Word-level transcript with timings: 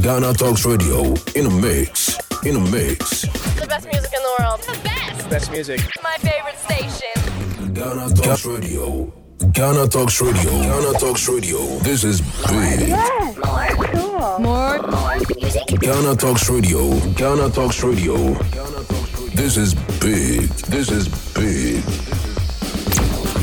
Ghana 0.00 0.32
Talks 0.34 0.64
Radio 0.64 1.14
in 1.34 1.46
a 1.46 1.50
mix. 1.50 2.18
In 2.44 2.56
a 2.56 2.60
mix. 2.70 3.22
The 3.58 3.66
best 3.68 3.86
music 3.86 4.12
in 4.12 4.22
the 4.22 4.36
world. 4.38 4.60
The 4.62 4.78
best. 4.82 5.30
Best 5.30 5.50
music. 5.50 5.80
My 6.02 6.16
favorite 6.18 6.58
station. 6.58 7.74
Ghana 7.74 8.08
Talks 8.14 8.44
Radio. 8.46 9.12
Ghana 9.52 9.88
Talks 9.88 10.20
Radio. 10.20 10.50
Ghana 10.50 10.98
Talks 10.98 11.28
Radio. 11.28 11.58
This 11.80 12.04
is 12.04 12.20
big. 12.20 12.88
Yes. 12.88 13.36
More. 14.40 14.78
Music. 15.36 15.80
Ghana 15.80 16.16
Talks 16.16 16.48
Radio. 16.50 16.98
Ghana 17.12 17.50
Talks 17.50 17.82
Radio. 17.84 18.16
Ghana 18.16 18.84
talks 18.84 19.14
radio. 19.14 19.34
This 19.34 19.56
is 19.56 19.74
big. 20.00 20.48
This 20.68 20.90
is 20.90 21.08
big. 21.34 21.82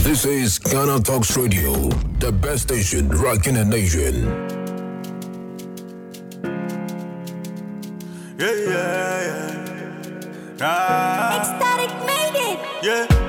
This 0.03 0.25
is 0.25 0.57
Ghana 0.59 0.99
Talks 1.01 1.37
Radio, 1.37 1.73
the 2.19 2.31
best 2.31 2.63
station 2.63 3.07
rocking 3.09 3.53
the 3.53 3.63
nation. 3.63 4.60
Yeah, 8.41 8.53
yeah, 8.53 9.21
yeah. 9.27 10.57
Ah, 10.61 11.37
Ecstatic 11.37 11.93
made 12.09 12.37
it. 12.49 12.59
yeah. 12.81 13.20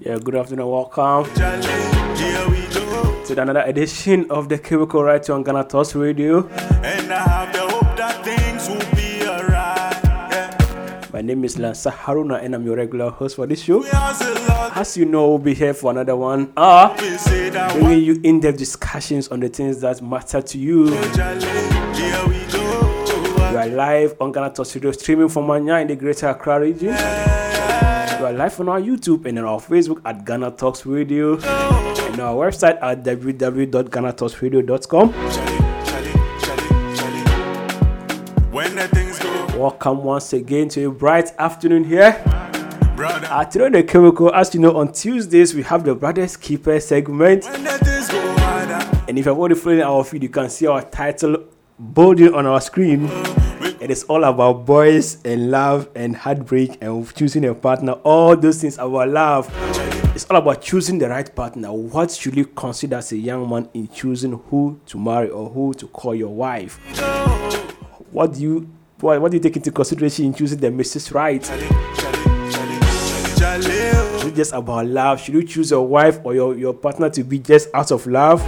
Yeah, 0.00 0.18
good 0.24 0.36
afternoon 0.36 0.68
welcome. 0.68 1.24
To 3.26 3.40
another 3.42 3.60
edition 3.60 4.30
of 4.30 4.48
the 4.48 4.56
Cubicle 4.56 5.04
Right 5.04 5.28
on 5.28 5.42
Ghana 5.42 5.64
Talks 5.64 5.94
Radio. 5.94 6.48
My 11.20 11.26
name 11.26 11.44
is 11.44 11.56
Lansa 11.56 11.92
Haruna 11.92 12.42
and 12.42 12.54
I'm 12.54 12.64
your 12.64 12.76
regular 12.76 13.10
host 13.10 13.36
for 13.36 13.46
this 13.46 13.62
show. 13.62 13.84
As 13.84 14.96
you 14.96 15.04
know, 15.04 15.28
we'll 15.28 15.36
be 15.36 15.52
here 15.52 15.74
for 15.74 15.90
another 15.90 16.16
one 16.16 16.46
bringing 16.54 18.02
you 18.02 18.18
in-depth 18.24 18.56
discussions 18.56 19.28
on 19.28 19.40
the 19.40 19.50
things 19.50 19.82
that 19.82 20.00
matter 20.00 20.40
to 20.40 20.58
you. 20.58 20.84
We 20.84 20.96
are 23.54 23.66
live 23.66 24.16
on 24.18 24.32
Ghana 24.32 24.54
Talks 24.54 24.74
Radio, 24.74 24.92
streaming 24.92 25.28
from 25.28 25.46
Manya 25.46 25.74
in 25.74 25.88
the 25.88 25.96
Greater 25.96 26.28
Accra 26.28 26.58
region. 26.58 26.88
We 26.88 26.94
are 26.94 28.32
live 28.32 28.58
on 28.58 28.70
our 28.70 28.80
YouTube 28.80 29.26
and 29.26 29.40
on 29.40 29.44
our 29.44 29.60
Facebook 29.60 30.00
at 30.06 30.24
Ghana 30.24 30.52
Talks 30.52 30.86
Radio, 30.86 31.34
and 31.34 32.18
our 32.18 32.46
website 32.46 32.78
at 32.80 33.04
www.ghanatalksradio.com. 33.04 35.59
Welcome 39.60 40.04
once 40.04 40.32
again 40.32 40.70
to 40.70 40.86
a 40.86 40.90
bright 40.90 41.32
afternoon 41.38 41.84
here. 41.84 42.12
brother. 42.96 43.26
At 43.26 43.50
Today 43.50 43.66
on 43.66 43.72
the 43.72 43.82
Cubicle, 43.82 44.34
as 44.34 44.54
you 44.54 44.60
know, 44.60 44.74
on 44.78 44.90
Tuesdays 44.90 45.54
we 45.54 45.62
have 45.64 45.84
the 45.84 45.94
Brothers 45.94 46.34
Keeper 46.34 46.80
segment. 46.80 47.44
When 47.44 47.64
the 47.64 47.72
things 47.72 48.08
go 48.08 48.38
harder, 48.38 49.02
And 49.06 49.18
if 49.18 49.26
you're 49.26 49.36
already 49.36 49.56
following 49.56 49.82
our 49.82 50.02
feed, 50.02 50.22
you 50.22 50.30
can 50.30 50.48
see 50.48 50.66
our 50.66 50.80
title 50.80 51.44
bolding 51.78 52.32
on 52.32 52.46
our 52.46 52.58
screen. 52.62 53.04
Uh, 53.04 53.74
it 53.82 53.90
is 53.90 54.04
all 54.04 54.24
about 54.24 54.64
boys 54.64 55.20
and 55.26 55.50
love 55.50 55.90
and 55.94 56.16
heartbreak 56.16 56.78
and 56.80 57.14
choosing 57.14 57.44
a 57.44 57.54
partner. 57.54 57.92
All 58.02 58.34
those 58.36 58.62
things 58.62 58.78
about 58.78 59.10
love. 59.10 59.50
It's 60.14 60.24
all 60.30 60.38
about 60.38 60.62
choosing 60.62 60.98
the 60.98 61.10
right 61.10 61.36
partner. 61.36 61.70
What 61.70 62.12
should 62.12 62.34
you 62.34 62.46
consider 62.46 62.96
as 62.96 63.12
a 63.12 63.18
young 63.18 63.46
man 63.50 63.68
in 63.74 63.88
choosing 63.88 64.32
who 64.48 64.80
to 64.86 64.98
marry 64.98 65.28
or 65.28 65.50
who 65.50 65.74
to 65.74 65.86
call 65.86 66.14
your 66.14 66.34
wife? 66.34 66.78
What 68.10 68.32
do 68.32 68.40
you 68.40 68.68
what, 69.02 69.20
what 69.20 69.30
do 69.30 69.36
you 69.36 69.42
take 69.42 69.56
into 69.56 69.70
consideration 69.70 70.26
in 70.26 70.34
choosing 70.34 70.58
the 70.58 70.68
Mrs. 70.68 71.12
Right? 71.14 71.42
Jale, 73.38 74.16
Is 74.16 74.24
it 74.24 74.34
just 74.34 74.52
about 74.52 74.86
love? 74.86 75.20
Should 75.20 75.34
you 75.34 75.42
choose 75.44 75.70
your 75.70 75.86
wife 75.86 76.20
or 76.24 76.34
your, 76.34 76.56
your 76.56 76.74
partner 76.74 77.08
to 77.10 77.24
be 77.24 77.38
just 77.38 77.68
out 77.74 77.90
of 77.90 78.06
love? 78.06 78.42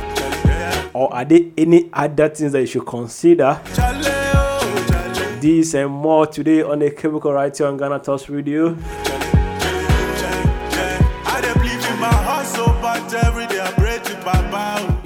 Or 0.95 1.13
are 1.15 1.25
there 1.25 1.41
any 1.57 1.89
other 1.93 2.29
things 2.29 2.53
that 2.53 2.61
you 2.61 2.67
should 2.67 2.87
consider? 2.87 3.61
oh. 3.79 5.39
These 5.41 5.75
and 5.75 5.91
more 5.91 6.27
today 6.27 6.63
on 6.63 6.79
the 6.79 6.91
Chemical 6.91 7.33
Right 7.33 7.57
here 7.57 7.67
on 7.67 7.77
Ghana 7.77 7.99
Talks 8.01 8.29
Radio. 8.29 8.77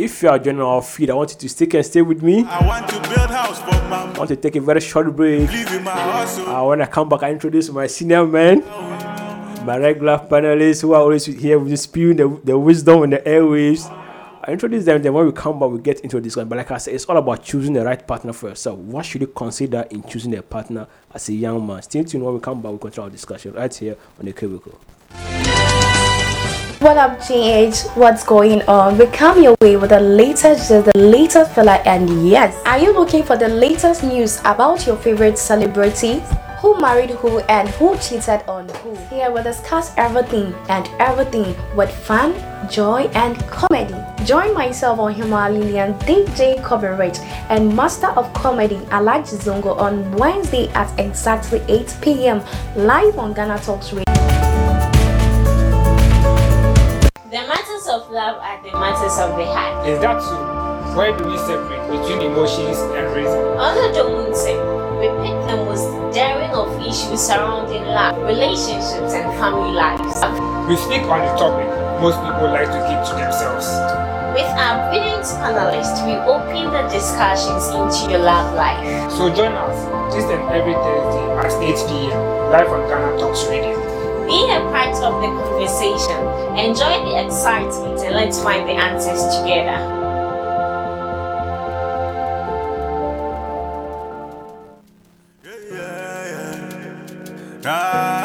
If 0.06 0.22
you 0.22 0.28
are 0.28 0.38
joining 0.38 0.62
our 0.62 0.80
feed, 0.82 1.10
I 1.10 1.14
want 1.14 1.32
you 1.32 1.38
to 1.38 1.48
stick 1.48 1.74
and 1.74 1.84
stay 1.84 2.00
with 2.00 2.22
me. 2.22 2.44
I 2.44 2.64
want 2.64 2.88
to 2.90 2.94
build 3.08 3.28
house 3.28 3.58
for 3.58 3.72
mama. 3.90 4.12
I 4.14 4.18
want 4.18 4.28
to 4.28 4.36
take 4.36 4.54
a 4.54 4.60
very 4.60 4.80
short 4.80 5.16
break. 5.16 5.50
Uh, 5.50 6.64
when 6.64 6.80
I 6.80 6.86
come 6.86 7.08
back, 7.08 7.24
I 7.24 7.32
introduce 7.32 7.68
my 7.70 7.88
senior 7.88 8.24
men, 8.24 8.64
my 9.66 9.76
regular 9.76 10.18
panelists 10.18 10.82
who 10.82 10.92
are 10.92 11.00
always 11.00 11.26
here 11.26 11.58
with 11.58 11.76
spewing 11.80 12.18
the, 12.18 12.40
the 12.44 12.56
wisdom 12.56 13.02
in 13.02 13.10
the 13.10 13.18
airwaves. 13.18 13.90
I 14.44 14.52
introduce 14.52 14.84
them, 14.84 15.02
then 15.02 15.12
when 15.12 15.26
we 15.26 15.32
come 15.32 15.58
back, 15.58 15.70
we 15.70 15.80
get 15.80 15.98
into 16.02 16.20
this 16.20 16.36
one. 16.36 16.46
But 16.48 16.58
like 16.58 16.70
I 16.70 16.78
said, 16.78 16.94
it's 16.94 17.06
all 17.06 17.16
about 17.16 17.42
choosing 17.42 17.72
the 17.72 17.84
right 17.84 18.06
partner 18.06 18.32
for 18.32 18.50
yourself. 18.50 18.78
What 18.78 19.04
should 19.04 19.22
you 19.22 19.26
consider 19.26 19.86
in 19.90 20.04
choosing 20.04 20.36
a 20.36 20.42
partner 20.42 20.86
as 21.12 21.28
a 21.30 21.32
young 21.32 21.66
man? 21.66 21.82
Stay 21.82 22.04
tuned 22.04 22.24
when 22.24 22.32
we 22.32 22.38
come 22.38 22.62
back, 22.62 22.70
we 22.70 22.78
continue 22.78 23.06
our 23.06 23.10
discussion 23.10 23.54
right 23.54 23.74
here 23.74 23.96
on 24.20 24.26
the 24.26 24.32
Cubicle. 24.32 24.78
What 26.86 26.98
up, 26.98 27.18
GH? 27.18 27.98
What's 27.98 28.22
going 28.22 28.62
on? 28.68 28.96
We 28.96 29.06
come 29.06 29.42
your 29.42 29.56
way 29.60 29.76
with 29.76 29.90
the 29.90 29.98
latest, 29.98 30.68
the 30.68 30.92
latest 30.94 31.50
fella, 31.50 31.82
and 31.84 32.30
yes, 32.30 32.54
are 32.64 32.78
you 32.78 32.92
looking 32.92 33.24
for 33.24 33.36
the 33.36 33.48
latest 33.48 34.04
news 34.04 34.38
about 34.44 34.86
your 34.86 34.94
favorite 34.94 35.36
celebrities? 35.36 36.22
Who 36.60 36.80
married 36.80 37.10
who 37.10 37.40
and 37.50 37.68
who 37.70 37.96
cheated 37.98 38.40
on 38.46 38.68
who? 38.68 38.94
Here 39.10 39.32
we'll 39.32 39.42
discuss 39.42 39.92
everything 39.96 40.54
and 40.68 40.88
everything 41.00 41.56
with 41.74 41.90
fun, 41.90 42.34
joy, 42.70 43.10
and 43.14 43.36
comedy. 43.48 43.96
Join 44.24 44.54
myself 44.54 45.00
on 45.00 45.12
Himalayan 45.12 45.94
DJ 46.06 46.62
Coverage 46.62 47.18
and 47.50 47.74
Master 47.74 48.10
of 48.14 48.32
Comedy 48.32 48.76
Alaji 48.94 49.42
Zongo 49.42 49.76
on 49.76 50.12
Wednesday 50.12 50.68
at 50.68 50.88
exactly 51.00 51.60
8 51.66 51.96
p.m. 52.00 52.44
live 52.76 53.18
on 53.18 53.32
Ghana 53.32 53.58
Talks 53.58 53.92
Radio. 53.92 54.25
The 57.26 57.42
matters 57.42 57.88
of 57.90 58.08
love 58.08 58.38
are 58.38 58.62
the 58.62 58.70
matters 58.70 59.18
of 59.18 59.34
the 59.34 59.42
heart. 59.50 59.82
Is 59.88 59.98
that 59.98 60.22
so? 60.22 60.38
Where 60.94 61.10
do 61.10 61.26
we 61.26 61.36
separate 61.42 61.82
between 61.90 62.22
emotions 62.22 62.78
and 62.94 63.02
reason? 63.18 63.42
Under 63.58 63.90
the 63.90 64.06
Munse, 64.06 64.54
we 65.02 65.10
pick 65.26 65.34
the 65.50 65.58
most 65.66 65.90
daring 66.14 66.54
of 66.54 66.70
issues 66.86 67.18
surrounding 67.18 67.82
love, 67.82 68.14
relationships, 68.22 69.10
and 69.10 69.26
family 69.42 69.74
lives. 69.74 70.22
We 70.70 70.78
speak 70.78 71.02
on 71.10 71.26
the 71.26 71.34
topic 71.34 71.66
most 71.98 72.14
people 72.22 72.46
like 72.46 72.70
to 72.70 72.78
keep 72.86 73.02
to 73.10 73.18
themselves. 73.18 73.66
With 74.30 74.46
our 74.62 74.86
brilliant 74.94 75.26
panelists, 75.26 75.98
we 76.06 76.14
open 76.30 76.70
the 76.70 76.86
discussions 76.94 77.74
into 77.74 78.06
your 78.06 78.22
love 78.22 78.54
life. 78.54 78.86
So 79.10 79.34
join 79.34 79.50
us 79.50 80.14
this 80.14 80.30
and 80.30 80.46
every 80.54 80.78
Thursday 80.78 81.26
at 81.42 81.50
8 81.58 81.74
p.m. 81.90 82.22
live 82.54 82.70
on 82.70 82.86
Ghana 82.86 83.18
Talks 83.18 83.50
Radio. 83.50 83.85
Be 84.26 84.50
a 84.50 84.58
part 84.72 84.96
of 85.04 85.22
the 85.22 85.28
conversation, 85.38 86.20
enjoy 86.58 86.94
the 87.06 87.24
excitement, 87.24 88.00
and 88.00 88.14
let's 88.14 88.42
find 88.42 88.68
the 88.68 88.72
answers 88.72 89.22
together. 89.38 89.96
Nah. 97.62 97.66
Ecstatic 97.66 98.12
ah. 98.12 98.15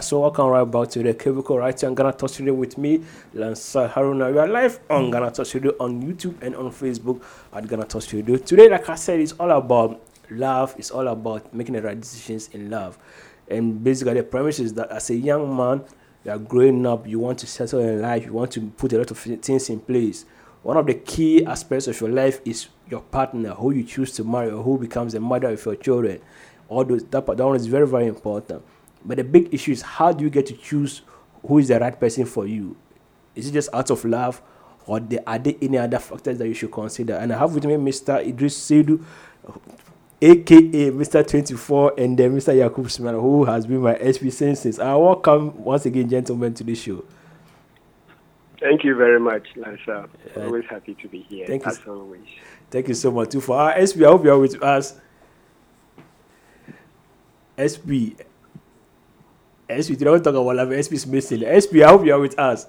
So 0.00 0.20
welcome 0.20 0.46
right 0.48 0.64
back 0.64 0.90
to 0.90 1.02
the 1.02 1.14
Cubicle 1.14 1.58
right 1.58 1.80
here 1.80 1.88
on 1.88 1.94
Ghana 1.94 2.12
Talks 2.12 2.38
Radio 2.38 2.52
with 2.52 2.76
me, 2.76 3.02
Lansa 3.34 3.90
Haruna. 3.90 4.30
We 4.30 4.38
are 4.38 4.46
live 4.46 4.78
on 4.90 5.06
hmm. 5.06 5.10
Ghana 5.10 5.30
Talks 5.30 5.54
Radio 5.54 5.72
on 5.80 6.02
YouTube 6.02 6.34
and 6.42 6.54
on 6.54 6.70
Facebook 6.70 7.22
at 7.52 7.66
Ghana 7.66 7.84
Talks 7.84 8.12
Radio. 8.12 8.36
Today, 8.36 8.68
like 8.68 8.88
I 8.90 8.94
said, 8.94 9.20
it's 9.20 9.32
all 9.32 9.50
about 9.50 10.02
love. 10.30 10.74
It's 10.76 10.90
all 10.90 11.08
about 11.08 11.54
making 11.54 11.76
the 11.76 11.82
right 11.82 11.98
decisions 11.98 12.48
in 12.48 12.68
love. 12.68 12.98
And 13.48 13.82
basically, 13.82 14.14
the 14.14 14.24
premise 14.24 14.58
is 14.58 14.74
that 14.74 14.90
as 14.90 15.08
a 15.08 15.14
young 15.14 15.56
man, 15.56 15.82
you 16.24 16.30
are 16.30 16.38
growing 16.38 16.84
up, 16.84 17.06
you 17.06 17.18
want 17.18 17.38
to 17.38 17.46
settle 17.46 17.80
in 17.80 18.02
life, 18.02 18.26
you 18.26 18.34
want 18.34 18.50
to 18.52 18.60
put 18.76 18.92
a 18.92 18.98
lot 18.98 19.10
of 19.10 19.18
things 19.18 19.70
in 19.70 19.80
place. 19.80 20.26
One 20.62 20.76
of 20.76 20.86
the 20.86 20.94
key 20.94 21.46
aspects 21.46 21.86
of 21.86 21.98
your 22.00 22.10
life 22.10 22.40
is 22.44 22.68
your 22.90 23.00
partner, 23.00 23.54
who 23.54 23.70
you 23.70 23.84
choose 23.84 24.12
to 24.12 24.24
marry, 24.24 24.50
or 24.50 24.62
who 24.62 24.78
becomes 24.78 25.14
the 25.14 25.20
mother 25.20 25.48
of 25.48 25.64
your 25.64 25.76
children. 25.76 26.20
All 26.68 26.84
those 26.84 27.04
that, 27.04 27.24
part- 27.24 27.38
that 27.38 27.46
one 27.46 27.56
is 27.56 27.66
very, 27.66 27.86
very 27.86 28.08
important. 28.08 28.62
But 29.06 29.18
the 29.18 29.24
big 29.24 29.54
issue 29.54 29.72
is 29.72 29.82
how 29.82 30.12
do 30.12 30.24
you 30.24 30.30
get 30.30 30.46
to 30.46 30.54
choose 30.54 31.02
who 31.46 31.58
is 31.58 31.68
the 31.68 31.78
right 31.78 31.98
person 31.98 32.24
for 32.26 32.46
you? 32.46 32.76
Is 33.34 33.48
it 33.48 33.52
just 33.52 33.68
out 33.72 33.90
of 33.90 34.04
love, 34.04 34.42
or 34.86 35.00
are 35.26 35.38
there 35.38 35.54
any 35.62 35.78
other 35.78 35.98
factors 35.98 36.38
that 36.38 36.48
you 36.48 36.54
should 36.54 36.72
consider? 36.72 37.14
And 37.14 37.32
I 37.32 37.38
have 37.38 37.54
with 37.54 37.64
me 37.64 37.74
Mr. 37.74 38.26
Idris 38.26 38.58
Seydou, 38.58 39.02
aka 40.20 40.90
Mr. 40.90 41.26
24, 41.26 41.94
and 41.98 42.18
then 42.18 42.36
Mr. 42.36 42.56
Yakub 42.56 42.90
Smith, 42.90 43.12
who 43.14 43.44
has 43.44 43.66
been 43.66 43.80
my 43.80 43.94
SP 44.00 44.30
since. 44.30 44.60
since. 44.60 44.78
I 44.78 44.94
welcome 44.96 45.62
once 45.62 45.86
again, 45.86 46.08
gentlemen, 46.08 46.54
to 46.54 46.64
the 46.64 46.74
show. 46.74 47.04
Thank 48.58 48.84
you 48.84 48.96
very 48.96 49.20
much, 49.20 49.46
Lansa. 49.56 50.08
Always 50.36 50.64
happy 50.68 50.94
to 51.02 51.08
be 51.08 51.20
here, 51.28 51.46
Thank 51.46 51.64
you. 51.64 51.70
as 51.70 51.80
always. 51.86 52.26
Thank 52.70 52.88
you 52.88 52.94
so 52.94 53.10
much 53.12 53.30
too 53.30 53.40
for 53.40 53.56
our 53.58 53.74
SP. 53.78 54.02
I 54.02 54.06
hope 54.06 54.24
you 54.24 54.32
are 54.32 54.38
with 54.38 54.60
us. 54.62 54.98
SP. 57.60 58.16
SP, 59.68 59.90
you 59.90 59.96
don't 59.96 60.22
talk 60.22 60.34
about 60.34 60.54
love. 60.56 60.72
SP 60.72 60.94
is 60.94 61.06
missing. 61.06 61.40
SP, 61.42 61.82
I 61.82 61.88
hope 61.88 62.04
you 62.04 62.12
are 62.14 62.20
with 62.20 62.38
us. 62.38 62.66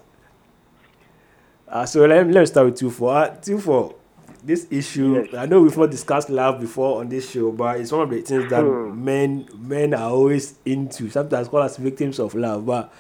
Uh, 1.68 1.86
so 1.86 2.06
let, 2.06 2.26
let 2.28 2.40
me 2.42 2.46
start 2.46 2.66
with 2.68 2.78
two 2.78 2.90
for 2.90 3.14
uh, 3.16 3.28
two 3.42 3.60
for 3.60 3.96
this 4.44 4.68
issue. 4.72 5.26
Yes. 5.26 5.34
I 5.34 5.46
know 5.46 5.62
we've 5.62 5.78
not 5.78 5.92
discussed 5.92 6.30
love 6.30 6.60
before 6.62 7.00
on 7.02 7.10
this 7.10 7.30
show, 7.30 7.52
but 7.52 7.80
it's 7.80 7.92
one 7.92 8.02
of 8.02 8.10
the 8.10 8.22
things 8.22 8.50
that 8.50 8.62
Hmm. 8.64 9.04
men 9.04 9.50
men 9.58 9.94
are 9.94 10.10
always 10.10 10.56
into. 10.66 11.10
Sometimes 11.10 11.50
called 11.50 11.66
as 11.66 11.78
victims 11.78 12.20
of 12.20 12.34
love, 12.36 12.66
but 12.66 12.92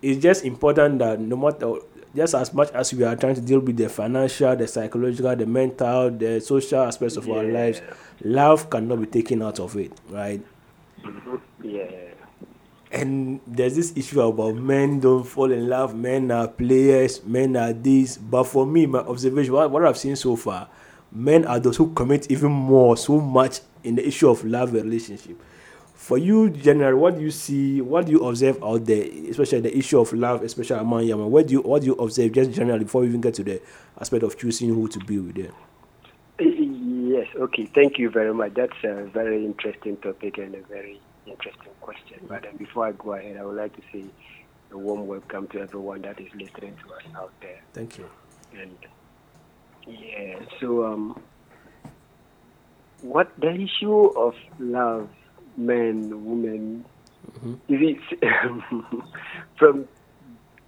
it's 0.00 0.20
just 0.22 0.44
important 0.44 0.98
that 1.00 1.20
no 1.20 1.36
matter 1.36 1.74
just 2.16 2.34
as 2.34 2.52
much 2.54 2.70
as 2.72 2.92
we 2.94 3.04
are 3.04 3.14
trying 3.14 3.34
to 3.34 3.40
deal 3.40 3.60
with 3.60 3.76
the 3.76 3.88
financial, 3.88 4.56
the 4.56 4.66
psychological, 4.66 5.36
the 5.36 5.46
mental, 5.46 6.10
the 6.10 6.40
social 6.40 6.80
aspects 6.82 7.16
of 7.16 7.28
our 7.28 7.44
lives, 7.44 7.82
love 8.24 8.68
cannot 8.70 9.00
be 9.00 9.06
taken 9.06 9.42
out 9.42 9.60
of 9.60 9.76
it, 9.76 9.92
right? 10.08 10.40
Yeah. 11.62 11.86
And 12.92 13.40
there's 13.46 13.76
this 13.76 13.96
issue 13.96 14.20
about 14.20 14.56
men 14.56 14.98
don't 14.98 15.22
fall 15.24 15.52
in 15.52 15.68
love, 15.68 15.94
men 15.94 16.30
are 16.32 16.48
players, 16.48 17.24
men 17.24 17.56
are 17.56 17.72
this. 17.72 18.16
But 18.16 18.44
for 18.44 18.66
me, 18.66 18.86
my 18.86 18.98
observation, 19.00 19.52
what, 19.52 19.70
what 19.70 19.84
I've 19.84 19.96
seen 19.96 20.16
so 20.16 20.34
far, 20.34 20.68
men 21.12 21.44
are 21.44 21.60
those 21.60 21.76
who 21.76 21.92
commit 21.92 22.30
even 22.30 22.50
more, 22.50 22.96
so 22.96 23.20
much 23.20 23.60
in 23.84 23.94
the 23.94 24.06
issue 24.06 24.28
of 24.28 24.44
love 24.44 24.72
relationship. 24.72 25.40
For 25.94 26.18
you, 26.18 26.50
generally, 26.50 26.98
what 26.98 27.16
do 27.16 27.20
you 27.20 27.30
see? 27.30 27.80
What 27.80 28.06
do 28.06 28.12
you 28.12 28.26
observe 28.26 28.60
out 28.64 28.84
there, 28.86 29.04
especially 29.28 29.60
the 29.60 29.76
issue 29.76 30.00
of 30.00 30.12
love, 30.12 30.42
especially 30.42 30.80
among 30.80 31.04
young 31.04 31.20
men? 31.20 31.30
What 31.30 31.46
do 31.46 31.52
you 31.52 31.60
what 31.60 31.82
do 31.82 31.88
you 31.88 31.94
observe 31.94 32.32
just 32.32 32.50
generally 32.52 32.84
before 32.84 33.02
we 33.02 33.08
even 33.08 33.20
get 33.20 33.34
to 33.34 33.44
the 33.44 33.60
aspect 34.00 34.24
of 34.24 34.36
choosing 34.36 34.70
who 34.70 34.88
to 34.88 34.98
be 34.98 35.18
with 35.18 35.36
them? 35.36 35.52
Yes, 36.40 37.28
okay. 37.36 37.66
Thank 37.66 37.98
you 37.98 38.10
very 38.10 38.32
much. 38.32 38.54
That's 38.54 38.72
a 38.82 39.04
very 39.12 39.44
interesting 39.44 39.98
topic 39.98 40.38
and 40.38 40.54
a 40.54 40.62
very 40.62 41.00
interesting 41.26 41.72
question. 41.80 42.18
But 42.28 42.46
uh, 42.46 42.52
before 42.56 42.86
I 42.86 42.92
go 42.92 43.14
ahead, 43.14 43.36
I 43.36 43.44
would 43.44 43.56
like 43.56 43.74
to 43.76 43.82
say 43.92 44.04
a 44.72 44.78
warm 44.78 45.06
welcome 45.06 45.48
to 45.48 45.60
everyone 45.60 46.02
that 46.02 46.20
is 46.20 46.28
listening 46.34 46.76
to 46.86 46.94
us 46.94 47.02
out 47.16 47.32
there. 47.40 47.60
Thank 47.72 47.98
you. 47.98 48.08
And 48.52 48.76
yeah, 49.86 50.40
so 50.60 50.84
um, 50.84 51.20
what 53.02 53.32
the 53.38 53.50
issue 53.50 54.06
of 54.16 54.34
love, 54.58 55.08
men, 55.56 56.24
women, 56.24 56.84
is 57.68 57.80
it 58.10 58.22
from 59.58 59.88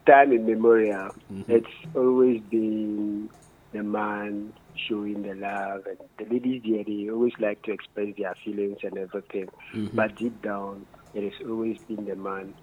time 0.07 0.33
immemorial? 0.33 1.15
It's 1.49 1.67
always 1.95 2.41
been 2.51 3.29
the 3.73 3.83
man 3.83 4.53
showing 4.77 5.23
the 5.23 5.35
love, 5.35 5.87
and 5.87 5.99
the 6.19 6.33
ladies 6.33 6.63
there 6.65 6.85
they 6.85 7.11
always 7.11 7.33
like 7.39 7.63
to 7.63 7.73
express 7.73 8.15
their 8.17 8.35
feelings 8.45 8.79
and 8.83 8.97
everything. 8.99 9.49
But 9.95 10.17
deep 10.17 10.43
down, 10.43 10.87
it 11.15 11.25
has 11.25 11.49
always 11.49 11.79
been 11.89 12.05
the 12.07 12.17
man. 12.17 12.55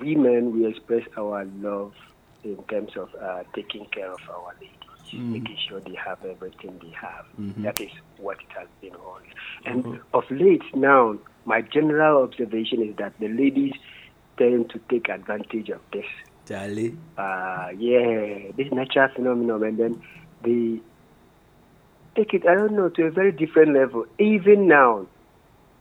We 0.00 0.14
men 0.14 0.52
we 0.52 0.66
express 0.66 1.02
our 1.16 1.44
love 1.60 1.94
in 2.44 2.62
terms 2.64 2.96
of 2.96 3.08
uh, 3.20 3.42
taking 3.54 3.86
care 3.86 4.12
of 4.12 4.20
our 4.30 4.54
ladies, 4.60 5.22
making 5.32 5.56
sure 5.68 5.80
they 5.80 5.96
have 5.96 6.24
everything 6.24 6.78
they 6.82 6.90
have. 7.00 7.24
That 7.64 7.80
is 7.80 7.90
what 8.18 8.38
it 8.40 8.52
has 8.56 8.68
been 8.80 8.94
always. 8.94 9.30
And 9.64 10.00
of 10.14 10.24
late 10.30 10.62
now, 10.74 11.18
my 11.44 11.62
general 11.62 12.22
observation 12.22 12.82
is 12.82 12.96
that 12.96 13.14
the 13.18 13.28
ladies 13.28 13.72
tend 14.38 14.70
to 14.70 14.78
take 14.88 15.08
advantage 15.08 15.68
of 15.70 15.80
this. 15.92 16.04
Charlie. 16.46 16.96
Uh, 17.16 17.68
yeah, 17.76 18.52
this 18.56 18.70
natural 18.72 19.08
phenomenon, 19.14 19.64
and 19.64 19.78
then 19.78 20.02
they 20.42 20.80
take 22.18 22.34
it. 22.34 22.46
I 22.46 22.54
don't 22.54 22.72
know 22.72 22.88
to 22.88 23.04
a 23.04 23.10
very 23.10 23.32
different 23.32 23.72
level. 23.74 24.04
Even 24.18 24.66
now, 24.68 25.06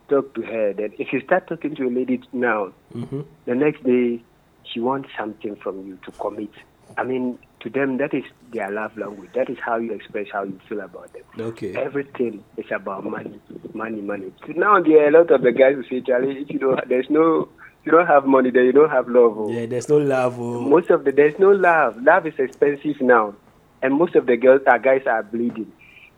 talk 0.10 0.34
to 0.36 0.42
her. 0.44 0.74
Then 0.74 0.94
if 1.00 1.12
you 1.12 1.22
start 1.22 1.48
talking 1.48 1.76
to 1.76 1.88
a 1.88 1.90
lady 1.90 2.22
now, 2.32 2.72
Mm-hmm. 2.96 3.22
the 3.46 3.56
next 3.56 3.84
day 3.84 4.22
she 4.64 4.80
wants 4.80 5.10
something 5.18 5.56
from 5.58 5.86
you 5.88 5.98
to 6.06 6.12
commit. 6.12 6.50
I 6.98 7.04
mean, 7.04 7.38
to 7.62 7.70
them 7.70 7.98
that 7.98 8.14
is 8.14 8.24
their 8.54 8.72
love 8.72 8.96
language. 8.98 9.30
That 9.34 9.50
is 9.50 9.58
how 9.60 9.78
you 9.78 9.92
express 9.94 10.28
how 10.32 10.44
you 10.44 10.60
feel 10.70 10.80
about 10.82 11.12
them. 11.14 11.24
Okay. 11.40 11.76
Everything 11.76 12.44
is 12.56 12.66
about 12.72 13.04
money, 13.04 13.40
money, 13.74 14.02
money. 14.02 14.32
Now 14.56 14.82
there 14.82 15.04
are 15.06 15.08
a 15.10 15.12
lot 15.12 15.32
of 15.32 15.42
the 15.42 15.52
guys 15.52 15.76
who 15.76 15.84
say, 15.84 16.02
Charlie, 16.06 16.42
if 16.42 16.50
you 16.50 16.60
don't, 16.60 16.88
there's 16.88 17.10
no, 17.10 17.50
you 17.84 17.92
don't 17.92 18.08
have 18.08 18.26
money, 18.26 18.52
then 18.52 18.66
you 18.66 18.72
don't 18.72 18.90
have 18.90 19.08
love. 19.10 19.38
oh." 19.38 19.50
Yeah, 19.52 19.66
there's 19.66 19.90
no 19.90 19.98
love. 19.98 20.40
Oh. 20.40 20.62
Most 20.62 20.90
of 20.90 21.04
the 21.04 21.12
there's 21.12 21.38
no 21.40 21.52
love. 21.52 22.02
Love 22.02 22.26
is 22.28 22.36
expensive 22.40 23.02
now, 23.02 23.36
and 23.82 23.94
most 23.96 24.16
of 24.16 24.26
the 24.28 24.38
girls, 24.38 24.62
uh, 24.68 24.78
guys 24.78 25.04
are 25.08 25.24
bleeding, 25.24 25.72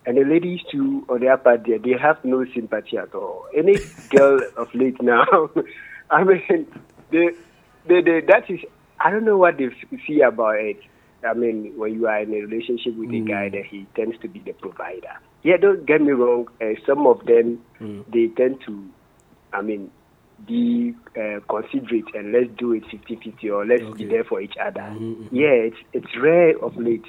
and 0.06 0.18
the 0.18 0.24
ladies 0.24 0.62
too 0.72 1.06
on 1.10 1.20
their 1.20 1.38
part 1.38 1.66
there, 1.66 1.80
they 1.80 1.96
have 2.00 2.24
no 2.24 2.46
sympathy 2.54 2.98
at 2.98 3.14
all. 3.14 3.46
Any 3.56 3.78
girl 4.10 4.40
of 4.58 4.74
late 4.74 5.02
now, 5.02 5.50
I 6.10 6.24
mean, 6.24 6.68
they, 7.12 7.30
they, 7.88 8.02
they, 8.02 8.22
that 8.22 8.50
is, 8.50 8.62
I 9.00 9.12
don't 9.12 9.26
know 9.26 9.38
what 9.38 9.58
they 9.58 9.70
see 10.08 10.22
about 10.22 10.56
it. 10.56 10.78
I 11.28 11.34
mean, 11.34 11.74
when 11.78 11.94
you 11.94 12.08
are 12.08 12.22
in 12.22 12.34
a 12.34 12.38
relationship 12.38 12.96
with 12.96 13.12
a 13.12 13.20
guy, 13.20 13.50
that 13.50 13.66
he 13.66 13.86
tends 13.96 14.18
to 14.20 14.30
be 14.30 14.40
the 14.40 14.54
provider. 14.54 15.18
Yeah, 15.44 15.58
don't 15.58 15.86
get 15.86 16.02
me 16.02 16.12
wrong. 16.12 16.48
Uh, 16.62 16.80
some 16.86 17.06
of 17.06 17.26
them, 17.26 17.62
they 18.12 18.28
tend 18.28 18.62
to, 18.66 18.90
I 19.52 19.62
mean, 19.62 19.92
be 20.48 20.94
uh, 21.18 21.40
considerate 21.50 22.06
and 22.16 22.32
let's 22.32 22.50
do 22.58 22.74
it 22.74 22.84
50-50 22.86 23.52
or 23.52 23.66
let's 23.66 23.82
Okay. 23.84 24.04
be 24.04 24.10
there 24.10 24.24
for 24.24 24.42
each 24.42 24.56
other. 24.62 24.82
Mm, 24.82 25.00
mm, 25.00 25.16
mm. 25.16 25.28
Yeah, 25.32 25.68
it's 25.70 25.78
it's 25.94 26.18
rare 26.18 26.58
of 26.64 26.76
late. 26.78 27.06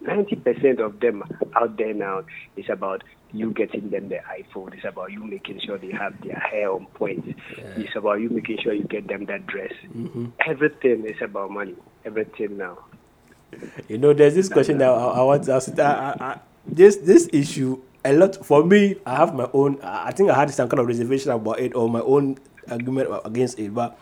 Ninety 0.00 0.36
percent 0.36 0.80
of 0.80 1.00
them 1.00 1.22
out 1.56 1.76
there 1.76 1.94
now 1.94 2.22
is 2.56 2.66
about 2.68 3.02
you 3.32 3.50
getting 3.52 3.90
them 3.90 4.08
the 4.08 4.16
iPhone. 4.40 4.74
It's 4.74 4.84
about 4.84 5.12
you 5.12 5.22
making 5.24 5.60
sure 5.60 5.76
they 5.78 5.92
have 5.92 6.14
their 6.22 6.38
hair 6.38 6.70
on 6.72 6.86
point. 6.94 7.36
It's 7.76 7.94
about 7.96 8.20
you 8.20 8.30
making 8.30 8.58
sure 8.62 8.72
you 8.72 8.84
get 8.84 9.06
them 9.08 9.26
that 9.26 9.46
dress. 9.46 9.72
Mm-hmm. 9.94 10.26
Everything 10.46 11.04
is 11.06 11.20
about 11.20 11.50
money. 11.50 11.74
Everything 12.04 12.56
now. 12.56 12.78
You 13.88 13.98
know, 13.98 14.12
there's 14.12 14.34
this 14.34 14.48
question 14.48 14.78
that 14.78 14.88
I, 14.88 14.92
I 14.94 15.22
want 15.22 15.44
to 15.44 15.52
ask. 15.54 15.78
I, 15.78 15.82
I, 15.82 16.24
I, 16.24 16.38
this 16.66 16.96
this 16.96 17.28
issue, 17.32 17.80
a 18.04 18.12
lot 18.12 18.36
for 18.44 18.64
me. 18.64 18.96
I 19.06 19.16
have 19.16 19.34
my 19.34 19.48
own. 19.52 19.78
I 19.82 20.08
I 20.08 20.10
think 20.12 20.30
I 20.30 20.34
had 20.34 20.50
some 20.50 20.68
kind 20.68 20.80
of 20.80 20.86
reservation 20.86 21.30
about 21.32 21.58
it 21.60 21.74
or 21.74 21.88
my 21.88 22.00
own 22.00 22.36
argument 22.70 23.08
against 23.24 23.58
it. 23.58 23.72
But 23.74 23.98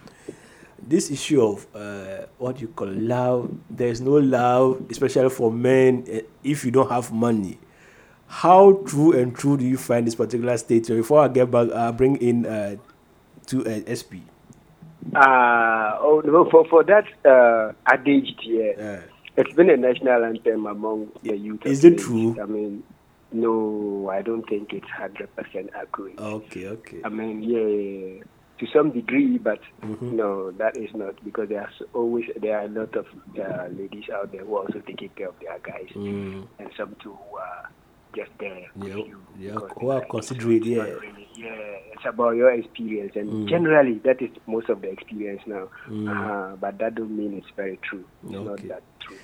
this 0.80 1.10
issue 1.10 1.42
of 1.42 1.66
uh, 1.74 2.26
what 2.38 2.60
you 2.60 2.68
call 2.68 2.88
love, 2.88 3.50
there's 3.70 4.00
no 4.00 4.12
love, 4.12 4.82
especially 4.90 5.30
for 5.30 5.50
men. 5.52 6.04
eh, 6.08 6.22
If 6.44 6.64
you 6.64 6.70
don't 6.70 6.90
have 6.90 7.12
money, 7.12 7.58
how 8.28 8.82
true 8.86 9.12
and 9.12 9.34
true 9.34 9.56
do 9.56 9.64
you 9.64 9.76
find 9.76 10.06
this 10.06 10.14
particular 10.14 10.56
statement? 10.58 11.00
Before 11.00 11.22
I 11.22 11.28
get 11.28 11.50
back, 11.50 11.68
uh, 11.72 11.92
bring 11.92 12.16
in 12.16 12.44
uh, 12.46 12.76
to 13.46 13.64
uh, 13.66 13.80
SP. 13.86 14.20
Uh, 15.14 15.96
oh 16.00 16.20
no, 16.24 16.48
for 16.50 16.66
for 16.66 16.82
that 16.84 17.04
uh, 17.24 17.72
adage 17.86 18.34
here, 18.42 18.74
Yeah. 18.76 19.00
it's 19.36 19.54
been 19.54 19.70
a 19.70 19.76
national 19.76 20.24
anthem 20.24 20.66
among 20.66 21.12
the 21.22 21.36
youth. 21.36 21.64
Is 21.64 21.84
it 21.84 21.98
true? 21.98 22.34
I 22.42 22.46
mean, 22.46 22.82
no, 23.30 24.08
I 24.12 24.22
don't 24.22 24.42
think 24.48 24.72
it's 24.72 24.88
hundred 24.90 25.30
percent 25.36 25.70
accurate. 25.78 26.18
Okay, 26.18 26.66
okay. 26.66 27.00
I 27.04 27.08
mean, 27.08 27.42
yeah, 27.42 28.24
to 28.58 28.66
some 28.72 28.90
degree, 28.90 29.38
but 29.38 29.60
Mm-hmm. 29.82 30.16
no, 30.16 30.50
that 30.52 30.76
is 30.76 30.90
not 30.94 31.22
because 31.24 31.48
there 31.48 31.60
are 31.62 31.70
always 31.94 32.24
there 32.40 32.58
are 32.58 32.64
a 32.64 32.68
lot 32.68 32.94
of 32.96 33.06
uh, 33.38 33.66
ladies 33.76 34.04
out 34.12 34.32
there 34.32 34.44
who 34.44 34.56
are 34.56 34.66
also 34.66 34.80
taking 34.80 35.10
care 35.10 35.28
of 35.28 35.34
their 35.40 35.58
guys, 35.60 35.88
and 35.94 36.46
some 36.76 36.96
too 37.02 37.12
who 37.30 37.36
are 37.36 37.70
just 38.16 38.30
there. 38.40 38.66
Mm. 38.78 38.88
Yeah, 38.88 39.14
yeah, 39.52 39.58
who 39.78 39.90
are 39.90 40.00
considerate, 40.06 40.64
yeah. 40.64 40.82
really- 40.82 41.28
yeah, 41.36 41.92
it's 41.92 42.04
about 42.06 42.30
your 42.36 42.50
experience, 42.50 43.12
and 43.14 43.28
Mm. 43.30 43.48
generally 43.48 43.98
that 44.04 44.22
is 44.22 44.30
most 44.46 44.68
of 44.70 44.80
the 44.80 44.88
experience 44.90 45.42
now. 45.46 45.68
Uh-huh, 45.86 46.56
but 46.58 46.78
that 46.78 46.94
don't 46.94 47.14
mean 47.16 47.34
it's 47.34 47.50
very 47.56 47.78
true. 47.82 48.04
It's 48.24 48.32
not 48.32 48.58
Okay. 48.58 48.68
that 48.68 48.82
true. 49.00 49.16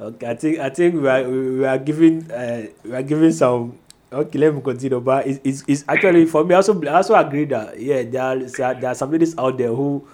Okay, 0.00 0.26
I 0.30 0.34
think 0.34 0.58
I 0.58 0.68
think 0.70 0.94
we 1.00 1.08
are 1.08 1.22
we 1.28 1.64
are 1.64 1.78
giving 1.78 2.30
uh, 2.30 2.66
we 2.84 2.92
are 2.92 3.02
giving 3.06 3.32
some. 3.32 3.78
Okay, 4.12 4.38
let 4.38 4.54
me 4.54 4.60
continue. 4.60 5.00
But 5.00 5.26
it's, 5.26 5.40
it's, 5.44 5.64
it's 5.68 5.84
actually 5.88 6.26
for 6.26 6.44
me. 6.44 6.54
I 6.54 6.56
also 6.56 6.80
I 6.82 6.94
also 6.94 7.14
agree 7.14 7.44
that 7.46 7.78
yeah, 7.78 8.02
there 8.02 8.22
are 8.22 8.36
there 8.74 8.90
are 8.90 8.94
some 8.94 9.10
ladies 9.12 9.38
out 9.38 9.56
there 9.56 9.68
who 9.72 10.06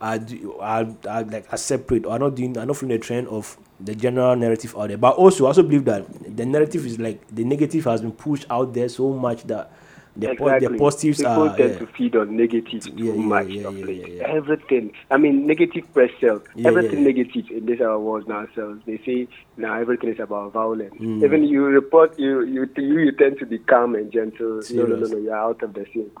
are 0.00 0.20
are, 0.60 0.86
are 1.08 1.24
like 1.24 1.50
are 1.50 1.56
separate 1.56 2.04
or 2.04 2.12
are 2.12 2.18
not 2.18 2.34
doing 2.34 2.56
are 2.58 2.66
not 2.66 2.76
following 2.76 2.98
the 3.00 3.04
trend 3.04 3.26
of 3.28 3.56
the 3.80 3.94
general 3.94 4.36
narrative 4.36 4.76
out 4.76 4.88
there. 4.88 4.98
But 4.98 5.16
also 5.16 5.44
I 5.44 5.48
also 5.48 5.62
believe 5.62 5.86
that 5.86 6.04
the 6.36 6.44
narrative 6.44 6.84
is 6.84 6.98
like 6.98 7.26
the 7.34 7.44
negative 7.44 7.84
has 7.84 8.02
been 8.02 8.12
pushed 8.12 8.44
out 8.50 8.74
there 8.74 8.88
so 8.88 9.14
much 9.14 9.44
that 9.44 9.72
the 10.18 10.34
po- 10.34 10.46
the 10.48 10.56
Exactly. 10.56 10.78
positives 10.78 11.18
People 11.18 11.48
are 11.48 11.56
tend 11.56 11.72
yeah. 11.74 11.78
to 11.78 11.86
feed 11.86 12.16
on 12.16 12.36
negative 12.36 12.82
too 12.82 12.92
Yeah, 12.96 13.12
yeah, 13.12 13.20
much 13.20 13.46
yeah, 13.48 13.68
of 13.68 13.74
late. 13.78 14.08
yeah, 14.08 14.14
yeah. 14.14 14.36
Everything. 14.38 14.92
I 15.10 15.16
mean, 15.16 15.46
negative 15.46 15.84
press 15.94 16.10
sells. 16.20 16.42
Everything 16.64 17.04
negative 17.04 17.46
in 17.50 17.66
this 17.66 17.80
our 17.80 17.98
world 18.00 18.26
now 18.28 18.46
sells. 18.54 18.80
They 18.86 18.98
say 19.06 19.28
now 19.56 19.74
everything 19.80 20.10
is 20.10 20.18
about 20.20 20.52
violence. 20.52 20.94
Mm. 21.00 21.24
Even 21.24 21.44
you 21.44 21.64
report, 21.66 22.18
you 22.18 22.42
you 22.42 22.68
you, 22.76 22.98
you 23.06 23.12
tend 23.12 23.38
to 23.38 23.46
be 23.46 23.58
calm 23.58 23.94
and 23.94 24.10
gentle. 24.12 24.60
No, 24.72 24.82
no, 24.86 24.96
no, 24.96 25.06
no. 25.06 25.16
You're 25.18 25.36
out 25.36 25.62
of 25.62 25.74
the 25.74 25.84
scene. 25.92 26.10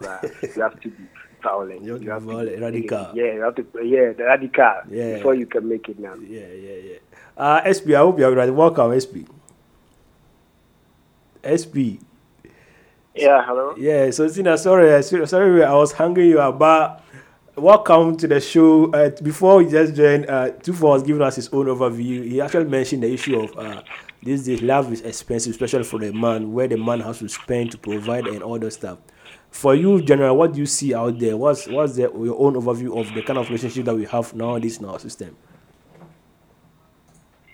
you 0.56 0.62
have 0.62 0.78
to 0.80 0.88
be 0.90 1.04
violent. 1.42 1.82
You 1.82 1.94
have 2.10 2.26
to 2.26 2.44
be 2.46 2.56
radical. 2.60 3.10
Yeah, 3.14 3.32
you 3.34 3.40
have 3.42 3.54
to. 3.56 3.66
Yeah, 3.82 4.12
the 4.12 4.24
radical. 4.24 4.74
Yeah. 4.90 5.14
Before 5.16 5.34
you 5.34 5.46
can 5.46 5.68
make 5.68 5.88
it 5.88 5.98
now. 5.98 6.14
Yeah, 6.14 6.46
yeah, 6.46 6.76
yeah. 6.90 6.98
Uh, 7.36 7.72
SP, 7.76 7.90
I 7.94 7.98
hope 7.98 8.18
you're 8.18 8.34
right. 8.34 8.52
Welcome, 8.52 8.94
SP. 8.98 9.26
SP. 11.42 12.02
Yeah, 13.18 13.44
hello. 13.44 13.74
Yeah, 13.76 14.10
so 14.12 14.28
Tina, 14.28 14.56
sorry, 14.56 14.94
uh, 14.94 15.02
sorry, 15.02 15.64
I 15.64 15.74
was 15.74 15.90
hungry 15.90 16.28
you 16.28 16.38
about. 16.38 17.02
Welcome 17.56 18.16
to 18.18 18.28
the 18.28 18.40
show. 18.40 18.92
Uh, 18.92 19.10
before 19.24 19.56
we 19.56 19.68
just 19.68 19.96
joined, 19.96 20.30
uh, 20.30 20.50
Tufa 20.52 20.82
was 20.82 21.02
giving 21.02 21.22
us 21.22 21.34
his 21.34 21.48
own 21.48 21.66
overview. 21.66 22.24
He 22.30 22.40
actually 22.40 22.66
mentioned 22.66 23.02
the 23.02 23.12
issue 23.12 23.40
of 23.40 23.58
uh, 23.58 23.82
this 24.22 24.44
days 24.44 24.62
love 24.62 24.92
is 24.92 25.00
expensive, 25.00 25.50
especially 25.50 25.82
for 25.82 25.98
the 25.98 26.12
man, 26.12 26.52
where 26.52 26.68
the 26.68 26.76
man 26.76 27.00
has 27.00 27.18
to 27.18 27.28
spend 27.28 27.72
to 27.72 27.78
provide 27.78 28.28
and 28.28 28.40
all 28.40 28.56
that 28.60 28.70
stuff. 28.70 28.98
For 29.50 29.74
you, 29.74 30.00
General, 30.00 30.36
what 30.36 30.52
do 30.52 30.60
you 30.60 30.66
see 30.66 30.94
out 30.94 31.18
there? 31.18 31.36
What's 31.36 31.66
what's 31.66 31.96
the, 31.96 32.02
your 32.02 32.38
own 32.38 32.54
overview 32.54 32.96
of 33.00 33.12
the 33.12 33.22
kind 33.22 33.40
of 33.40 33.48
relationship 33.48 33.86
that 33.86 33.96
we 33.96 34.04
have 34.04 34.32
nowadays 34.32 34.78
in 34.78 34.84
our 34.84 35.00
system? 35.00 35.36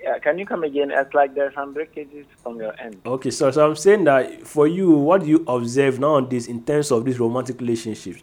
Yeah, 0.04 0.18
can 0.18 0.38
you 0.38 0.44
come 0.44 0.64
again? 0.64 0.90
It's 0.90 1.14
like 1.14 1.34
there's 1.34 1.54
some 1.54 1.72
breakages 1.72 2.26
from 2.42 2.58
your 2.60 2.78
end. 2.78 3.00
Okay, 3.06 3.30
so, 3.30 3.50
so 3.50 3.66
I'm 3.66 3.74
saying 3.74 4.04
that 4.04 4.46
for 4.46 4.66
you, 4.66 4.90
what 4.90 5.22
do 5.22 5.28
you 5.28 5.42
observe 5.48 5.98
nowadays 5.98 6.46
in 6.46 6.62
terms 6.62 6.90
of 6.92 7.06
these 7.06 7.18
romantic 7.18 7.58
relationships? 7.58 8.20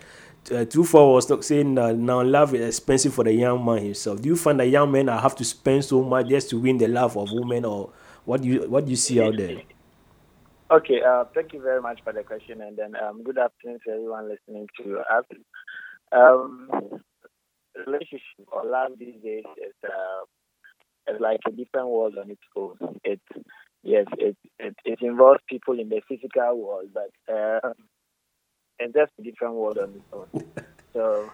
Uh, 0.52 0.64
two 0.64 0.84
four 0.84 1.16
was 1.16 1.26
talk, 1.26 1.42
saying 1.42 1.74
that 1.74 1.96
now 1.98 2.22
love 2.22 2.54
is 2.54 2.62
expensive 2.62 3.16
for 3.16 3.24
the 3.24 3.34
young 3.34 3.66
man 3.66 3.80
himself. 3.80 4.22
Do 4.22 4.30
you 4.30 4.36
find 4.36 4.60
that 4.60 4.68
young 4.68 4.92
men 4.92 5.08
have 5.08 5.36
to 5.38 5.44
spend 5.44 5.84
so 5.84 6.04
much 6.04 6.28
just 6.28 6.52
to 6.52 6.60
win 6.60 6.78
the 6.78 6.88
love 6.88 7.18
of 7.18 7.30
women, 7.32 7.66
or 7.66 7.90
what 8.26 8.44
do 8.44 8.48
you 8.48 8.70
what 8.70 8.86
do 8.86 8.92
you 8.92 8.98
see 8.98 9.20
out 9.20 9.36
there? 9.36 9.64
Okay, 10.70 11.02
uh, 11.02 11.26
thank 11.34 11.52
you 11.52 11.64
very 11.64 11.82
much 11.82 12.00
for 12.04 12.14
the 12.14 12.22
question, 12.22 12.62
and 12.62 12.78
then 12.78 12.96
um, 12.96 13.24
good 13.24 13.40
afternoon 13.40 13.80
to 13.88 13.92
everyone 13.92 14.30
listening 14.30 14.68
to 14.78 15.00
us. 15.00 15.26
Um, 16.12 16.70
relationship 17.88 18.46
or 18.52 18.66
love 18.66 18.92
these 19.00 19.16
days 19.24 19.46
is 19.58 19.74
uh, 19.84 20.26
is 21.08 21.20
like 21.20 21.40
a 21.48 21.52
different 21.52 21.88
world 21.90 22.18
on 22.18 22.30
its 22.32 22.42
own. 22.56 22.78
It 23.04 23.22
yes, 23.84 24.06
it 24.18 24.38
it, 24.60 24.76
it 24.86 25.00
involves 25.02 25.42
people 25.50 25.80
in 25.80 25.90
the 25.90 26.02
physical 26.08 26.58
world, 26.58 26.90
but 26.94 27.34
uh, 27.34 27.74
it's 28.80 28.94
just 28.94 29.12
a 29.20 29.24
different 29.24 29.56
world 29.56 29.78
on 29.78 29.90
its 29.96 30.06
own. 30.14 30.28
So 30.94 31.32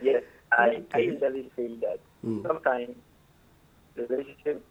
yes, 0.00 0.22
I 0.52 0.82
I 0.94 0.98
usually 0.98 1.50
feel 1.54 1.76
that 1.82 1.98
sometimes 2.46 2.96
the 3.96 4.06
relationship 4.06 4.64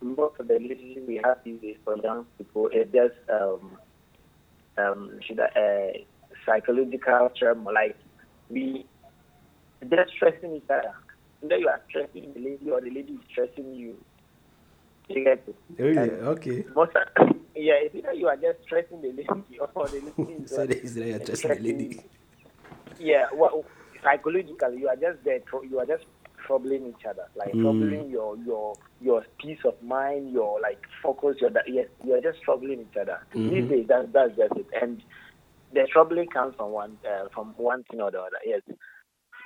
most 0.00 0.38
of 0.40 0.48
the 0.48 0.54
relationship 0.54 1.06
we 1.06 1.20
have 1.24 1.38
these 1.44 1.60
days 1.60 1.76
for 1.84 1.96
young 1.98 2.26
people 2.38 2.68
is 2.68 2.86
just 2.92 3.14
um 3.30 3.78
um 4.78 5.18
should 5.26 5.40
I, 5.40 5.46
uh, 5.58 5.92
psychological 6.44 7.30
term 7.38 7.64
like 7.64 7.96
we 8.48 8.84
just 9.90 10.12
stressing 10.14 10.54
each 10.56 10.70
other. 10.70 10.94
Either 11.46 11.58
you 11.58 11.68
are 11.68 11.80
stressing 11.88 12.32
the 12.34 12.40
lady 12.40 12.70
or 12.70 12.80
the 12.80 12.90
lady 12.90 13.14
is 13.14 13.20
stressing 13.30 13.72
you. 13.74 13.96
You 15.08 15.24
get 15.24 15.44
it? 15.46 15.56
Really? 15.78 15.96
And 15.98 16.10
Okay. 16.10 16.64
Most 16.74 16.92
of, 16.96 17.28
yeah, 17.54 17.74
it's 17.78 17.94
either 17.94 18.12
you 18.12 18.26
are 18.28 18.36
just 18.36 18.58
stressing 18.64 19.00
the 19.02 19.08
lady 19.12 19.58
or 19.74 19.88
the 19.88 20.00
lady 20.00 20.42
is 20.42 20.50
So 20.54 20.66
they 20.66 20.80
say 20.86 21.08
you're 21.10 21.36
stressing 21.36 21.62
the 21.62 21.72
lady. 21.72 21.94
you. 21.94 22.00
Yeah, 22.98 23.26
well, 23.34 23.64
psychologically, 24.02 24.78
you 24.78 24.88
are 24.88 24.96
just 24.96 25.22
there. 25.24 25.40
You 25.68 25.78
are 25.78 25.86
just 25.86 26.04
troubling 26.46 26.86
each 26.88 27.04
other, 27.08 27.24
like 27.36 27.54
Mm. 27.54 27.60
troubling 27.62 28.10
your 28.10 28.36
your 28.38 28.72
your 29.00 29.22
peace 29.40 29.58
of 29.64 29.74
mind, 29.82 30.32
your 30.32 30.60
like 30.60 30.78
focus. 31.02 31.36
Your 31.40 31.50
yes, 31.66 31.86
you 32.04 32.14
are 32.14 32.20
just 32.20 32.42
troubling 32.44 32.80
each 32.80 32.96
other. 33.00 33.18
These 33.34 33.64
Mhm. 33.64 33.68
days, 33.68 33.86
that 33.88 34.12
that's 34.12 34.36
just 34.36 34.52
it. 34.56 34.66
And 34.80 35.02
the 35.72 35.86
troubling 35.92 36.28
comes 36.28 36.54
from 36.56 36.70
one 36.70 36.98
uh, 37.08 37.28
from 37.34 37.54
one 37.56 37.84
thing 37.84 38.00
or 38.00 38.10
the 38.10 38.20
other. 38.20 38.38
Yes, 38.44 38.62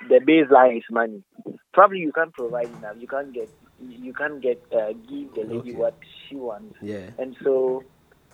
the 0.07 0.19
baseline 0.19 0.77
is 0.77 0.83
money. 0.91 1.23
Probably 1.73 1.99
you 1.99 2.11
can't 2.11 2.33
provide 2.33 2.69
enough. 2.69 2.95
You 2.99 3.07
can't 3.07 3.33
get 3.33 3.49
you 3.79 4.13
can't 4.13 4.41
get 4.41 4.61
uh, 4.71 4.93
give 4.93 5.33
the 5.33 5.41
lady 5.43 5.71
Okay. 5.71 5.73
what 5.73 5.97
she 6.29 6.35
wants 6.35 6.75
Yeah. 6.81 7.09
and 7.17 7.35
so 7.43 7.83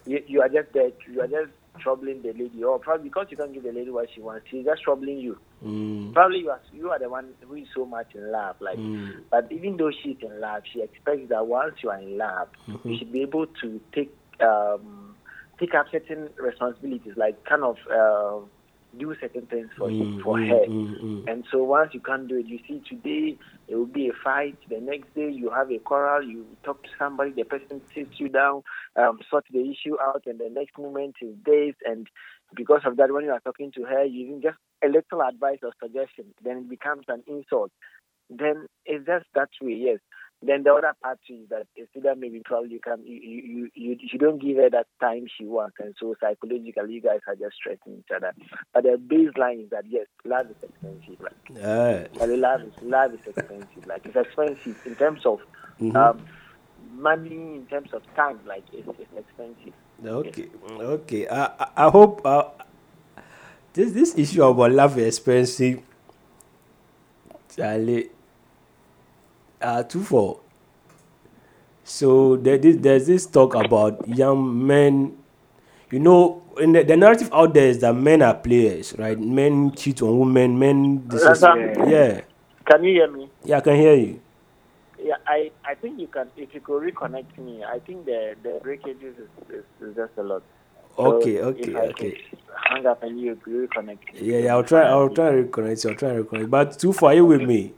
you, 0.05 0.21
you 0.27 0.41
are 0.41 0.49
just 0.49 0.73
there, 0.73 0.89
you 1.09 1.21
are 1.21 1.27
just 1.27 1.51
troubling 1.79 2.21
the 2.21 2.33
lady, 2.33 2.63
or 2.63 2.79
probably 2.79 3.07
because 3.09 3.27
you 3.29 3.37
can't 3.37 3.53
give 3.53 3.63
the 3.63 3.71
lady 3.71 3.91
what 3.91 4.07
she 4.13 4.19
wants, 4.21 4.47
she's 4.49 4.65
just 4.65 4.81
troubling 4.83 5.19
you. 5.19 5.37
Mm. 5.63 6.13
Probably 6.13 6.39
you 6.39 6.49
are 6.49 6.59
you 6.73 6.89
are 6.89 6.99
the 6.99 7.09
one 7.09 7.29
who 7.47 7.55
is 7.55 7.67
so 7.75 7.85
much 7.85 8.07
in 8.15 8.31
love, 8.31 8.55
like. 8.59 8.77
Mm. 8.77 9.23
But 9.31 9.47
even 9.51 9.77
though 9.77 9.91
she's 9.91 10.17
in 10.21 10.39
love, 10.41 10.63
she 10.73 10.81
expects 10.81 11.29
that 11.29 11.45
once 11.47 11.75
you 11.83 11.89
are 11.89 11.99
in 11.99 12.17
love, 12.17 12.49
Mhm. 12.67 12.79
you 12.85 12.97
should 12.97 13.11
be 13.11 13.21
able 13.21 13.47
to 13.61 13.79
take 13.93 14.11
um, 14.41 15.15
take 15.59 15.73
up 15.75 15.87
certain 15.91 16.29
responsibilities, 16.37 17.13
like 17.15 17.43
kind 17.45 17.63
of 17.63 17.77
uh, 17.91 18.45
do 18.97 19.15
certain 19.19 19.45
things 19.47 19.69
for 19.77 19.89
Mm, 19.89 20.21
for 20.23 20.37
mm, 20.37 20.49
her. 20.49 20.65
mm, 20.67 21.03
mm. 21.03 21.23
And 21.27 21.45
so 21.51 21.63
once 21.63 21.93
you 21.93 21.99
can't 21.99 22.27
do 22.27 22.37
it, 22.37 22.45
you 22.47 22.59
see 22.67 22.81
today 22.87 23.37
it 23.67 23.75
will 23.75 23.85
be 23.85 24.07
a 24.07 24.13
fight. 24.23 24.57
The 24.69 24.79
next 24.79 25.13
day 25.13 25.29
you 25.29 25.49
have 25.49 25.71
a 25.71 25.79
quarrel. 25.79 26.23
You 26.23 26.45
talk 26.63 26.83
to 26.83 26.89
somebody, 26.97 27.31
the 27.31 27.43
person 27.43 27.81
sits 27.93 28.19
you 28.19 28.29
down, 28.29 28.63
um, 28.95 29.19
sort 29.29 29.45
the 29.51 29.59
issue 29.69 29.97
out, 30.01 30.23
and 30.25 30.39
the 30.39 30.49
next 30.49 30.77
moment 30.77 31.15
is 31.21 31.35
this. 31.45 31.75
And 31.85 32.07
because 32.55 32.81
of 32.85 32.97
that, 32.97 33.11
when 33.11 33.25
you 33.25 33.31
are 33.31 33.41
talking 33.41 33.71
to 33.73 33.83
her, 33.83 34.05
using 34.05 34.41
just 34.41 34.57
a 34.83 34.87
little 34.87 35.21
advice 35.21 35.59
or 35.63 35.71
suggestion, 35.81 36.25
then 36.43 36.57
it 36.57 36.69
becomes 36.69 37.05
an 37.07 37.23
insult. 37.27 37.71
Then 38.29 38.67
it's 38.85 39.05
just 39.05 39.25
that 39.35 39.49
way, 39.61 39.73
yes. 39.73 39.99
Then 40.41 40.63
the 40.63 40.71
other 40.73 40.93
part 41.01 41.19
too 41.27 41.39
is 41.43 41.49
that 41.49 41.65
it's 41.75 41.89
either 41.95 42.15
maybe 42.15 42.41
probably 42.45 42.73
you 42.73 42.79
can 42.79 43.01
you 43.05 43.19
you, 43.19 43.69
you 43.73 43.97
you 43.99 44.19
don't 44.19 44.39
give 44.41 44.57
her 44.57 44.69
that 44.69 44.85
time 45.01 45.25
she 45.35 45.45
wants, 45.45 45.77
and 45.79 45.95
so 45.99 46.13
psychologically 46.21 46.93
you 46.93 47.01
guys 47.01 47.21
are 47.27 47.35
just 47.35 47.55
stressing 47.55 47.97
each 47.99 48.11
other. 48.15 48.33
But 48.73 48.83
the 48.83 49.01
baseline 49.01 49.63
is 49.63 49.69
that 49.71 49.85
yes, 49.89 50.05
love 50.25 50.45
is 50.51 50.57
expensive. 50.61 51.19
Like, 51.19 51.33
Ah. 51.57 52.05
but 52.19 52.29
love 52.29 52.61
is 52.61 52.73
love 52.83 53.13
is 53.13 53.19
expensive. 53.25 53.87
Like 53.87 54.05
it's 54.05 54.15
expensive 54.15 54.75
in 54.85 54.95
terms 54.95 55.25
of 55.25 55.39
Mhm. 55.81 55.95
um, 55.95 56.21
money, 56.93 57.55
in 57.57 57.65
terms 57.67 57.89
of 57.93 58.03
time. 58.15 58.39
Like 58.45 58.63
it's, 58.71 58.87
it's 58.99 59.17
expensive. 59.17 59.73
Okay, 60.05 60.49
okay. 60.69 61.27
I 61.27 61.45
I, 61.45 61.67
I 61.87 61.89
hope 61.89 62.21
uh, 62.23 62.49
this 63.73 63.91
this 63.91 64.15
issue 64.17 64.43
about 64.43 64.71
love 64.71 64.99
is 64.99 65.17
expensive. 65.17 65.81
Charlie, 67.55 68.11
uh, 69.61 69.83
two 69.83 70.03
four. 70.03 70.39
So 71.83 72.35
there 72.35 72.57
there's 72.57 73.07
this 73.07 73.25
talk 73.25 73.55
about 73.55 74.07
young 74.07 74.67
men. 74.67 75.17
You 75.89 75.99
know, 75.99 76.43
in 76.59 76.73
the, 76.73 76.83
the 76.83 76.97
narrative 76.97 77.29
out 77.31 77.53
there 77.53 77.67
is 77.67 77.79
that 77.79 77.93
men 77.95 78.21
are 78.21 78.33
players, 78.33 78.93
right? 78.97 79.17
Men 79.17 79.71
cheat 79.71 80.01
on 80.01 80.19
women. 80.19 80.59
Men, 80.59 81.07
this 81.07 81.21
is, 81.23 81.41
Yeah. 81.41 82.21
Can 82.65 82.83
you 82.83 82.91
hear 82.91 83.09
me? 83.09 83.29
yeah. 83.45 83.57
I 83.57 83.61
can 83.61 83.75
hear 83.75 83.95
you. 83.95 84.19
Yeah, 85.01 85.15
I, 85.25 85.51
I 85.63 85.75
think 85.75 85.99
you 85.99 86.07
can. 86.07 86.27
If 86.35 86.53
you 86.53 86.59
could 86.59 86.83
reconnect 86.83 87.37
me, 87.37 87.63
I 87.63 87.79
think 87.79 88.05
the 88.05 88.35
the 88.43 88.59
breakages 88.61 89.15
is, 89.17 89.29
is, 89.49 89.63
is 89.79 89.95
just 89.95 90.11
a 90.17 90.23
lot. 90.23 90.43
So 90.97 91.15
Okay, 91.15 91.35
if 91.35 91.45
okay, 91.45 91.75
okay. 91.77 92.21
Hang 92.69 92.85
up 92.85 93.03
and 93.03 93.19
you 93.19 93.35
reconnect. 93.47 93.99
Yeah, 94.19 94.39
yeah. 94.39 94.53
I'll 94.55 94.63
try. 94.63 94.81
I'll 94.81 95.09
try 95.09 95.31
to 95.31 95.43
reconnect. 95.43 95.87
I'll 95.89 95.95
try 95.95 96.13
to 96.15 96.23
reconnect. 96.23 96.49
But 96.49 96.79
two 96.79 96.91
for 96.91 97.11
are 97.11 97.15
you 97.15 97.25
with 97.25 97.43
me? 97.43 97.73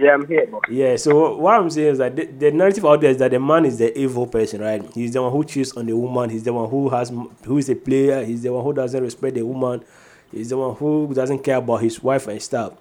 Yeah, 0.00 0.14
I'm 0.14 0.26
here. 0.26 0.46
boss. 0.46 0.62
Yeah, 0.70 0.96
so 0.96 1.36
what 1.36 1.60
I'm 1.60 1.68
saying 1.68 1.88
is 1.88 1.98
that 1.98 2.16
the, 2.16 2.24
the 2.24 2.50
narrative 2.50 2.86
out 2.86 3.02
there 3.02 3.10
is 3.10 3.18
that 3.18 3.32
the 3.32 3.38
man 3.38 3.66
is 3.66 3.76
the 3.76 3.96
evil 3.98 4.26
person, 4.26 4.62
right? 4.62 4.82
He's 4.94 5.12
the 5.12 5.20
one 5.20 5.30
who 5.30 5.44
cheats 5.44 5.72
on 5.72 5.84
the 5.84 5.94
woman. 5.94 6.30
He's 6.30 6.42
the 6.42 6.54
one 6.54 6.70
who 6.70 6.88
has 6.88 7.12
who 7.44 7.58
is 7.58 7.68
a 7.68 7.74
player. 7.74 8.24
He's 8.24 8.42
the 8.42 8.50
one 8.50 8.64
who 8.64 8.72
doesn't 8.72 9.02
respect 9.02 9.34
the 9.34 9.42
woman. 9.42 9.84
He's 10.32 10.48
the 10.48 10.56
one 10.56 10.74
who 10.76 11.12
doesn't 11.12 11.40
care 11.40 11.56
about 11.56 11.82
his 11.82 12.02
wife 12.02 12.28
and 12.28 12.40
stuff. 12.40 12.74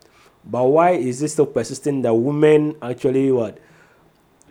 But 0.46 0.64
why 0.64 0.92
is 0.92 1.20
this 1.20 1.34
still 1.34 1.46
persistent 1.46 2.04
that 2.04 2.14
women 2.14 2.76
actually 2.82 3.32
what? 3.34 3.60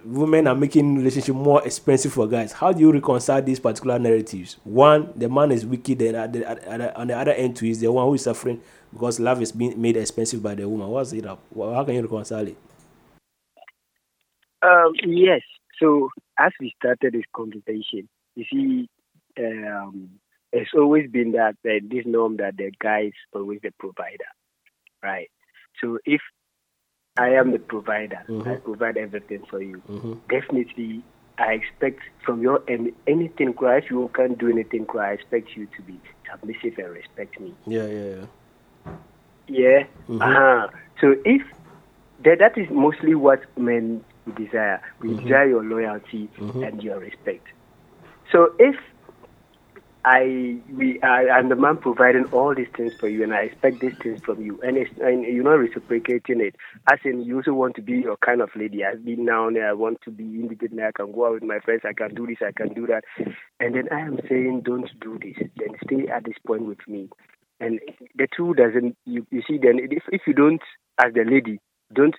Women 0.05 0.47
are 0.47 0.55
making 0.55 0.97
relationship 0.97 1.35
more 1.35 1.65
expensive 1.67 2.13
for 2.13 2.27
guys. 2.27 2.53
How 2.53 2.73
do 2.73 2.81
you 2.81 2.93
reconcile 2.93 3.41
these 3.43 3.61
particular 3.61 3.99
narratives? 3.99 4.59
One, 4.65 5.13
the 5.17 5.29
man 5.29 5.53
is 5.53 5.65
wicked, 5.67 6.03
and 6.03 6.17
at 6.17 6.33
the, 6.33 6.49
at, 6.49 6.59
at, 6.65 6.97
on 6.97 7.09
the 7.09 7.17
other 7.19 7.33
end, 7.33 7.57
too, 7.57 7.67
is 7.67 7.81
the 7.81 7.91
one 7.91 8.07
who 8.07 8.15
is 8.15 8.23
suffering 8.23 8.61
because 8.93 9.21
love 9.21 9.43
is 9.43 9.53
being 9.53 9.81
made 9.81 9.97
expensive 9.97 10.43
by 10.43 10.55
the 10.55 10.69
woman. 10.69 10.89
What's 10.89 11.13
it 11.13 11.27
up? 11.27 11.41
How 11.57 11.85
can 11.85 11.95
you 11.95 12.03
reconcile 12.03 12.47
it? 12.47 12.57
Um, 14.63 14.93
yes. 15.07 15.43
So 15.81 16.11
as 16.39 16.53
we 16.61 16.75
started 16.81 17.15
this 17.15 17.25
conversation, 17.35 18.09
you 18.35 18.45
see, 18.51 18.89
um, 19.39 20.11
it's 20.53 20.71
always 20.75 21.11
been 21.11 21.33
that 21.33 21.57
uh, 21.65 21.79
this 21.89 22.05
norm 22.07 22.39
that 22.39 22.57
the 22.57 22.73
guy 22.81 23.07
is 23.07 23.13
always 23.33 23.61
the 23.63 23.71
provider, 23.79 24.25
right? 25.03 25.29
So 25.81 25.99
if 26.05 26.21
I 27.17 27.31
am 27.31 27.53
the 27.53 27.59
provider, 27.59 28.25
Mm-hmm. 28.29 28.49
I 28.49 28.57
provide 28.57 28.97
everything 28.97 29.45
for 29.49 29.61
you. 29.61 29.83
Definitely, 30.29 31.03
I 31.39 31.53
expect 31.55 32.01
from 32.25 32.43
your 32.43 32.63
end 32.69 32.93
anything. 33.07 33.55
If 33.61 33.91
you 33.91 34.11
can't 34.15 34.39
do 34.39 34.51
anything, 34.51 34.87
cry. 34.87 35.11
I 35.11 35.13
expect 35.15 35.57
you 35.57 35.67
to 35.77 35.83
be 35.83 36.01
submissive 36.31 36.79
and 36.79 36.91
respect 36.91 37.41
me. 37.41 37.55
Yeah, 37.67 37.87
yeah, 37.87 38.05
yeah. 38.17 38.27
Yeah. 39.47 39.85
Mhm. 40.09 40.21
Uh-huh. 40.21 40.69
So 41.01 41.15
if 41.25 41.43
that, 42.25 42.39
that 42.41 42.59
is 42.59 42.69
mostly 42.71 43.15
what 43.15 43.41
men 43.57 44.05
desire. 44.37 44.81
We 45.01 45.11
Mhm. 45.11 45.23
desire 45.23 45.49
your 45.49 45.65
loyalty 45.65 46.29
Mhm. 46.39 46.67
and 46.67 46.83
your 46.83 46.99
respect. 46.99 47.47
So 48.31 48.55
if 48.59 48.77
I 50.05 50.61
we 50.73 51.01
I, 51.03 51.29
I'm 51.29 51.49
the 51.49 51.57
man 51.57 51.77
providing 51.79 52.25
all 52.27 52.55
these 52.55 52.69
things 52.77 52.93
for 52.99 53.09
you, 53.09 53.23
and 53.23 53.35
I 53.35 53.41
expect 53.43 53.81
these 53.81 53.97
things 54.03 54.21
from 54.25 54.41
you, 54.41 54.59
and 54.63 54.77
it's, 54.77 54.91
and 55.01 55.25
you're 55.25 55.45
not 55.45 55.59
reciprocating 55.59 56.41
it. 56.41 56.57
As 56.91 56.99
in, 57.05 57.23
you 57.23 57.37
also 57.39 57.53
want 57.53 57.75
to 57.77 57.83
be 57.83 57.95
your 57.99 58.17
kind 58.17 58.41
of 58.41 58.51
lady. 58.55 58.85
I've 58.85 59.05
been 59.05 59.25
now, 59.25 59.49
and 59.49 59.59
I 59.59 59.73
want 59.73 60.01
to 60.03 60.11
be 60.11 60.25
independent. 60.25 60.81
I 60.81 60.93
can 60.93 61.13
go 61.13 61.27
out 61.27 61.35
with 61.35 61.43
my 61.43 61.59
friends. 61.61 61.83
I 61.85 61.93
can 61.93 62.15
do 62.15 62.27
this. 62.27 62.39
I 62.41 62.53
can 62.53 62.73
do 62.75 62.87
that. 62.87 63.05
And 63.61 63.75
then 63.75 63.89
I 63.91 64.01
am 64.01 64.19
saying, 64.29 64.63
don't 64.65 64.89
do 65.01 65.19
this. 65.21 65.37
Then 65.57 65.77
stay 65.85 66.09
at 66.09 66.25
this 66.25 66.39
point 66.47 66.63
with 66.63 66.87
me. 66.89 67.11
And 67.61 67.81
the 68.17 68.29
two 68.37 68.55
doesn't. 68.55 68.97
You, 69.05 69.27
you 69.31 69.43
see, 69.49 69.59
then 69.59 69.79
if 69.91 70.05
if 70.13 70.23
you 70.27 70.33
don't, 70.33 70.61
as 71.05 71.13
the 71.15 71.25
lady, 71.25 71.59
don't 71.93 72.15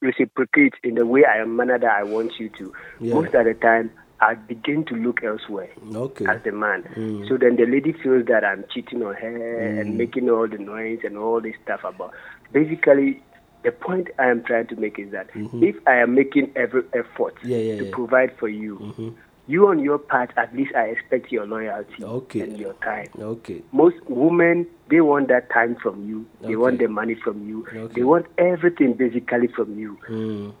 reciprocate 0.00 0.74
in 0.82 0.94
the 0.94 1.06
way 1.06 1.24
I 1.24 1.40
am 1.40 1.56
manner 1.56 1.78
that 1.78 1.90
I 1.90 2.02
want 2.04 2.32
you 2.38 2.50
to. 2.58 2.72
Yeah. 3.00 3.14
Most 3.14 3.34
of 3.34 3.44
the 3.44 3.54
time, 3.54 3.90
I 4.20 4.34
begin 4.34 4.84
to 4.86 4.94
look 4.94 5.22
elsewhere 5.22 5.68
Okay. 5.94 6.24
as 6.26 6.42
the 6.42 6.52
man. 6.52 6.82
Mm. 6.96 7.28
So 7.28 7.36
then 7.36 7.56
the 7.56 7.66
lady 7.66 7.92
feels 7.92 8.26
that 8.26 8.44
I'm 8.44 8.64
cheating 8.72 9.02
on 9.02 9.14
her 9.14 9.80
and 9.80 9.94
Mm. 9.94 9.96
making 9.96 10.28
all 10.30 10.48
the 10.48 10.58
noise 10.58 11.00
and 11.04 11.16
all 11.18 11.40
this 11.40 11.54
stuff 11.62 11.80
about. 11.84 12.12
Basically, 12.52 13.22
the 13.62 13.72
point 13.72 14.08
I 14.18 14.26
am 14.28 14.42
trying 14.42 14.66
to 14.68 14.76
make 14.76 14.98
is 14.98 15.10
that 15.12 15.30
Mhm. 15.34 15.62
if 15.62 15.76
I 15.86 15.96
am 15.96 16.14
making 16.14 16.50
every 16.56 16.82
effort 16.94 17.34
Yeah, 17.44 17.58
yeah, 17.58 17.78
to 17.78 17.84
provide 17.92 18.32
for 18.38 18.48
you, 18.48 18.78
Mhm. 18.78 19.14
You 19.50 19.66
on 19.68 19.78
your 19.80 19.98
part, 19.98 20.30
at 20.36 20.54
least 20.54 20.74
I 20.74 20.84
expect 20.94 21.32
your 21.32 21.44
loyalty 21.46 22.04
Okay. 22.04 22.40
and 22.40 22.56
your 22.58 22.74
time. 22.74 23.08
Okay. 23.18 23.62
Most 23.72 23.96
women, 24.08 24.66
they 24.88 25.00
want 25.00 25.28
that 25.28 25.50
time 25.50 25.76
from 25.82 26.08
you. 26.08 26.26
They 26.40 26.46
Okay. 26.48 26.56
want 26.56 26.78
the 26.78 26.86
money 26.86 27.14
from 27.16 27.46
you. 27.48 27.66
Okay. 27.74 27.94
They 27.94 28.02
want 28.04 28.26
everything 28.38 28.92
basically 28.94 29.48
from 29.48 29.78
you. 29.78 29.98
Mm. 30.08 30.52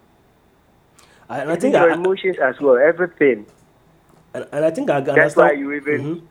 I, 1.28 1.38
and 1.40 1.50
I 1.52 1.56
think 1.56 1.74
your 1.74 1.90
I, 1.92 1.94
emotions 1.94 2.36
as 2.42 2.60
well, 2.60 2.76
everything. 2.76 3.46
and, 4.34 4.46
and 4.52 4.64
I 4.64 4.70
think 4.70 4.90
I 4.90 5.00
can 5.00 5.14
That's 5.14 5.36
why 5.36 5.52
you 5.52 5.72
even. 5.72 6.00
Mhm. 6.00 6.22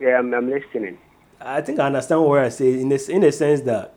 Yeah, 0.00 0.18
I'm, 0.18 0.34
I'm 0.34 0.50
listening. 0.50 0.98
I 1.40 1.60
think 1.60 1.78
I 1.78 1.86
understand 1.86 2.22
what 2.24 2.40
I 2.40 2.48
say 2.48 2.80
in 2.80 2.88
the 2.88 2.98
in 3.10 3.20
the 3.20 3.30
sense 3.32 3.60
that. 3.62 3.92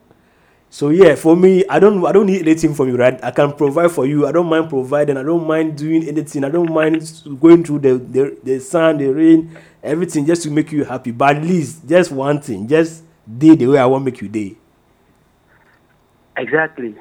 So 0.71 0.89
yeah, 0.89 1.15
for 1.15 1.35
me, 1.35 1.65
I 1.67 1.79
don't 1.79 2.05
I 2.05 2.11
don't 2.11 2.27
need 2.27 2.41
anything 2.41 2.75
from 2.75 2.89
you, 2.89 2.95
right? 2.95 3.19
I 3.23 3.31
can 3.31 3.53
provide 3.53 3.91
for 3.91 4.05
you. 4.05 4.27
I 4.27 4.31
don't 4.31 4.47
mind 4.47 4.69
providing. 4.69 5.17
I 5.17 5.23
don't 5.23 5.47
mind 5.47 5.77
doing 5.77 6.07
anything. 6.07 6.43
I 6.43 6.49
don't 6.49 6.71
mind 6.71 7.01
going 7.39 7.63
through 7.63 7.79
the 7.79 7.97
the, 7.97 8.37
the 8.43 8.59
sun, 8.59 8.97
the 8.97 9.07
rain, 9.07 9.57
everything 9.83 10.25
just 10.25 10.43
to 10.43 10.51
make 10.51 10.71
you 10.71 10.83
happy. 10.83 11.11
But 11.11 11.37
at 11.37 11.43
least 11.43 11.87
just 11.87 12.11
one 12.11 12.39
thing, 12.39 12.67
just 12.67 13.03
day 13.25 13.55
the 13.55 13.65
way 13.67 13.79
I 13.79 13.85
want 13.87 14.05
make 14.05 14.21
you 14.21 14.29
day. 14.29 14.57
Exactly. 16.37 16.95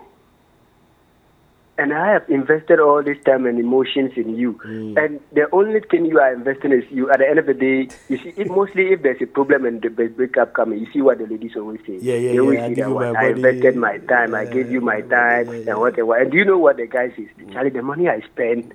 And 1.78 1.92
I 1.92 2.12
have 2.12 2.28
invested 2.28 2.80
all 2.80 3.04
this 3.04 3.16
time 3.24 3.46
and 3.46 3.58
emotions 3.58 4.10
in 4.16 4.34
you. 4.34 4.54
Mm. 4.66 4.98
And 4.98 5.20
the 5.32 5.46
only 5.52 5.78
thing 5.78 6.06
you 6.06 6.18
are 6.18 6.34
investing 6.34 6.72
is 6.72 6.82
you. 6.90 7.08
At 7.08 7.20
the 7.20 7.28
end 7.28 7.38
of 7.38 7.46
the 7.46 7.54
day, 7.54 7.88
you 8.08 8.18
see, 8.18 8.34
it 8.36 8.48
mostly 8.48 8.92
if 8.92 9.02
there's 9.02 9.22
a 9.22 9.26
problem 9.26 9.64
and 9.64 9.80
the 9.80 9.88
break- 9.88 10.16
breakup 10.16 10.54
coming, 10.54 10.80
you 10.80 10.88
see 10.92 11.00
what 11.00 11.18
the 11.18 11.26
ladies 11.26 11.52
always 11.54 11.78
say. 11.86 11.98
Yeah, 12.02 12.16
yeah, 12.16 12.32
they 12.32 12.40
always 12.40 12.58
yeah, 12.58 12.64
I 12.64 12.68
say 12.68 12.74
give 12.74 12.84
that 12.84 12.90
you 12.90 12.94
what, 12.96 13.12
my 13.12 13.20
I 13.20 13.28
invested 13.28 13.76
my 13.76 13.98
time, 13.98 14.34
I 14.34 14.44
gave 14.44 14.70
you 14.72 14.80
my 14.80 15.00
time, 15.02 15.48
and 15.50 15.78
what 15.78 15.96
and 15.96 16.08
what. 16.08 16.20
And 16.20 16.32
do 16.32 16.36
you 16.36 16.44
know 16.44 16.58
what 16.58 16.78
the 16.78 16.86
guy 16.86 17.14
says? 17.14 17.28
Charlie, 17.52 17.70
the 17.70 17.82
money 17.82 18.08
I 18.08 18.20
spend. 18.22 18.74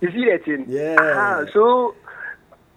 You 0.00 0.10
see 0.10 0.24
that 0.30 0.44
thing? 0.44 0.64
Yeah. 0.68 0.96
Ah, 0.98 1.44
so 1.52 1.94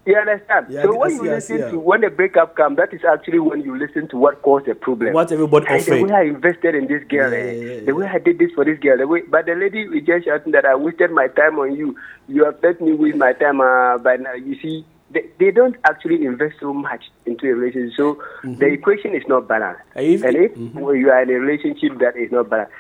you 0.06 0.16
understand? 0.18 0.68
Yeah, 0.70 0.84
so 0.84 0.98
when 0.98 1.12
you 1.16 1.24
listen 1.24 1.60
yeah. 1.60 1.70
to 1.72 1.80
when 1.80 2.02
the 2.02 2.10
breakup 2.10 2.56
comes, 2.56 2.78
that 2.78 2.94
is 2.94 3.02
actually 3.04 3.40
when 3.40 3.62
you 3.62 3.78
listen 3.78 4.08
to 4.10 4.18
what 4.18 4.42
caused 4.42 4.66
the 4.68 4.76
problem. 4.76 5.14
What 5.14 5.32
everybody 5.32 5.66
Hey, 5.66 5.82
the 5.82 5.92
offered. 5.96 6.02
way 6.04 6.12
I 6.16 6.22
invested 6.24 6.76
in 6.76 6.88
this 6.88 7.04
girl, 7.10 7.32
Yeah, 7.32 7.78
eh, 7.78 7.86
the 7.86 7.94
way 7.96 8.06
I 8.08 8.20
did 8.20 8.38
this 8.40 8.52
for 8.54 8.66
this 8.66 8.80
girl, 8.80 8.98
the 8.98 9.08
way, 9.08 9.22
but 9.28 9.46
the 9.46 9.56
lady 9.56 9.82
is 9.82 10.06
just 10.06 10.26
shouting 10.26 10.52
that 10.54 10.66
I 10.66 10.76
wasted 10.76 11.12
my 11.12 11.28
time 11.30 11.58
on 11.60 11.76
you. 11.76 11.96
You 12.28 12.46
have 12.46 12.58
let 12.62 12.80
me 12.82 12.94
waste 12.94 13.18
my 13.18 13.34
time, 13.34 13.62
uh, 13.62 13.98
but 13.98 14.22
now 14.22 14.34
you 14.34 14.56
see, 14.62 14.86
they, 15.12 15.26
they 15.40 15.52
don't 15.52 15.76
actually 15.86 16.26
invest 16.26 16.56
so 16.60 16.74
much 16.74 17.06
into 17.26 17.48
a 17.50 17.54
relationship. 17.56 17.96
So 17.98 18.22
the 18.44 18.66
equation 18.68 19.16
is 19.16 19.24
not 19.28 19.48
balanced. 19.48 19.82
And 19.96 20.06
if- 20.06 20.24
and 20.24 20.36
if 20.36 20.52
Mhm. 20.56 20.74
when 20.82 20.98
you 21.00 21.10
are 21.12 21.22
in 21.22 21.30
a 21.30 21.40
relationship 21.40 21.98
that 22.00 22.16
is 22.18 22.32
not 22.32 22.50
balanced, 22.50 22.74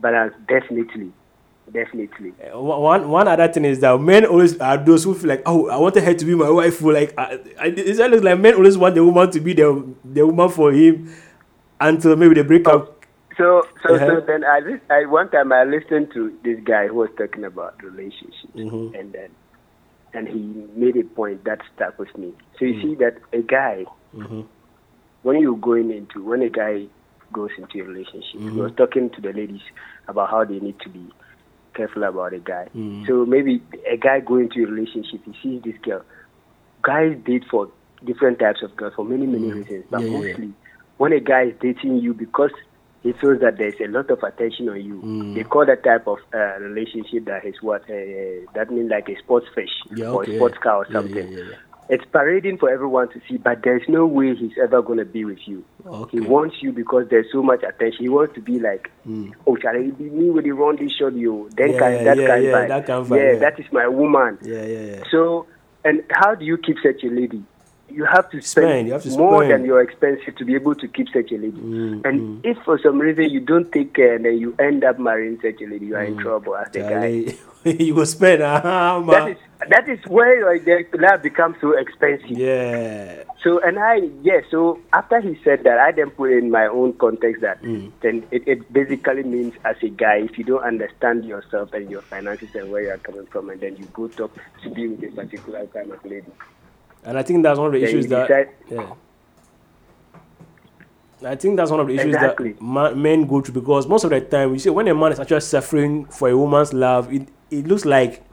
balanced 0.00 0.36
definitely, 0.46 1.12
definitely. 1.72 2.32
Uh, 2.54 2.60
One 2.60 3.08
one 3.08 3.28
other 3.28 3.48
thing 3.48 3.64
is 3.64 3.80
that 3.80 3.98
men 4.00 4.24
always 4.26 4.58
are 4.60 4.76
those 4.76 5.04
who 5.04 5.14
feel 5.14 5.28
like, 5.30 5.42
oh, 5.46 5.68
I 5.68 5.76
wanted 5.76 6.02
her 6.04 6.14
to 6.14 6.24
be 6.24 6.34
my 6.34 6.50
wife. 6.50 6.76
For 6.78 6.92
like, 6.92 7.14
I, 7.18 7.38
I, 7.58 7.66
it's 7.66 8.00
always 8.00 8.22
like 8.22 8.38
men 8.38 8.54
always 8.54 8.76
want 8.78 8.94
the 8.94 9.04
woman 9.04 9.30
to 9.30 9.40
be 9.40 9.52
the 9.54 9.94
the 10.04 10.26
woman 10.26 10.48
for 10.48 10.72
him 10.72 11.12
until 11.80 12.16
maybe 12.16 12.34
they 12.34 12.42
break 12.42 12.68
up. 12.68 12.96
So, 13.36 13.62
so, 13.86 13.94
Uh-huh. 13.94 14.06
so 14.06 14.20
then 14.26 14.44
I, 14.44 14.60
I 14.90 15.06
one 15.06 15.30
time 15.30 15.52
I 15.52 15.64
listened 15.64 16.12
to 16.14 16.36
this 16.44 16.58
guy 16.64 16.88
who 16.88 16.96
was 16.96 17.10
talking 17.16 17.44
about 17.44 17.82
relationships, 17.82 18.54
Mhm. 18.54 18.98
and 18.98 19.12
then 19.12 19.30
and 20.12 20.26
he 20.28 20.40
made 20.76 20.96
a 20.96 21.04
point 21.04 21.44
that 21.44 21.60
stuck 21.74 21.98
with 21.98 22.16
me. 22.18 22.32
So 22.58 22.64
you 22.64 22.74
Mm. 22.74 22.82
see 22.82 22.94
that 22.96 23.14
a 23.32 23.42
guy, 23.42 23.86
Mhm. 24.14 24.44
when 25.22 25.40
you're 25.40 25.56
going 25.56 25.90
into 25.90 26.24
when 26.24 26.42
a 26.42 26.48
guy 26.50 26.86
goes 27.32 27.50
into 27.56 27.80
a 27.80 27.84
relationship, 27.86 28.40
he 28.40 28.60
was 28.60 28.72
talking 28.76 29.08
to 29.10 29.20
the 29.20 29.32
ladies 29.32 29.62
about 30.08 30.30
how 30.30 30.44
they 30.44 30.58
need 30.58 30.78
to 30.80 30.88
be 30.88 31.06
careful 31.80 32.04
about 32.04 32.34
a 32.34 32.38
guy. 32.38 32.68
Mm. 32.76 33.06
So 33.06 33.24
maybe 33.24 33.62
a 33.90 33.96
guy 33.96 34.20
going 34.20 34.44
into 34.44 34.68
a 34.68 34.70
relationship, 34.70 35.20
he 35.24 35.32
sees 35.42 35.62
this 35.62 35.78
girl. 35.82 36.02
Guys 36.82 37.16
date 37.24 37.44
for 37.50 37.68
different 38.04 38.38
types 38.38 38.62
of 38.62 38.76
girls 38.76 38.94
for 38.96 39.04
many 39.04 39.26
many 39.26 39.50
reasons, 39.52 39.84
but 39.90 40.00
Yeah, 40.00 40.06
yeah, 40.06 40.12
yeah. 40.12 40.28
mostly 40.28 40.52
when 40.98 41.12
a 41.12 41.20
guy 41.20 41.42
is 41.44 41.54
dating 41.60 41.98
you 41.98 42.12
because 42.14 42.50
he 43.02 43.12
feels 43.20 43.40
that 43.40 43.56
there's 43.56 43.80
a 43.82 43.88
lot 43.88 44.10
of 44.10 44.22
attention 44.22 44.68
on 44.68 44.80
you. 44.84 45.00
Mm. 45.02 45.34
They 45.34 45.44
call 45.44 45.64
that 45.64 45.82
type 45.82 46.06
of 46.06 46.18
uh, 46.34 46.58
relationship 46.60 47.24
that 47.24 47.46
is 47.46 47.54
what 47.62 47.82
uh, 47.84 48.44
that 48.54 48.70
means 48.70 48.90
like 48.90 49.08
a 49.08 49.16
sports 49.22 49.46
fish 49.54 49.72
Yeah, 49.96 50.08
or 50.10 50.24
a 50.24 50.36
sports 50.36 50.58
car 50.62 50.76
or 50.84 50.86
something. 50.92 51.38
It's 51.90 52.04
parading 52.12 52.58
for 52.58 52.70
everyone 52.70 53.08
to 53.10 53.20
see, 53.28 53.36
but 53.36 53.62
there's 53.64 53.82
no 53.88 54.06
way 54.06 54.34
he's 54.36 54.56
ever 54.62 54.80
gonna 54.80 55.04
be 55.04 55.24
with 55.24 55.40
you. 55.46 55.64
Okay. 55.84 56.18
He 56.18 56.20
wants 56.20 56.56
you 56.62 56.70
because 56.72 57.08
there's 57.10 57.26
so 57.32 57.42
much 57.42 57.62
attention. 57.64 57.98
He 58.04 58.08
wants 58.08 58.34
to 58.36 58.40
be 58.40 58.60
like, 58.60 58.90
Mm. 59.08 59.32
oh, 59.46 59.56
shall 59.60 59.74
it 59.74 59.98
be 59.98 60.04
me 60.04 60.30
with 60.30 60.44
the 60.44 60.52
run 60.52 60.76
this 60.76 60.92
shot 60.92 61.14
you? 61.14 61.50
Then 61.56 61.72
Yeah, 61.72 61.78
can 61.78 62.04
that 62.04 62.16
yeah, 62.18 62.26
kind 62.28 62.44
yeah, 62.44 62.66
that 62.68 62.86
kind 62.86 63.06
vibe, 63.06 63.16
yeah, 63.16 63.32
yeah. 63.32 63.38
that 63.40 63.58
is 63.58 63.66
my 63.72 63.88
woman. 63.88 64.38
Yeah, 64.42 64.64
yeah, 64.64 64.80
yeah. 64.96 65.02
So, 65.10 65.46
and 65.84 66.02
how 66.10 66.34
do 66.36 66.44
you 66.44 66.58
keep 66.58 66.76
such 66.82 67.02
a 67.02 67.08
lady? 67.08 67.42
You 67.92 68.04
have 68.04 68.30
to 68.30 68.40
spend, 68.40 68.66
Spend, 68.66 68.88
have 68.92 69.02
to 69.02 69.10
more 69.18 69.42
spend. 69.44 69.52
than 69.52 69.64
your 69.64 69.80
expenses 69.80 70.34
to 70.38 70.44
be 70.44 70.54
able 70.54 70.74
to 70.76 70.88
keep 70.88 71.08
such 71.08 71.30
a 71.32 71.36
lady. 71.36 71.52
Mm, 71.60 72.04
and 72.04 72.44
if 72.44 72.56
for 72.64 72.78
some 72.78 72.98
reason 72.98 73.30
you 73.30 73.40
don't 73.40 73.70
take 73.72 73.94
care 73.94 74.16
and 74.16 74.24
then 74.24 74.38
you 74.38 74.54
end 74.58 74.84
up 74.84 74.98
marrying 74.98 75.38
such 75.42 75.60
a 75.60 75.66
lady, 75.66 75.86
you 75.86 75.96
are 75.96 76.04
in 76.04 76.16
trouble 76.18 76.56
as 76.56 76.70
the 76.72 76.80
guy. 76.80 77.34
You 77.62 77.94
go 77.94 78.04
spend, 78.04 78.40
ah, 78.42 79.00
That 79.04 79.28
is 79.32 79.36
that 79.68 79.86
is 79.86 79.98
where 80.06 80.50
like, 80.50 80.64
the 80.64 80.86
love 80.98 81.20
becomes 81.22 81.56
so 81.60 81.76
expensive. 81.76 82.30
Yeah. 82.30 83.24
So 83.42 83.60
and 83.60 83.78
I 83.78 84.08
yeah, 84.22 84.40
so 84.50 84.78
after 84.94 85.20
he 85.20 85.38
said 85.44 85.64
that, 85.64 85.78
I 85.78 85.92
then 85.92 86.08
put 86.08 86.32
in 86.32 86.50
my 86.50 86.64
own 86.66 86.94
context 86.94 87.42
that 87.42 87.60
Mm. 87.62 87.92
then 88.00 88.24
it, 88.30 88.48
it 88.48 88.72
basically 88.72 89.24
means 89.24 89.52
as 89.66 89.76
a 89.82 89.90
guy, 89.90 90.20
if 90.24 90.38
you 90.38 90.44
don't 90.44 90.62
understand 90.64 91.26
yourself 91.26 91.74
and 91.74 91.90
your 91.90 92.00
finances 92.00 92.48
and 92.54 92.70
where 92.72 92.82
you 92.84 92.90
are 92.92 92.98
coming 92.98 93.26
from, 93.26 93.50
and 93.50 93.60
then 93.60 93.76
you 93.76 93.84
go 93.92 94.08
talk 94.08 94.32
to 94.62 94.70
be 94.70 94.88
with 94.88 95.12
a 95.12 95.14
particular 95.14 95.66
kind 95.66 95.92
of 95.92 96.02
lady. 96.06 96.32
And 97.04 97.18
I 97.18 97.22
think 97.22 97.42
that's 97.42 97.58
one 97.58 97.68
of 97.68 97.72
the 97.72 97.80
Then 97.80 97.88
issues 97.88 98.06
that 98.08 98.28
decide- 98.28 98.48
yeah. 98.70 98.92
I 101.22 101.34
think 101.36 101.56
that's 101.58 101.70
one 101.70 101.80
of 101.80 101.86
the 101.86 101.94
issues 101.94 102.14
Exactly. 102.14 102.52
that 102.52 102.62
ma- 102.62 102.92
men 102.94 103.26
go 103.26 103.40
through 103.42 103.60
because 103.60 103.86
most 103.86 104.04
of 104.04 104.10
the 104.10 104.20
time 104.22 104.52
we 104.52 104.58
see 104.58 104.70
when 104.70 104.88
a 104.88 104.94
man 104.94 105.12
is 105.12 105.20
actually 105.20 105.40
suffering 105.40 106.06
for 106.06 106.28
a 106.30 106.36
woman's 106.36 106.72
love, 106.72 107.12
it, 107.12 107.28
it 107.50 107.66
looks 107.66 107.84
like 107.84 108.24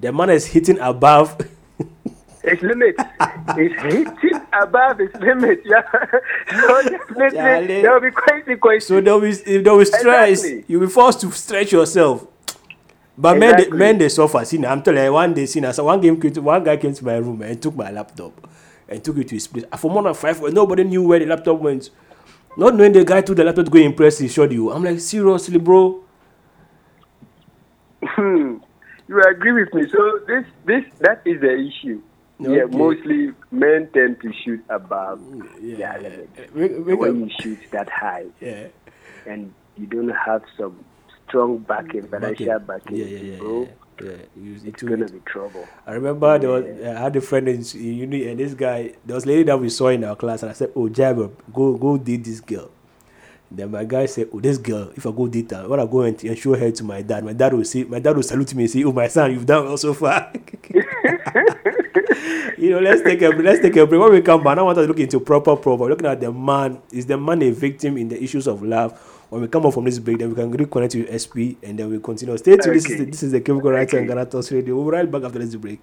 the 0.00 0.12
man 0.12 0.30
is 0.30 0.46
hitting 0.46 0.78
above. 0.80 1.36
It's 2.46 2.60
limit. 2.62 2.94
it's 3.56 3.82
hitting 4.20 4.38
above 4.52 4.98
his 4.98 5.08
limit. 5.14 5.62
Yeah. 5.64 5.80
so 6.50 6.82
definitely 7.14 7.80
there 7.80 7.94
will 7.94 8.00
be 8.02 8.10
consequences. 8.10 8.86
So 8.88 9.00
there 9.00 9.14
will 9.14 9.24
if 9.24 9.64
there 9.64 9.74
will 9.74 9.84
stress, 9.86 10.44
Exactly. 10.44 10.64
you'll 10.68 10.82
be 10.82 10.88
forced 10.88 11.22
to 11.22 11.30
stretch 11.32 11.72
yourself. 11.72 12.26
But 13.16 13.38
men, 13.38 13.56
they, 13.56 13.68
men 13.70 13.98
they 13.98 14.08
suffer. 14.08 14.44
See, 14.44 14.58
now, 14.58 14.72
I'm 14.72 14.82
telling 14.82 15.04
you, 15.04 15.12
one 15.12 15.34
day, 15.34 15.46
see, 15.46 15.60
now, 15.60 15.70
so 15.72 15.84
one 15.84 16.00
game 16.00 16.20
one 16.20 16.64
guy 16.64 16.76
came 16.76 16.92
to 16.94 17.04
my 17.04 17.16
room 17.16 17.42
and 17.42 17.60
took 17.62 17.76
my 17.76 17.90
laptop 17.90 18.48
and 18.88 19.02
took 19.04 19.16
it 19.18 19.28
to 19.28 19.34
his 19.36 19.46
place. 19.46 19.64
For 19.78 19.90
more 19.90 20.02
than 20.02 20.14
five, 20.14 20.40
nobody 20.52 20.84
knew 20.84 21.06
where 21.06 21.20
the 21.20 21.26
laptop 21.26 21.60
went. 21.60 21.90
Not 22.56 22.74
knowing 22.74 22.92
the 22.92 23.04
guy 23.04 23.20
took 23.20 23.36
the 23.36 23.44
laptop 23.44 23.66
to 23.66 23.70
go 23.70 23.78
impress 23.78 24.18
his 24.18 24.32
showed 24.32 24.52
you. 24.52 24.70
I'm 24.72 24.82
like, 24.84 24.98
seriously, 25.00 25.58
bro. 25.58 26.02
Hmm. 28.02 28.58
you 29.08 29.22
agree 29.22 29.52
with 29.52 29.72
me. 29.74 29.86
So 29.90 30.20
this 30.26 30.44
this 30.66 30.84
that 31.00 31.22
is 31.24 31.40
the 31.40 31.54
issue. 31.56 32.02
Yeah, 32.38 32.64
Okay. 32.64 32.76
mostly 32.76 33.30
men 33.50 33.88
tend 33.94 34.20
to 34.22 34.32
shoot 34.44 34.62
above 34.68 35.20
Yeah. 35.62 35.98
their 35.98 36.26
limit. 36.52 36.98
When 36.98 37.20
you 37.20 37.30
shoot 37.40 37.58
that 37.70 37.88
high 37.88 38.26
Yeah. 38.40 38.66
and 39.26 39.52
you 39.76 39.86
don't 39.86 40.10
have 40.10 40.42
some 40.58 40.76
strong 41.34 41.58
backing, 41.58 42.06
financial 42.06 42.58
backing, 42.60 42.96
Yeah, 42.96 43.06
yeah, 43.06 43.18
yeah, 43.18 43.38
bro, 43.38 43.62
yeah. 43.62 44.06
yeah. 44.06 44.16
You- 44.40 44.54
it's 44.64 44.82
it- 44.82 44.86
gonna 44.86 45.04
it- 45.04 45.12
be 45.12 45.18
trouble. 45.26 45.66
I 45.86 45.92
remember 45.92 46.38
there 46.38 46.50
was 46.50 46.64
I 46.64 47.00
had 47.00 47.16
a 47.16 47.20
friend 47.20 47.48
in 47.48 47.62
uni 47.74 48.28
and 48.28 48.38
this 48.38 48.54
guy 48.54 48.92
there 49.04 49.16
was 49.16 49.24
a 49.24 49.28
lady 49.28 49.42
that 49.44 49.58
we 49.58 49.68
saw 49.68 49.88
in 49.88 50.04
our 50.04 50.14
class 50.16 50.42
and 50.42 50.50
I 50.50 50.54
said, 50.54 50.70
Oh 50.76 50.88
Jabber, 50.88 51.30
go 51.52 51.74
go 51.76 51.98
date 51.98 52.22
this 52.24 52.40
girl. 52.40 52.70
Then 53.50 53.70
my 53.70 53.84
guy 53.84 54.06
said, 54.06 54.28
Oh, 54.32 54.40
this 54.40 54.58
girl, 54.58 54.90
if 54.96 55.06
I 55.06 55.10
go 55.10 55.26
date 55.28 55.50
her, 55.50 55.68
when 55.68 55.78
I 55.80 55.86
go 55.86 56.00
and, 56.02 56.22
and 56.24 56.38
show 56.38 56.54
her 56.54 56.70
to 56.70 56.84
my 56.84 57.02
dad, 57.02 57.24
my 57.24 57.32
dad 57.32 57.52
will 57.52 57.64
say, 57.64 57.84
my 57.84 57.98
dad 58.00 58.16
will 58.16 58.22
salute 58.22 58.54
me 58.54 58.64
and 58.64 58.70
say, 58.70 58.84
Oh 58.84 58.92
my 58.92 59.06
son, 59.08 59.32
you've 59.32 59.46
done 59.46 59.64
well 59.66 59.76
so 59.76 59.92
far. 59.94 60.32
you 62.58 62.70
know, 62.70 62.78
let's 62.80 63.02
take 63.02 63.22
a 63.22 63.28
let's 63.28 63.60
take 63.60 63.76
a 63.76 63.86
break. 63.86 64.00
When 64.00 64.12
we 64.12 64.22
come 64.22 64.42
back, 64.42 64.58
I 64.58 64.62
want 64.62 64.76
to 64.78 64.82
look 64.84 64.98
into 65.00 65.20
proper 65.20 65.56
proper. 65.56 65.84
Looking 65.88 66.06
at 66.06 66.20
the 66.20 66.32
man, 66.32 66.80
is 66.92 67.06
the 67.06 67.16
man 67.18 67.42
a 67.42 67.50
victim 67.50 67.96
in 67.96 68.08
the 68.08 68.22
issues 68.22 68.46
of 68.46 68.62
love? 68.62 68.98
When 69.34 69.42
we 69.42 69.48
come 69.48 69.66
up 69.66 69.74
from 69.74 69.82
this 69.82 69.98
break, 69.98 70.18
then 70.18 70.28
we 70.28 70.36
can 70.36 70.52
reconnect 70.56 70.90
to 70.92 71.10
SP 71.10 71.58
and 71.60 71.76
then 71.76 71.90
we 71.90 71.98
continue. 71.98 72.36
Stay 72.36 72.56
tuned. 72.56 72.76
This 72.76 72.88
is 72.88 72.98
the, 72.98 73.04
this 73.06 73.22
is 73.24 73.32
the 73.32 73.40
Cubicle 73.40 73.72
writer 73.72 73.98
and 73.98 74.06
Ghana 74.06 74.26
Talks 74.26 74.52
Radio. 74.52 74.76
We'll 74.76 74.84
be 74.84 74.90
right 74.92 75.10
back 75.10 75.24
after 75.24 75.40
this 75.40 75.56
break. 75.56 75.80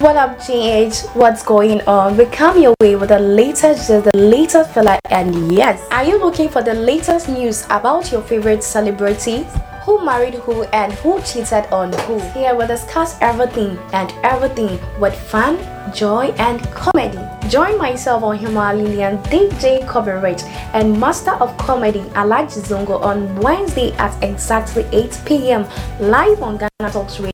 What 0.00 0.16
up, 0.16 0.40
GH? 0.40 1.16
What's 1.16 1.44
going 1.44 1.80
on? 1.82 2.16
We 2.16 2.24
come 2.24 2.60
your 2.60 2.74
way 2.80 2.96
with 2.96 3.10
the 3.10 3.20
latest, 3.20 3.86
the 3.86 4.10
latest 4.14 4.72
fella, 4.72 4.98
and 5.10 5.52
yes, 5.52 5.80
are 5.92 6.02
you 6.02 6.18
looking 6.18 6.48
for 6.48 6.60
the 6.60 6.74
latest 6.74 7.28
news 7.28 7.66
about 7.66 8.10
your 8.10 8.22
favorite 8.22 8.64
celebrities? 8.64 9.46
Who 9.84 10.02
married 10.02 10.32
who 10.32 10.62
and 10.72 10.94
who 10.94 11.20
cheated 11.20 11.66
on 11.70 11.92
who? 11.92 12.18
Here 12.30 12.54
we'll 12.54 12.66
discuss 12.66 13.18
everything 13.20 13.76
and 13.92 14.10
everything 14.22 14.80
with 14.98 15.14
fun, 15.14 15.58
joy, 15.92 16.32
and 16.38 16.58
comedy. 16.72 17.20
Join 17.50 17.76
myself 17.76 18.22
on 18.22 18.38
Himalayan 18.38 19.18
DJ 19.24 19.86
Coverage 19.86 20.42
and 20.72 20.98
Master 20.98 21.32
of 21.32 21.54
Comedy 21.58 22.00
Alaji 22.16 22.64
Zongo 22.64 22.98
on 22.98 23.36
Wednesday 23.42 23.92
at 23.98 24.16
exactly 24.24 24.86
8 24.90 25.20
p.m. 25.26 25.66
live 26.00 26.42
on 26.42 26.56
Ghana 26.56 26.90
Talks 26.90 27.20
Radio. 27.20 27.30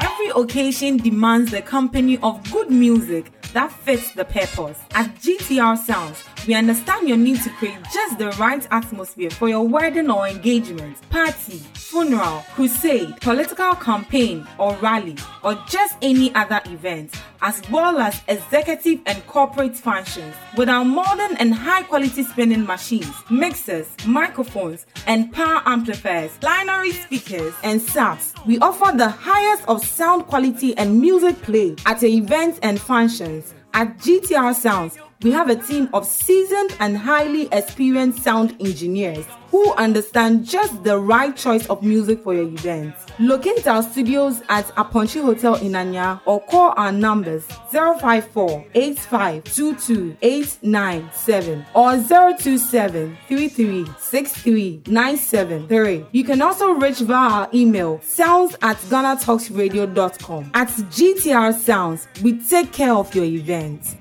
Every 0.00 0.28
occasion 0.28 0.98
demands 0.98 1.50
the 1.50 1.60
company 1.60 2.18
of 2.22 2.52
good 2.52 2.70
music 2.70 3.32
that 3.56 3.72
fits 3.72 4.12
the 4.12 4.24
purpose. 4.26 4.78
At 4.90 5.14
GTR 5.14 5.78
Sounds, 5.78 6.22
we 6.46 6.52
understand 6.52 7.08
your 7.08 7.16
need 7.16 7.40
to 7.40 7.48
create 7.50 7.82
just 7.90 8.18
the 8.18 8.28
right 8.32 8.66
atmosphere 8.70 9.30
for 9.30 9.48
your 9.48 9.66
wedding 9.66 10.10
or 10.10 10.28
engagement, 10.28 11.00
party, 11.08 11.62
funeral, 11.72 12.44
crusade, 12.52 13.18
political 13.22 13.72
campaign 13.76 14.46
or 14.58 14.76
rally, 14.76 15.16
or 15.42 15.54
just 15.70 15.96
any 16.02 16.34
other 16.34 16.60
event, 16.66 17.14
as 17.42 17.62
well 17.70 17.98
as 17.98 18.20
executive 18.28 19.00
and 19.06 19.26
corporate 19.26 19.76
functions. 19.76 20.34
With 20.56 20.68
our 20.68 20.84
modern 20.84 21.36
and 21.36 21.54
high 21.54 21.82
quality 21.82 22.22
spinning 22.22 22.66
machines, 22.66 23.14
mixers, 23.30 23.88
microphones, 24.06 24.86
and 25.06 25.32
power 25.32 25.62
amplifiers, 25.66 26.36
binary 26.38 26.92
speakers, 26.92 27.54
and 27.62 27.80
subs, 27.80 28.34
we 28.46 28.58
offer 28.58 28.96
the 28.96 29.08
highest 29.08 29.68
of 29.68 29.84
sound 29.84 30.26
quality 30.26 30.76
and 30.76 31.00
music 31.00 31.40
play 31.42 31.76
at 31.86 32.02
events 32.02 32.58
and 32.62 32.80
functions. 32.80 33.54
At 33.74 33.98
GTR 33.98 34.54
Sounds, 34.54 34.98
we 35.22 35.30
have 35.30 35.48
a 35.48 35.56
team 35.56 35.88
of 35.94 36.04
seasoned 36.06 36.76
and 36.78 36.96
highly 36.96 37.48
experienced 37.52 38.22
sound 38.22 38.54
engineers 38.60 39.24
who 39.50 39.72
understand 39.74 40.44
just 40.44 40.84
the 40.84 40.98
right 40.98 41.34
choice 41.36 41.66
of 41.68 41.82
music 41.82 42.22
for 42.22 42.34
your 42.34 42.44
event. 42.44 42.94
Locate 43.18 43.66
our 43.66 43.82
studios 43.82 44.42
at 44.48 44.66
Aponchi 44.76 45.22
Hotel 45.22 45.54
in 45.56 45.74
Anya 45.74 46.20
or 46.26 46.40
call 46.42 46.74
our 46.76 46.92
numbers 46.92 47.44
054 47.70 48.66
8522 48.74 50.16
897 50.20 51.64
or 51.74 51.92
027 51.96 53.16
3363 53.28 54.82
973. 54.86 56.06
You 56.12 56.24
can 56.24 56.42
also 56.42 56.72
reach 56.72 56.98
via 56.98 57.30
our 57.30 57.48
email 57.54 58.00
sounds 58.02 58.54
at 58.60 58.76
ghanatalksradio.com. 58.76 60.50
At 60.52 60.68
GTR 60.68 61.54
Sounds, 61.54 62.08
we 62.22 62.38
take 62.46 62.72
care 62.72 62.92
of 62.92 63.14
your 63.14 63.24
event. 63.24 63.96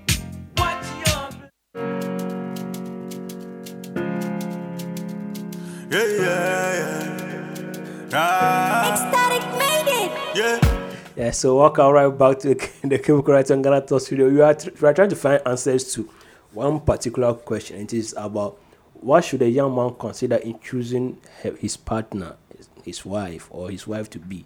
Yeah, 5.95 6.03
yeah, 6.03 6.75
yeah. 6.75 8.09
Ah, 8.11 8.91
Ecstatic 8.91 9.43
made 9.55 9.87
it. 9.87 10.11
yeah. 10.35 10.91
Yeah, 11.15 11.31
so 11.31 11.55
welcome 11.59 11.87
right 11.93 12.09
back 12.09 12.39
to 12.39 12.49
the, 12.49 12.69
the 12.83 12.99
Cubicle 12.99 13.33
Writer 13.33 13.53
and 13.53 13.63
Ghana 13.63 13.79
Talks 13.87 14.11
Radio. 14.11 14.29
We 14.29 14.41
are, 14.41 14.53
tr- 14.53 14.71
we 14.81 14.87
are 14.89 14.93
trying 14.93 15.07
to 15.11 15.15
find 15.15 15.41
answers 15.45 15.93
to 15.93 16.09
one 16.51 16.81
particular 16.81 17.33
question. 17.33 17.79
It 17.79 17.93
is 17.93 18.13
about 18.17 18.57
what 18.95 19.23
should 19.23 19.41
a 19.41 19.49
young 19.49 19.73
man 19.73 19.95
consider 19.97 20.35
in 20.35 20.59
choosing 20.59 21.17
he- 21.41 21.51
his 21.61 21.77
partner, 21.77 22.35
his, 22.57 22.67
his 22.83 23.05
wife, 23.05 23.47
or 23.49 23.71
his 23.71 23.87
wife 23.87 24.09
to 24.09 24.19
be. 24.19 24.43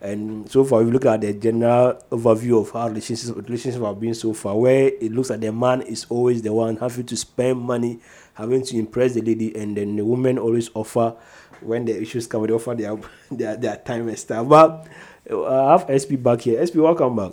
And 0.00 0.50
so 0.50 0.64
far, 0.64 0.82
we 0.82 0.90
look 0.90 1.04
at 1.06 1.20
the 1.20 1.32
general 1.34 2.02
overview 2.10 2.62
of 2.62 2.70
how 2.72 2.88
relationships 2.88 3.30
relationships 3.30 3.84
have 3.84 4.00
been 4.00 4.14
so 4.14 4.32
far, 4.32 4.56
where 4.56 4.86
it 4.88 5.12
looks 5.12 5.30
like 5.30 5.38
the 5.40 5.52
man 5.52 5.82
is 5.82 6.06
always 6.08 6.42
the 6.42 6.52
one 6.52 6.78
having 6.78 7.06
to 7.06 7.16
spend 7.16 7.60
money, 7.60 8.00
having 8.34 8.64
to 8.64 8.76
impress 8.76 9.14
the 9.14 9.22
lady, 9.22 9.56
and 9.56 9.76
then 9.76 9.96
the 9.96 10.04
woman 10.04 10.38
always 10.38 10.70
offer 10.74 11.16
when 11.60 11.84
the 11.84 12.00
issues 12.00 12.26
come, 12.26 12.46
they 12.46 12.52
offer 12.52 12.74
their 12.74 12.96
their, 13.30 13.56
their 13.56 13.76
time 13.76 14.08
and 14.08 14.18
stuff. 14.18 14.48
But 14.48 14.86
uh, 15.30 15.66
I 15.66 15.72
have 15.72 15.86
SP 15.88 16.16
back 16.18 16.40
here. 16.42 16.64
SP, 16.64 16.76
welcome 16.76 17.16
back. 17.16 17.32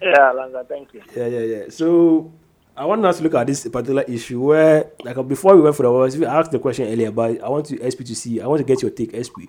Yeah, 0.00 0.32
Alonso, 0.32 0.64
thank 0.64 0.92
you. 0.94 1.02
Yeah, 1.16 1.26
yeah, 1.26 1.40
yeah. 1.40 1.64
So 1.70 2.32
I 2.76 2.84
want 2.84 3.04
us 3.06 3.18
to 3.18 3.22
look 3.22 3.34
at 3.34 3.46
this 3.46 3.64
particular 3.64 4.02
issue 4.02 4.40
where, 4.40 4.90
like, 5.02 5.16
before 5.28 5.54
we 5.56 5.62
went 5.62 5.76
for 5.76 5.84
the 5.84 5.92
words, 5.92 6.16
we 6.16 6.26
asked 6.26 6.50
the 6.50 6.58
question 6.58 6.88
earlier, 6.88 7.10
but 7.10 7.40
I 7.42 7.48
want 7.48 7.66
to 7.66 7.78
SP 7.80 8.04
to 8.04 8.14
see. 8.14 8.40
I 8.40 8.46
want 8.46 8.58
to 8.58 8.64
get 8.64 8.82
your 8.82 8.90
take, 8.90 9.14
SP. 9.14 9.48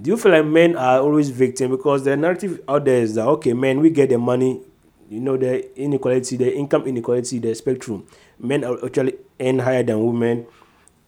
Do 0.00 0.10
you 0.10 0.16
feel 0.16 0.32
like 0.32 0.44
men 0.44 0.76
are 0.76 1.00
always 1.00 1.30
victim 1.30 1.70
because 1.72 2.04
the 2.04 2.16
narrative 2.16 2.60
out 2.68 2.84
there 2.84 3.02
is 3.02 3.14
that 3.16 3.26
okay, 3.26 3.52
men 3.52 3.80
we 3.80 3.90
get 3.90 4.10
the 4.10 4.18
money, 4.18 4.60
you 5.08 5.20
know, 5.20 5.36
the 5.36 5.80
inequality, 5.80 6.36
the 6.36 6.54
income 6.54 6.86
inequality, 6.86 7.38
the 7.38 7.54
spectrum. 7.54 8.06
Men 8.38 8.64
are 8.64 8.84
actually 8.84 9.14
earn 9.40 9.58
higher 9.60 9.82
than 9.82 10.04
women. 10.04 10.46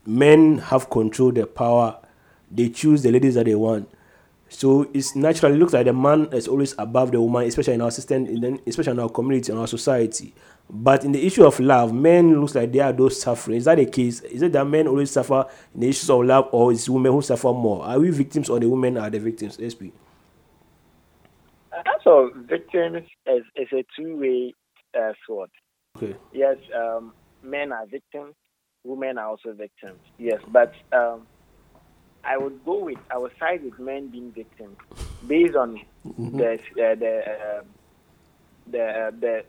Men 0.07 0.59
have 0.59 0.89
control, 0.89 1.33
the 1.33 1.47
power. 1.47 1.99
They 2.51 2.71
choose 2.71 3.03
the 3.03 3.13
ladies 3.13 3.35
that 3.35 3.47
they 3.47 3.55
want. 3.55 3.89
So 4.49 4.91
it's 4.93 5.15
naturally 5.15 5.57
looks 5.57 5.73
like 5.73 5.87
the 5.87 5.93
man 5.93 6.29
is 6.33 6.49
always 6.49 6.75
above 6.77 7.13
the 7.13 7.21
woman, 7.21 7.47
especially 7.47 7.75
in 7.75 7.81
our 7.83 7.91
system, 7.93 8.27
in 8.27 8.61
especially 8.67 8.93
in 8.93 8.99
our 8.99 9.09
community, 9.09 9.53
in 9.53 9.59
our 9.59 9.69
society. 9.69 10.35
But 10.69 11.05
in 11.05 11.13
the 11.13 11.25
issue 11.25 11.45
of 11.45 11.61
love, 11.61 11.93
men 11.93 12.41
looks 12.41 12.57
like 12.57 12.73
they 12.73 12.81
are 12.81 12.93
those 12.93 13.21
suffering. 13.21 13.59
Is 13.59 13.67
that 13.67 13.77
the 13.77 13.87
case? 13.87 14.21
Is 14.23 14.43
it 14.43 14.53
that 14.53 14.67
men 14.67 14.89
always 14.89 15.11
suffer 15.13 15.47
in 15.75 15.81
the 15.81 15.89
issues 15.89 16.11
of 16.11 16.25
love, 16.25 16.49
or 16.51 16.73
is 16.73 16.91
women 16.91 17.13
who 17.13 17.23
suffer 17.23 17.53
more? 17.53 17.85
Are 17.85 17.99
we 17.99 18.11
victims, 18.11 18.49
or 18.49 18.59
the 18.59 18.69
women 18.69 18.97
are 18.97 19.11
the 19.11 19.21
victims? 19.21 19.59
SP. 19.63 19.95
So 22.05 22.31
victims 22.49 23.07
is, 23.27 23.43
is 23.57 23.69
a 23.73 23.85
two-way 23.97 24.55
uh, 24.99 25.13
sword. 25.27 25.51
Okay. 25.97 26.17
Yes, 26.33 26.57
um, 26.77 27.13
men 27.43 27.73
are 27.73 27.87
victims, 27.87 28.35
women 28.85 29.19
are 29.19 29.27
also 29.29 29.53
victims. 29.53 30.01
Yes, 30.19 30.41
but 30.49 30.73
um, 30.93 31.27
I 32.25 32.39
would 32.39 32.65
go 32.65 32.85
with, 32.85 32.99
I 33.13 33.19
would 33.19 33.33
side 33.39 33.63
with 33.65 33.79
men 33.79 34.11
being 34.11 34.33
victims 34.33 34.77
based 35.27 35.57
on 35.57 35.81
Mhm. 36.07 36.39
the 36.39 36.53
uh, 36.55 36.95
the 36.95 37.23
uh, 37.31 37.63
the 38.71 38.83
uh, 38.83 39.11
the 39.21 39.45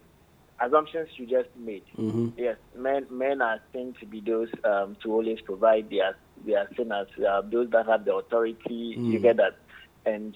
assumptions 0.60 1.10
you 1.17 1.25
just 1.27 1.49
made. 1.55 1.84
Mhm. 1.97 2.34
Yes, 2.38 2.57
men 2.75 3.07
men 3.10 3.41
are 3.41 3.60
seen 3.73 3.93
to 3.99 4.05
be 4.05 4.21
those 4.21 4.49
um, 4.63 4.95
to 5.03 5.12
always 5.13 5.39
provide 5.41 5.89
their 5.89 6.17
their 6.45 6.67
sinners, 6.77 7.07
uh, 7.27 7.41
those 7.51 7.69
that 7.71 7.88
have 7.88 8.05
the 8.05 8.15
authority. 8.15 8.97
You 8.97 9.19
Mm. 9.19 9.21
get 9.21 9.38
that, 9.38 9.53
and 10.05 10.36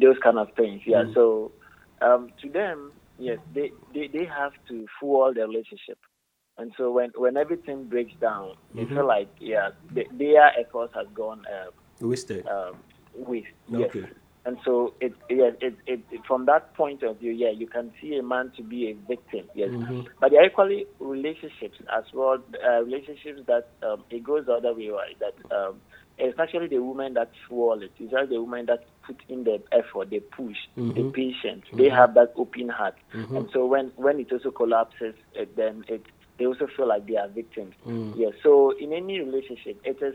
those 0.00 0.18
kind 0.22 0.38
of 0.38 0.48
things. 0.56 0.82
Yeah. 0.86 1.04
Mm. 1.04 1.14
So 1.14 1.52
um, 2.00 2.30
to 2.42 2.48
them, 2.48 2.92
yes, 3.18 3.38
they, 3.54 3.70
they 3.94 4.08
they 4.12 4.24
have 4.24 4.52
to 4.68 4.86
fuel 4.98 5.32
the 5.34 5.42
relationship. 5.42 5.98
And 6.56 6.72
so 6.76 6.92
when, 6.92 7.10
when 7.16 7.36
everything 7.36 7.84
breaks 7.84 8.14
down, 8.20 8.54
you 8.74 8.86
Mhm. 8.86 8.94
feel 8.94 9.06
like 9.06 9.28
yeah, 9.40 9.70
they, 9.94 10.06
their 10.12 10.46
efforts 10.58 10.92
has 10.94 11.06
gone 11.14 11.42
uh, 11.54 11.70
Wasted. 12.00 12.46
um, 12.46 12.76
waist. 13.16 13.48
Yes. 13.68 13.90
And 14.46 14.58
so 14.64 14.92
it, 15.00 15.12
yeah, 15.30 15.50
it, 15.60 15.74
it, 15.86 16.00
it, 16.12 16.20
from 16.28 16.44
that 16.46 16.74
point 16.74 17.02
of 17.02 17.18
view, 17.18 17.32
yeah, 17.32 17.50
you 17.50 17.66
can 17.66 17.90
see 18.00 18.14
a 18.16 18.22
man 18.22 18.52
to 18.56 18.62
be 18.62 18.80
a 18.90 18.94
victim, 19.08 19.48
yes. 19.54 19.70
Mhm. 19.70 20.06
But 20.20 20.30
there 20.30 20.42
are 20.42 20.46
equally 20.46 20.86
relationships 21.00 21.78
as 21.98 22.04
well, 22.12 22.38
uh, 22.62 22.82
relationships 22.84 23.40
that 23.46 23.64
um, 23.82 24.04
it 24.10 24.22
goes 24.22 24.44
the 24.46 24.52
other 24.52 24.74
way, 24.74 24.88
right? 24.90 25.16
That 25.18 25.34
um, 25.58 25.80
it's 26.18 26.38
actually 26.38 26.68
the 26.68 26.78
woman 26.80 27.14
that 27.14 27.30
swallow 27.48 27.80
it. 27.82 27.92
It's 27.98 28.12
actually 28.12 28.36
the 28.36 28.42
woman 28.42 28.66
that 28.66 28.84
put 29.06 29.22
in 29.28 29.44
the 29.44 29.62
effort, 29.72 30.10
they 30.10 30.20
push, 30.20 30.56
the 30.76 30.82
Mhm. 31.02 31.12
patience. 31.12 31.64
They 31.72 31.84
Mhm. 31.88 31.96
have 31.96 32.14
that 32.14 32.32
open 32.36 32.68
heart, 32.68 32.94
Mhm. 33.12 33.36
and 33.36 33.50
so 33.52 33.66
when 33.66 33.92
when 33.96 34.20
it 34.20 34.32
also 34.32 34.50
collapses, 34.50 35.14
it, 35.34 35.54
then 35.56 35.84
it 35.88 36.02
they 36.38 36.46
also 36.46 36.66
feel 36.66 36.86
like 36.88 37.06
they 37.06 37.16
are 37.16 37.28
victims. 37.28 37.74
Mm. 37.86 38.12
Yes. 38.16 38.32
So 38.42 38.70
in 38.78 38.92
any 38.92 39.20
relationship, 39.20 39.80
it 39.84 40.02
is. 40.02 40.14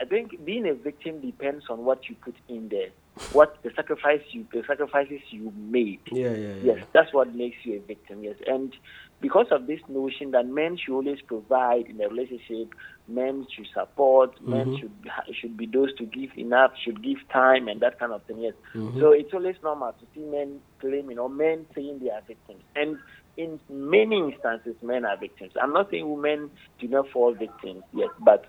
I 0.00 0.04
think 0.06 0.44
being 0.44 0.66
a 0.66 0.74
victim 0.74 1.20
depends 1.20 1.64
on 1.68 1.84
what 1.84 2.08
you 2.08 2.16
put 2.16 2.34
in 2.48 2.68
there, 2.70 2.88
what 3.32 3.56
the 3.62 3.70
sacrifice 3.76 4.22
you, 4.32 4.46
the 4.52 4.62
sacrifices 4.66 5.20
you 5.30 5.52
made. 5.56 6.00
Yeah, 6.10 6.30
yeah, 6.30 6.36
yeah. 6.36 6.54
Yes, 6.74 6.78
that's 6.94 7.12
what 7.12 7.34
makes 7.34 7.58
you 7.64 7.76
a 7.76 7.86
victim. 7.86 8.24
Yes, 8.24 8.36
and 8.46 8.74
because 9.20 9.46
of 9.50 9.66
this 9.66 9.80
notion 9.88 10.30
that 10.30 10.46
men 10.46 10.78
should 10.78 10.94
always 10.94 11.20
provide 11.26 11.86
in 11.86 12.00
a 12.00 12.08
relationship, 12.08 12.72
men 13.08 13.46
should 13.54 13.66
support, 13.74 14.40
men 14.46 14.68
Mhm. 14.68 14.78
should 14.80 15.10
should 15.34 15.56
be 15.56 15.66
those 15.66 15.94
to 15.96 16.06
give 16.06 16.30
enough, 16.38 16.72
should 16.82 17.02
give 17.02 17.18
time, 17.28 17.68
and 17.68 17.80
that 17.80 17.98
kind 17.98 18.12
of 18.12 18.22
thing. 18.24 18.38
Yes, 18.38 18.54
Mhm. 18.74 18.98
so 19.00 19.12
it's 19.12 19.34
always 19.34 19.56
normal 19.62 19.92
to 19.92 20.06
see 20.14 20.20
men 20.20 20.60
claiming 20.80 21.18
or 21.18 21.28
men 21.28 21.66
saying 21.74 21.98
they 21.98 22.10
are 22.10 22.22
victims, 22.22 22.62
and 22.74 22.98
in 23.36 23.60
many 23.68 24.18
instances, 24.18 24.76
men 24.82 25.04
are 25.04 25.16
victims. 25.16 25.52
I'm 25.60 25.72
not 25.72 25.90
saying 25.90 26.10
women 26.10 26.50
do 26.78 26.88
not 26.88 27.08
fall 27.10 27.32
victims, 27.32 27.84
yes, 27.92 28.10
but 28.20 28.46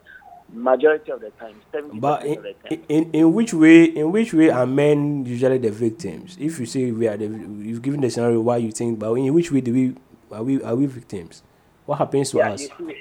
majority 0.54 1.12
of 1.12 1.22
the 1.22 1.32
time, 1.32 1.62
seventy 1.72 2.00
But 2.00 2.22
percent 2.22 2.32
in, 2.32 2.38
of 2.38 2.44
the 2.44 2.54
time. 2.70 2.78
in 2.90 3.12
in 3.12 3.34
which 3.34 3.54
way 3.54 3.84
in 3.86 4.12
which 4.12 4.34
way 4.34 4.50
are 4.50 4.66
men 4.66 5.26
usually 5.26 5.58
the 5.58 5.72
victims? 5.72 6.38
If 6.40 6.60
you 6.60 6.66
say 6.66 6.92
we 6.92 7.08
are 7.08 7.18
the 7.18 7.26
you've 7.26 7.82
given 7.82 8.02
the 8.02 8.10
scenario 8.10 8.42
why 8.42 8.58
you 8.58 8.72
think, 8.72 9.00
but 9.00 9.14
in 9.16 9.34
which 9.34 9.52
way 9.52 9.62
do 9.62 9.74
we 9.74 9.96
are 10.32 10.44
we 10.44 10.62
are 10.64 10.76
we 10.76 10.86
victims? 10.86 11.44
What 11.86 11.98
happens 11.98 12.32
to 12.32 12.38
yeah, 12.38 12.52
us? 12.52 12.62
You 12.62 12.70
see, 12.78 12.96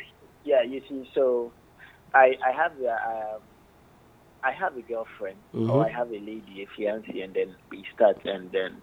yeah, 0.44 0.62
you 0.62 0.80
see, 0.88 1.10
so 1.14 1.52
I 2.14 2.34
I 2.44 2.52
have 2.52 2.72
a, 2.80 2.90
um, 3.36 3.42
I 4.42 4.52
have 4.52 4.76
a 4.76 4.82
girlfriend 4.82 5.38
Mhm. 5.54 5.70
or 5.70 5.84
I 5.86 5.90
have 5.90 6.08
a 6.10 6.18
lady, 6.20 6.62
a 6.62 6.66
fiance, 6.76 7.20
and 7.20 7.34
then 7.34 7.56
we 7.70 7.84
start, 7.94 8.18
and 8.24 8.50
then 8.52 8.82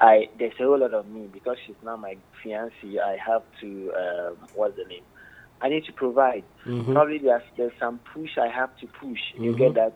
I 0.00 0.28
there's 0.38 0.54
a 0.60 0.64
whole 0.64 0.78
lot 0.80 0.94
of 0.94 1.06
me 1.08 1.28
because 1.32 1.56
she's 1.66 1.76
now 1.82 1.96
my 1.96 2.16
fiance. 2.42 2.98
I 2.98 3.16
have 3.24 3.42
to 3.60 3.92
um, 3.92 4.48
what's 4.54 4.76
the 4.76 4.84
name? 4.84 5.04
I 5.62 5.68
need 5.68 5.84
to 5.84 5.92
provide. 5.92 6.44
Mhm. 6.66 6.92
Probably 6.94 7.18
there's 7.18 7.42
there's 7.56 7.72
some 7.78 7.98
push 8.14 8.38
I 8.38 8.48
have 8.48 8.76
to 8.78 8.86
push. 8.86 9.20
You 9.36 9.52
Mhm. 9.52 9.58
get 9.58 9.74
that? 9.74 9.92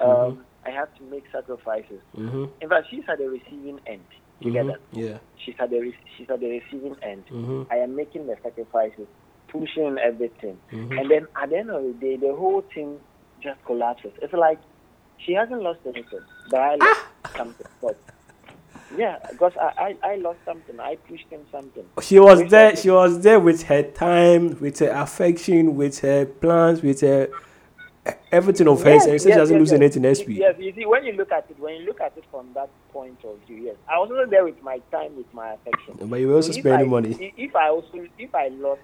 Um, 0.00 0.08
Mhm. 0.08 0.44
I 0.66 0.70
have 0.70 0.94
to 0.96 1.02
make 1.04 1.24
sacrifices. 1.32 2.00
hmm 2.14 2.44
In 2.60 2.68
fact, 2.68 2.88
she's 2.90 3.04
at 3.08 3.18
the 3.18 3.28
receiving 3.28 3.80
end. 3.86 4.04
You 4.40 4.52
get 4.52 4.66
that? 4.66 4.80
Yeah. 4.92 5.18
She's 5.38 5.54
at 5.58 5.70
the 5.70 5.80
re- 5.80 5.96
she's 6.16 6.30
at 6.30 6.38
the 6.40 6.48
receiving 6.60 6.96
end. 7.02 7.24
I 7.70 7.76
am 7.78 7.96
making 7.96 8.26
the 8.26 8.36
sacrifices, 8.42 9.08
pushing 9.48 9.98
everything, 9.98 10.58
and 10.70 11.10
then 11.10 11.26
at 11.34 11.50
the 11.50 11.56
end 11.58 11.70
of 11.70 11.82
the 11.82 11.92
day, 11.94 12.16
the 12.16 12.34
whole 12.34 12.60
thing 12.74 13.00
just 13.40 13.64
collapses. 13.64 14.12
It's 14.22 14.32
like 14.32 14.60
she 15.18 15.32
hasn't 15.32 15.62
lost 15.62 15.80
anything, 15.86 16.20
but 16.50 16.60
I 16.60 16.74
lost 16.76 17.00
something. 17.36 17.66
But 17.82 17.96
yeah, 18.96 19.18
because 19.30 19.52
I, 19.60 19.96
I, 20.02 20.12
I 20.12 20.16
lost 20.16 20.38
something. 20.44 20.78
I 20.80 20.96
pushed 20.96 21.26
in 21.30 21.40
something. 21.52 21.84
She 22.02 22.18
was 22.18 22.48
there. 22.50 22.72
I- 22.72 22.74
She 22.74 22.90
was 22.90 23.20
there 23.22 23.40
with 23.40 23.62
her 23.64 23.82
time, 23.82 24.58
with 24.60 24.78
her 24.80 24.90
affection, 24.90 25.76
with 25.76 25.98
her 26.00 26.26
plans, 26.26 26.82
with 26.82 27.00
her 27.02 27.28
everything 28.32 28.68
of 28.68 28.82
hers. 28.82 29.04
And 29.04 29.20
she 29.20 29.28
doesn't 29.28 29.58
lose 29.58 29.72
anything. 29.72 30.04
SP. 30.16 30.40
Yes, 30.40 30.54
you 30.58 30.72
see, 30.74 30.86
when 30.86 31.04
you 31.04 31.12
look 31.12 31.30
at 31.32 31.46
it, 31.50 31.58
when 31.58 31.74
you 31.76 31.86
look 31.86 32.00
at 32.00 32.16
it 32.16 32.24
from 32.30 32.48
that 32.54 32.70
point 32.92 33.18
of 33.24 33.38
view, 33.46 33.56
yes, 33.64 33.76
I 33.88 33.98
was 33.98 34.10
also 34.10 34.26
there 34.26 34.44
with 34.44 34.62
my 34.62 34.78
time, 34.90 35.16
with 35.16 35.32
my 35.34 35.52
affection. 35.52 35.98
But 36.08 36.20
you 36.20 36.28
were 36.28 36.36
also 36.36 36.52
So 36.52 36.60
spending 36.60 36.88
I- 36.88 36.90
money. 36.90 37.34
If 37.36 37.54
I 37.54 37.68
also, 37.68 38.06
if 38.18 38.34
I 38.34 38.48
lost 38.48 38.80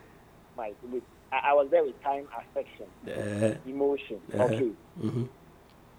my, 0.56 0.72
with, 0.92 1.02
I, 1.32 1.50
I 1.50 1.52
was 1.54 1.68
there 1.70 1.82
with 1.84 2.00
time, 2.02 2.26
affection, 2.36 2.86
Uh, 3.06 3.54
emotion, 3.68 4.20
uh-huh. 4.34 4.44
okay, 4.44 4.70
mhm. 5.02 5.28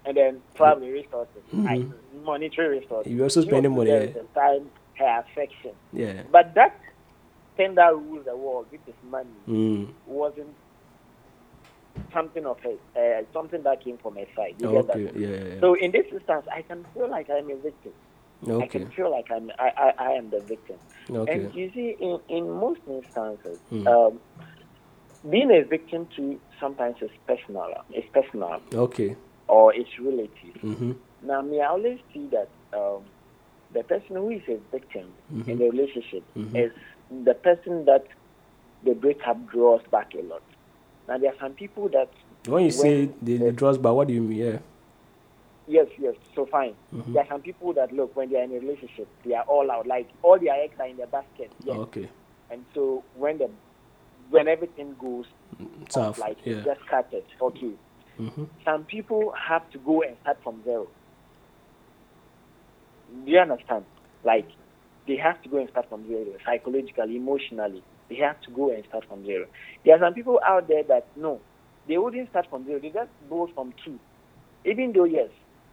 And 0.06 0.16
then 0.16 0.42
probably 0.54 0.90
resources, 0.90 1.42
I, 1.52 1.78
Mhm. 1.78 1.92
monetary 2.24 2.78
resources. 2.78 3.12
You 3.12 3.22
also 3.24 3.42
spending 3.42 3.74
money, 3.74 3.90
yeah. 3.90 4.06
time, 4.34 4.70
her 4.98 5.18
affection. 5.20 5.72
Yeah. 5.92 6.22
But 6.30 6.54
that 6.54 6.78
thing 7.56 7.74
that 7.74 7.94
rules 7.94 8.24
the 8.24 8.36
world, 8.36 8.66
which 8.70 8.82
is 8.86 8.94
money, 9.02 9.30
Mm. 9.48 9.88
wasn't 10.06 10.54
something 12.12 12.46
of 12.46 12.58
her, 12.60 12.76
uh, 12.96 13.22
something 13.32 13.62
that 13.64 13.80
came 13.82 13.98
from 13.98 14.16
her 14.16 14.26
side. 14.36 14.54
You 14.58 14.68
get 14.70 14.90
Okay. 14.90 15.04
that? 15.04 15.16
Yeah. 15.16 15.28
yeah, 15.28 15.44
yeah. 15.54 15.60
So 15.60 15.74
in 15.74 15.90
this 15.90 16.06
instance, 16.12 16.46
I 16.52 16.62
can 16.62 16.84
feel 16.94 17.08
like 17.08 17.28
I'm 17.30 17.50
a 17.50 17.56
victim. 17.56 17.92
Okay. 18.46 18.64
I 18.64 18.66
can 18.68 18.86
feel 18.90 19.10
like 19.10 19.30
I'm 19.30 19.50
I, 19.58 19.70
I, 19.76 19.92
I 19.98 20.10
am 20.12 20.30
the 20.30 20.40
victim. 20.40 20.76
Okay. 21.10 21.32
And 21.32 21.54
you 21.54 21.70
see, 21.72 21.96
in, 21.98 22.20
in 22.28 22.50
most 22.50 22.80
instances, 22.86 23.58
Hmm. 23.70 23.86
um, 23.88 24.20
being 25.30 25.50
a 25.50 25.62
victim 25.62 26.06
to 26.16 26.38
sometimes 26.60 26.96
is 27.02 27.10
personal, 27.26 27.68
it's 27.90 28.08
personal 28.12 28.60
Okay. 28.74 29.16
Or 29.48 29.74
it's 29.74 29.90
relative. 30.00 30.60
Mm-hmm. 30.62 30.92
Now, 31.24 31.42
me, 31.42 31.60
I 31.60 31.66
always 31.68 31.98
see 32.12 32.28
that 32.32 32.48
um, 32.76 33.02
the 33.72 33.82
person 33.84 34.16
who 34.16 34.30
is 34.30 34.42
a 34.48 34.58
victim 34.72 35.06
in 35.30 35.42
Mhm. 35.44 35.58
the 35.58 35.70
relationship 35.70 36.22
Mhm. 36.36 36.54
is 36.66 36.72
the 37.24 37.34
person 37.34 37.84
that 37.86 38.04
the 38.84 38.94
breakup 38.94 39.46
draws 39.48 39.82
back 39.90 40.14
a 40.14 40.22
lot. 40.22 40.42
Now, 41.08 41.18
there 41.18 41.30
are 41.32 41.38
some 41.40 41.52
people 41.54 41.88
that 41.90 42.08
When 42.46 42.64
you 42.64 42.70
say 42.70 43.06
when 43.06 43.14
the, 43.22 43.36
the 43.38 43.52
draws 43.52 43.78
back, 43.78 43.92
what 43.94 44.08
do 44.08 44.14
you 44.14 44.22
mean? 44.22 44.38
Yeah. 44.38 44.58
Yes, 45.68 45.88
yes. 45.98 46.14
So 46.34 46.46
fine. 46.46 46.74
Mhm. 46.94 47.12
There 47.12 47.22
are 47.24 47.28
some 47.28 47.42
people 47.42 47.72
that 47.72 47.92
look 47.92 48.14
when 48.14 48.28
they 48.30 48.36
are 48.38 48.44
in 48.44 48.52
a 48.52 48.58
relationship, 48.60 49.08
they 49.24 49.34
are 49.34 49.42
all 49.44 49.68
out. 49.70 49.86
Like 49.86 50.08
all 50.22 50.38
their 50.38 50.54
eggs 50.54 50.78
are 50.78 50.86
in 50.86 50.96
the 50.96 51.06
basket. 51.08 51.50
Yes. 51.64 51.76
Okay. 51.76 52.08
And 52.50 52.64
so 52.74 53.02
when 53.16 53.38
the 53.38 53.50
when 54.30 54.46
everything 54.48 54.94
goes 55.00 55.26
Tough. 55.88 56.10
off, 56.10 56.18
like 56.18 56.36
Yeah. 56.44 56.62
just 56.64 56.84
cut 56.86 57.08
it. 57.12 57.26
Okay. 57.40 57.72
Mm-hmm. 58.18 58.44
Some 58.64 58.84
people 58.84 59.32
have 59.48 59.68
to 59.70 59.78
go 59.78 60.02
and 60.02 60.16
start 60.22 60.38
from 60.42 60.62
zero. 60.64 60.88
Do 63.24 63.30
you 63.30 63.38
understand? 63.38 63.84
Like 64.24 64.48
they 65.06 65.16
have 65.16 65.42
to 65.42 65.48
go 65.48 65.58
and 65.58 65.68
start 65.70 65.88
from 65.88 66.06
zero, 66.06 66.24
psychologically, 66.44 67.16
emotionally. 67.16 67.82
They 68.08 68.16
have 68.16 68.40
to 68.42 68.50
go 68.50 68.70
and 68.72 68.84
start 68.88 69.04
from 69.08 69.24
zero. 69.24 69.46
There 69.84 69.94
are 69.94 70.00
some 70.00 70.14
people 70.14 70.40
out 70.46 70.68
there 70.68 70.82
that 70.84 71.06
no, 71.16 71.40
they 71.88 71.98
wouldn't 71.98 72.30
start 72.30 72.46
from 72.50 72.64
zero. 72.64 72.78
They 72.80 72.90
just 72.90 73.10
go 73.28 73.48
from 73.54 73.72
two. 73.84 73.98
Even 74.64 74.92
though 74.92 75.04
yes, 75.04 75.28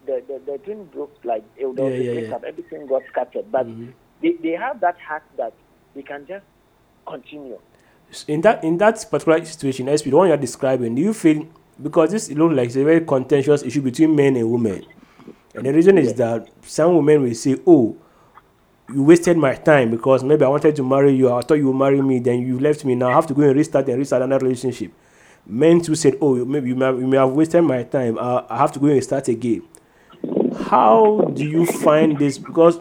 the 0.05 0.21
the, 0.27 0.41
the 0.51 0.57
thing 0.59 0.85
broke 0.85 1.15
like 1.23 1.43
it 1.57 1.65
was 1.65 1.77
Yeah, 1.77 1.87
yeah, 1.87 1.97
yeah. 1.97 2.19
breakup, 2.19 2.43
everything 2.43 2.87
got 2.87 3.01
scattered. 3.11 3.51
But 3.51 3.67
they, 4.21 4.33
they 4.41 4.51
have 4.51 4.79
that 4.81 4.97
heart 4.99 5.23
that 5.37 5.53
they 5.95 6.01
can 6.03 6.25
just 6.27 6.45
continue. 7.07 7.59
in 8.27 8.41
that 8.41 8.63
in 8.63 8.77
that 8.77 9.05
particular 9.09 9.43
situation, 9.45 9.87
SP, 9.89 10.09
the 10.09 10.17
one 10.17 10.27
you're 10.27 10.37
describing, 10.37 10.95
do 10.95 11.01
you 11.01 11.13
feel 11.13 11.47
because 11.81 12.11
this 12.11 12.29
looks 12.31 12.55
like 12.55 12.67
it's 12.67 12.75
a 12.75 12.83
very 12.83 13.01
contentious 13.01 13.63
issue 13.63 13.81
between 13.81 14.15
men 14.15 14.35
and 14.35 14.49
women, 14.51 14.85
and 15.55 15.65
the 15.65 15.73
reason 15.73 15.97
is 15.97 16.13
that 16.15 16.49
some 16.61 16.95
women 16.95 17.23
will 17.23 17.35
say, 17.35 17.57
"Oh, 17.65 17.95
you 18.93 19.03
wasted 19.03 19.37
my 19.37 19.55
time 19.55 19.91
because 19.91 20.23
maybe 20.23 20.43
I 20.43 20.49
wanted 20.49 20.75
to 20.75 20.83
marry 20.83 21.13
you, 21.13 21.31
I 21.31 21.41
thought 21.41 21.55
you 21.55 21.67
would 21.67 21.77
marry 21.77 22.01
me, 22.01 22.19
then 22.19 22.41
you 22.41 22.59
left 22.59 22.85
me. 22.85 22.95
Now 22.95 23.09
I 23.09 23.13
have 23.13 23.27
to 23.27 23.33
go 23.33 23.41
and 23.43 23.55
restart 23.55 23.87
and 23.89 23.97
restart 23.97 24.21
another 24.21 24.45
relationship." 24.45 24.91
Men 25.45 25.81
too 25.81 25.95
said, 25.95 26.17
"Oh, 26.21 26.45
maybe 26.45 26.69
you 26.69 26.75
may, 26.75 26.87
you 26.87 27.07
may 27.07 27.17
have 27.17 27.31
wasted 27.31 27.63
my 27.63 27.83
time. 27.83 28.17
I, 28.17 28.45
I 28.49 28.57
have 28.57 28.71
to 28.73 28.79
go 28.79 28.87
and 28.87 29.03
start 29.03 29.27
again." 29.27 29.63
How 30.67 31.29
do 31.33 31.43
you 31.43 31.65
find 31.65 32.17
this? 32.17 32.37
Because, 32.37 32.79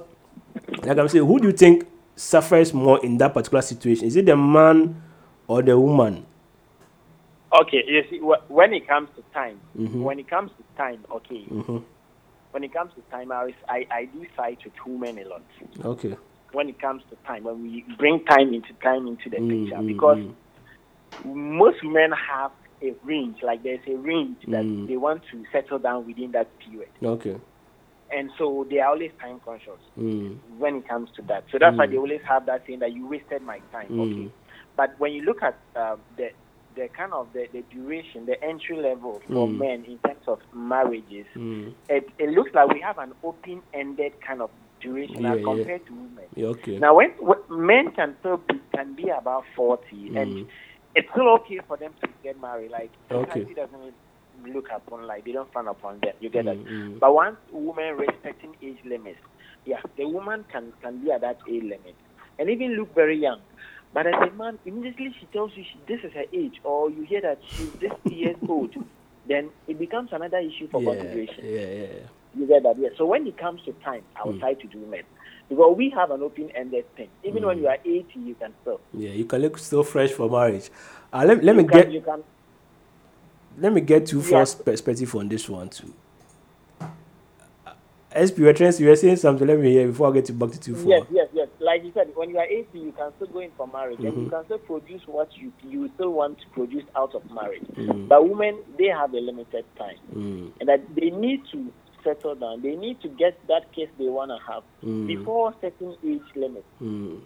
like 0.83 0.99
I'm 0.99 1.09
saying, 1.09 1.27
who 1.27 1.41
do 1.41 1.49
you 1.49 1.53
think 1.53 1.87
suffers 2.15 2.73
more 2.73 3.05
in 3.05 3.19
that 3.19 3.35
particular 3.35 3.63
situation? 3.63 4.07
Is 4.07 4.17
it 4.17 4.27
the 4.27 4.37
man 4.37 5.03
or 5.49 5.63
the 5.63 5.79
woman? 5.79 6.25
Okay, 7.61 7.83
you 7.87 8.03
see, 8.09 8.19
wh- 8.19 8.51
when 8.51 8.73
it 8.73 8.87
comes 8.89 9.09
to 9.17 9.23
time, 9.35 9.61
Mhm. 9.77 10.01
when 10.03 10.19
it 10.19 10.29
comes 10.29 10.51
to 10.57 10.65
time, 10.77 11.05
okay, 11.11 11.45
hmm 11.45 11.79
when 12.53 12.65
it 12.65 12.73
comes 12.75 12.93
to 12.95 13.01
time, 13.11 13.33
I, 13.33 13.55
I, 13.67 13.87
I 13.91 14.05
do 14.05 14.27
fight 14.37 14.59
with 14.63 14.75
women 14.87 15.19
a 15.19 15.27
lot. 15.27 15.43
Okay. 15.87 16.15
When 16.53 16.69
it 16.69 16.79
comes 16.79 17.03
to 17.09 17.17
time, 17.27 17.45
when 17.45 17.63
we 17.63 17.83
bring 17.99 18.23
time 18.27 18.53
into 18.53 18.75
time 18.83 19.07
into 19.07 19.31
the 19.31 19.39
Mm, 19.39 19.49
picture, 19.65 19.77
mm, 19.81 19.87
because 19.87 20.19
mm. 20.19 21.35
most 21.35 21.83
women 21.83 22.13
have 22.13 22.51
a 22.83 22.95
range, 23.05 23.39
like 23.43 23.63
there's 23.63 23.81
a 23.87 23.95
range 23.97 24.37
that 24.49 24.65
Mm. 24.67 24.87
they 24.87 24.97
want 24.99 25.23
to 25.31 25.43
settle 25.51 25.79
down 25.79 26.07
within 26.07 26.33
that 26.33 26.51
period, 26.59 26.91
Okay. 27.03 27.37
and 28.11 28.31
so 28.37 28.67
they 28.69 28.81
are 28.81 28.91
always 28.91 29.13
time 29.21 29.41
conscious 29.41 29.81
when 30.59 30.77
it 30.77 30.87
comes 30.89 31.11
to 31.17 31.23
that. 31.23 31.45
So 31.51 31.59
that's 31.59 31.79
why 31.79 31.87
they 31.87 31.97
always 31.97 32.21
have 32.29 32.45
that 32.47 32.65
saying 32.67 32.81
that 32.81 32.93
you 32.93 33.07
wasted 33.07 33.41
my 33.43 33.61
time. 33.73 33.99
Okay, 33.99 34.29
but 34.77 34.91
when 34.99 35.13
you 35.13 35.23
look 35.23 35.43
at 35.43 35.59
um, 35.75 36.01
the 36.17 36.31
the 36.75 36.89
kind 36.97 37.13
of 37.13 37.29
the, 37.33 37.47
the 37.53 37.63
duration, 37.73 38.27
the 38.27 38.43
entry 38.43 38.77
level 38.77 39.21
for 39.29 39.47
Mm. 39.49 39.59
men 39.59 39.85
in 39.85 39.99
terms 39.99 40.23
of 40.27 40.39
marriages, 40.55 41.27
Mm. 41.37 41.75
it, 41.89 42.07
it 42.19 42.31
looks 42.31 42.51
like 42.55 42.69
we 42.69 42.81
have 42.81 42.99
an 42.99 43.13
open-ended 43.23 44.13
kind 44.27 44.41
of 44.43 44.51
duration 44.81 45.23
Yeah, 45.23 45.33
as 45.35 45.39
yeah. 45.39 45.45
compared 45.45 45.87
to 45.87 45.93
women. 45.95 46.25
Yeah, 46.35 46.47
okay. 46.49 46.79
Now, 46.79 46.95
when, 46.97 47.11
when 47.21 47.39
men 47.51 47.93
can 47.93 48.17
still 48.21 48.39
be, 48.39 48.61
can 48.75 48.95
be 48.95 49.09
about 49.11 49.45
forty, 49.55 50.11
Mm. 50.11 50.17
and 50.21 50.47
it's 50.95 51.09
still 51.11 51.29
okay 51.37 51.59
for 51.67 51.77
them 51.77 51.93
to 52.03 52.09
get 52.23 52.41
married. 52.41 52.71
Like 52.71 52.91
Okay. 53.11 53.27
society 53.41 53.55
doesn't 53.55 53.95
look 54.47 54.67
upon 54.75 55.07
like 55.07 55.25
they 55.25 55.33
don't 55.33 55.51
frown 55.53 55.69
upon 55.69 56.01
them. 56.01 56.15
You 56.21 56.31
get 56.31 56.45
Mm, 56.47 56.65
that? 56.65 56.71
mm. 56.73 56.99
But 57.01 57.15
once 57.15 57.37
women 57.53 57.97
respecting 57.97 58.55
age 58.63 58.79
limits, 58.85 59.21
yeah, 59.65 59.81
the 59.97 60.07
woman 60.09 60.45
can 60.51 60.73
can 60.83 61.03
be 61.05 61.11
at 61.13 61.21
that 61.21 61.39
age 61.49 61.63
limit 61.63 61.95
and 62.39 62.49
even 62.51 62.73
look 62.77 62.95
very 62.95 63.17
young. 63.19 63.41
But 63.95 64.07
as 64.07 64.15
a 64.15 64.35
man, 64.35 64.59
immediately 64.65 65.15
she 65.21 65.27
tells 65.27 65.53
you 65.55 65.65
she, 65.71 65.79
this 65.87 66.01
is 66.03 66.13
her 66.15 66.25
age, 66.33 66.55
or 66.65 66.91
you 66.91 67.03
hear 67.03 67.21
that 67.21 67.39
she's 67.57 67.69
this 67.81 67.93
years 68.11 68.37
old, 68.49 68.75
then 69.27 69.51
it 69.69 69.79
becomes 69.79 70.11
another 70.13 70.39
issue 70.39 70.69
for 70.71 70.81
Yeah, 70.81 70.91
consideration. 70.95 71.45
yeah, 71.45 71.67
yeah. 71.67 72.09
You 72.35 72.47
get 72.47 72.63
that? 72.63 72.77
Yes. 72.79 72.93
So 72.97 73.05
when 73.05 73.27
it 73.27 73.37
comes 73.37 73.61
to 73.67 73.73
time, 73.85 74.05
I 74.17 74.27
will 74.27 74.35
Mm. 74.35 74.41
try 74.41 74.55
to 74.55 74.67
do 74.69 74.79
men. 74.87 75.03
Because 75.51 75.75
we 75.77 75.91
have 75.95 76.11
an 76.11 76.23
open-ended 76.23 76.87
thing. 76.97 77.11
Even 77.25 77.45
when 77.45 77.59
Mm. 77.59 77.61
you 77.61 77.69
are 77.69 77.79
80, 77.85 78.19
you 78.21 78.35
can 78.35 78.55
still. 78.63 78.81
Yeah, 78.95 79.11
you 79.11 79.27
can 79.27 79.43
look 79.43 79.59
still 79.59 79.83
fresh 79.85 80.11
for 80.13 80.31
marriage. 80.31 80.71
Uh, 81.13 81.25
let, 81.27 81.45
let 81.45 81.55
you 81.55 81.63
me 81.63 81.69
can, 81.69 81.79
get 81.79 81.93
You 81.93 82.01
can. 82.01 82.25
let 83.59 83.73
me 83.73 83.83
get 83.83 84.07
two 84.07 84.21
Yeah. 84.23 84.31
first 84.39 84.65
perspective 84.65 85.15
on 85.15 85.29
this 85.29 85.47
one 85.49 85.69
too. 85.69 85.93
SP, 88.15 88.39
you 88.41 88.45
were, 88.45 88.53
you 88.53 88.97
saying 88.97 89.17
something. 89.17 89.47
Let 89.47 89.59
me 89.59 89.71
hear 89.71 89.87
before 89.87 90.09
I 90.09 90.13
get 90.13 90.27
to 90.27 90.33
back 90.33 90.51
to 90.51 90.61
two 90.61 90.75
four. 90.75 90.91
Yes, 90.91 91.07
yes, 91.11 91.29
yes. 91.33 91.42
Like 91.73 91.85
you 91.85 91.93
said, 91.95 92.09
when 92.15 92.29
you 92.29 92.37
are 92.37 92.45
80, 92.45 92.67
you 92.79 92.93
can 92.93 93.13
still 93.17 93.29
go 93.29 93.39
in 93.39 93.51
for 93.57 93.67
marriage, 93.67 94.01
and 94.01 94.13
you 94.15 94.27
Mhm. 94.27 94.31
can 94.31 94.45
still 94.45 94.59
produce 94.59 95.01
what 95.07 95.35
you 95.39 95.51
you 95.63 95.89
still 95.95 96.11
want 96.13 96.39
to 96.41 96.47
produce 96.49 96.85
out 96.95 97.15
of 97.15 97.23
marriage. 97.31 97.63
Mm. 97.75 98.09
But 98.09 98.29
women, 98.29 98.59
they 98.77 98.89
have 98.89 99.15
a 99.15 99.21
limited 99.21 99.65
time, 99.79 99.97
Mm. 100.15 100.53
and 100.61 100.69
that 100.69 100.81
they 100.95 101.09
need 101.09 101.41
to 101.53 101.73
settle 102.05 102.35
down. 102.35 102.61
They 102.61 102.77
need 102.77 103.01
to 103.01 103.09
get 103.09 103.39
that 103.47 103.73
case 103.73 103.89
they 103.99 104.09
want 104.11 104.31
to 104.33 104.39
have 104.53 104.65
Mm. 104.83 105.07
before 105.07 105.55
certain 105.63 105.97
age 106.05 106.29
limit. 106.35 106.65
Mm. 106.83 107.23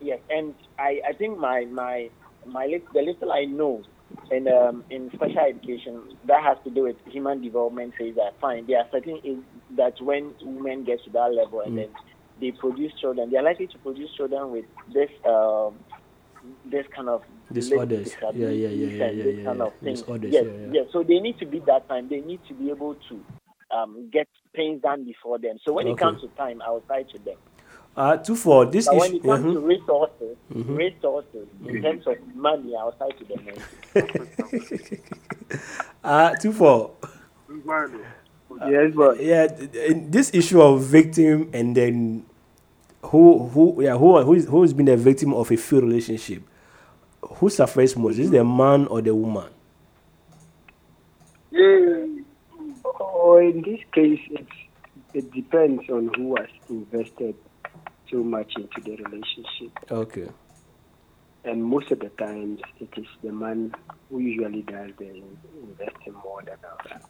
Yes, 0.00 0.20
and 0.30 0.54
I, 0.78 1.02
I 1.06 1.12
think 1.12 1.36
my 1.38 1.66
my 1.66 2.08
my 2.46 2.64
lit- 2.64 2.90
the 2.94 3.02
little 3.02 3.30
I 3.30 3.44
know 3.44 3.82
in 4.30 4.48
um, 4.48 4.84
in 4.88 5.10
special 5.12 5.40
education 5.52 6.00
that 6.24 6.42
has 6.42 6.56
to 6.64 6.70
do 6.70 6.84
with 6.84 6.96
human 7.08 7.42
development 7.42 7.92
says 7.98 8.14
that 8.16 8.40
fine 8.40 8.64
there 8.66 8.78
are 8.78 8.88
certain 8.90 9.20
age 9.22 9.42
that 9.76 10.00
when 10.00 10.32
women 10.42 10.84
get 10.84 11.04
to 11.04 11.10
that 11.10 11.34
level 11.34 11.60
and 11.60 11.72
Mm. 11.74 11.76
then 11.76 11.90
they 12.40 12.50
produce 12.52 12.92
children 13.00 13.30
they 13.30 13.36
are 13.36 13.42
likely 13.42 13.66
to 13.66 13.78
produce 13.78 14.10
children 14.16 14.50
with 14.50 14.64
this 14.92 15.10
um, 15.26 15.74
this 16.70 16.86
kind 16.94 17.08
of 17.08 17.22
Disorders. 17.52 18.04
disabilities 18.04 18.38
Yeah, 18.40 18.48
yeah, 18.48 18.68
yeah, 18.68 18.68
and 19.08 19.18
yeah, 19.18 19.24
this 19.24 19.36
yeah, 19.38 19.44
kind 19.44 19.58
yeah. 19.58 19.64
of 19.64 19.74
thing. 19.82 19.94
Disorders, 19.94 20.32
Yes, 20.32 20.44
yeah, 20.46 20.52
yeah. 20.66 20.72
yes. 20.72 20.86
So 20.92 21.02
they 21.02 21.18
need 21.18 21.38
to 21.40 21.46
be 21.46 21.58
that 21.66 21.88
time. 21.88 22.08
They 22.08 22.20
need 22.20 22.40
to 22.48 22.54
be 22.54 22.70
able 22.70 22.94
to 23.08 23.24
um, 23.76 24.08
get 24.12 24.28
things 24.54 24.80
done 24.80 25.04
before 25.04 25.38
them. 25.38 25.58
So 25.64 25.72
when 25.72 25.88
it 25.88 25.98
comes 25.98 26.20
to 26.22 26.28
time, 26.28 26.62
I 26.62 26.70
will 26.70 26.80
try 26.82 27.02
to 27.02 27.18
them. 27.18 27.36
Uh, 27.96 28.16
two 28.18 28.36
four. 28.36 28.66
This 28.66 28.86
But 28.86 28.94
is 28.94 29.00
when 29.00 29.14
it 29.16 29.22
comes 29.24 29.44
mhm. 29.44 29.52
to 29.54 29.60
resources, 29.60 30.36
Mhm. 30.54 30.76
resources 30.76 31.46
in 31.66 31.74
Mhm. 31.76 31.82
terms 31.82 32.06
of 32.06 32.16
money, 32.36 32.74
I'll 32.76 32.96
side 32.98 33.18
to 33.18 33.24
them. 33.24 35.00
uh, 36.04 36.34
two 36.36 36.52
four. 36.52 36.92
Yes, 38.68 38.92
but 38.94 39.22
yeah, 39.22 39.46
th- 39.46 39.72
th- 39.72 39.96
this 40.10 40.34
issue 40.34 40.60
of 40.60 40.82
victim 40.82 41.50
and 41.52 41.74
then 41.76 42.26
who 43.02 43.48
who 43.48 43.82
yeah 43.82 43.96
who 43.96 44.22
who 44.22 44.34
is 44.34 44.46
who's 44.46 44.72
been 44.72 44.88
a 44.88 44.96
victim 44.96 45.34
of 45.34 45.50
a 45.50 45.56
failed 45.56 45.84
relationship, 45.84 46.42
who 47.22 47.48
suffers 47.48 47.96
most? 47.96 48.18
Is 48.18 48.28
it 48.28 48.32
the 48.32 48.44
man 48.44 48.86
or 48.86 49.00
the 49.02 49.14
woman? 49.14 49.50
Oh, 52.84 53.36
in 53.36 53.62
this 53.62 53.80
case, 53.92 54.20
it's, 54.30 54.52
it 55.14 55.32
depends 55.32 55.88
on 55.90 56.10
who 56.16 56.36
has 56.36 56.48
invested 56.68 57.34
so 58.10 58.24
much 58.24 58.52
into 58.56 58.80
the 58.80 58.96
relationship. 59.02 59.78
Okay. 59.90 60.28
And 61.44 61.64
most 61.64 61.90
of 61.90 62.00
the 62.00 62.08
times, 62.10 62.60
it 62.80 62.88
is 62.96 63.06
the 63.22 63.32
man 63.32 63.74
who 64.10 64.18
usually 64.18 64.62
does 64.62 64.90
the 64.98 65.22
investing 65.62 66.14
more 66.24 66.42
than 66.42 66.56
us. 66.64 67.02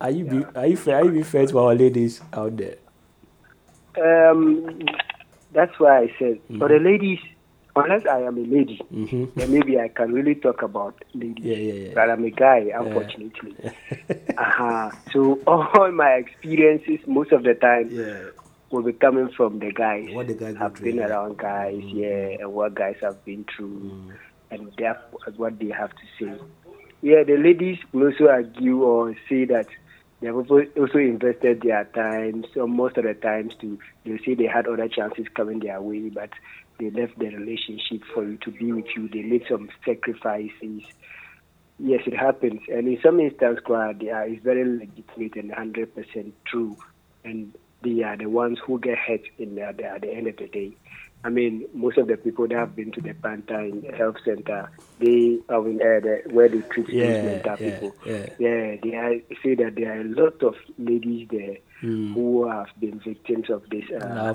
Are 0.00 0.10
you 0.10 0.24
be, 0.24 0.44
are 0.54 0.66
you 0.66 0.76
fair? 0.76 0.96
Are 0.96 1.12
you 1.12 1.24
fair 1.24 1.46
to 1.46 1.58
our 1.58 1.74
ladies 1.74 2.20
out 2.32 2.56
there? 2.56 2.76
Um, 3.96 4.80
that's 5.54 5.78
why 5.78 6.00
I 6.00 6.14
said 6.18 6.40
for 6.58 6.68
the 6.68 6.78
ladies, 6.78 7.18
unless 7.76 8.06
I 8.06 8.20
am 8.22 8.36
a 8.36 8.40
lady, 8.40 8.80
Mm-hmm. 8.92 9.24
then 9.38 9.52
maybe 9.52 9.78
I 9.80 9.88
can 9.88 10.12
really 10.12 10.34
talk 10.34 10.62
about 10.62 11.02
ladies. 11.14 11.44
Yeah, 11.44 11.56
yeah, 11.56 11.72
yeah. 11.88 11.94
But 11.94 12.10
I'm 12.10 12.24
a 12.24 12.30
guy, 12.30 12.70
unfortunately. 12.74 13.54
uh-huh. 14.38 14.90
So 15.12 15.40
all 15.46 15.90
my 15.92 16.10
experiences, 16.12 17.00
most 17.06 17.32
of 17.32 17.42
the 17.44 17.54
time, 17.54 17.88
Yeah. 17.90 18.30
will 18.70 18.82
be 18.82 18.92
coming 18.92 19.28
from 19.36 19.58
the 19.60 19.70
guys. 19.72 20.08
What 20.12 20.26
the 20.28 20.34
guys 20.34 20.56
have 20.56 20.74
been 20.74 20.96
yeah. 20.96 21.06
around 21.08 21.38
guys, 21.38 21.74
Mm. 21.82 21.94
yeah, 21.94 22.36
and 22.44 22.52
what 22.52 22.74
guys 22.74 22.96
have 23.00 23.24
been 23.24 23.44
through, 23.56 23.80
Mm. 23.90 24.12
and 24.50 25.38
what 25.38 25.58
they 25.58 25.70
have 25.70 25.90
to 25.90 26.06
say. 26.18 26.32
Yeah, 27.02 27.22
the 27.24 27.36
ladies 27.36 27.78
will 27.92 28.06
also 28.10 28.28
argue 28.28 28.82
or 28.82 29.14
say 29.28 29.44
that 29.46 29.66
they 30.24 30.28
have 30.28 30.36
also 30.36 30.62
also 30.78 30.96
invested 30.96 31.60
their 31.60 31.84
time. 31.84 32.46
So 32.54 32.66
most 32.66 32.96
of 32.96 33.04
the 33.04 33.12
times, 33.12 33.52
to 33.60 33.78
they 34.06 34.16
say 34.24 34.32
they 34.32 34.46
had 34.46 34.66
other 34.66 34.88
chances 34.88 35.26
coming 35.36 35.58
their 35.58 35.82
way, 35.82 36.08
but 36.08 36.30
they 36.80 36.88
left 36.88 37.18
the 37.18 37.26
relationship 37.26 38.00
for 38.14 38.24
you 38.24 38.38
to 38.38 38.50
be 38.50 38.72
with 38.72 38.86
you. 38.96 39.06
They 39.06 39.20
made 39.20 39.44
some 39.50 39.68
sacrifices. 39.84 40.80
Yes, 41.78 42.04
it 42.06 42.16
happens, 42.16 42.62
and 42.68 42.88
in 42.88 42.98
some 43.02 43.20
instances, 43.20 43.62
they 43.66 44.08
are 44.08 44.26
it's 44.26 44.42
very 44.42 44.64
legitimate 44.64 45.36
and 45.36 45.52
hundred 45.52 45.94
percent 45.94 46.32
true, 46.46 46.74
and 47.22 47.52
they 47.82 48.02
are 48.02 48.16
the 48.16 48.30
ones 48.30 48.58
who 48.64 48.80
get 48.80 48.96
hurt 48.96 49.24
in 49.36 49.56
the, 49.56 49.74
the, 49.76 49.84
at 49.84 50.00
the 50.00 50.10
end 50.10 50.28
of 50.28 50.38
the 50.38 50.46
day. 50.46 50.72
I 51.24 51.30
mean, 51.30 51.66
most 51.72 51.96
of 51.96 52.06
the 52.06 52.16
people 52.18 52.46
that 52.48 52.56
have 52.56 52.76
been 52.76 52.92
to 52.92 53.00
the 53.00 53.14
Pantang 53.14 53.82
Health 53.96 54.16
Center, 54.24 54.70
they, 55.00 55.38
I 55.48 55.58
mean, 55.60 55.80
uh, 55.80 56.00
the, 56.00 56.22
where 56.30 56.48
they 56.50 56.60
treat 56.70 56.88
Yeah, 56.90 57.22
mental 57.22 57.56
yeah, 57.58 57.70
people, 57.70 57.96
yeah. 58.04 58.26
yeah, 58.38 58.76
they 58.82 58.94
are, 58.94 59.14
say 59.42 59.54
that 59.54 59.74
there 59.76 59.96
are 59.96 60.00
a 60.02 60.04
lot 60.04 60.42
of 60.42 60.54
ladies 60.78 61.28
there 61.30 61.56
Mm. 61.82 62.14
who 62.14 62.48
have 62.48 62.68
been 62.80 62.98
victims 63.04 63.50
of 63.50 63.62
this 63.68 63.84
uh, 63.90 64.32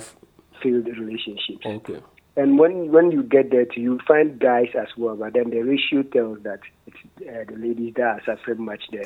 failed 0.62 0.86
relationships. 0.86 1.66
Okay. 1.66 2.00
And 2.38 2.58
when 2.60 2.92
when 2.92 3.12
you 3.12 3.24
get 3.24 3.52
there, 3.52 3.66
too, 3.66 3.82
you 3.82 4.00
find 4.08 4.40
guys 4.40 4.70
as 4.80 4.88
well, 4.96 5.16
but 5.16 5.34
then 5.34 5.50
the 5.50 5.62
ratio 5.62 6.04
tells 6.04 6.42
that 6.44 6.60
it's 6.88 6.98
uh, 7.28 7.44
the 7.52 7.58
ladies 7.60 7.94
that 7.96 8.04
are 8.04 8.22
suffering 8.26 8.64
much 8.64 8.84
there. 8.92 9.06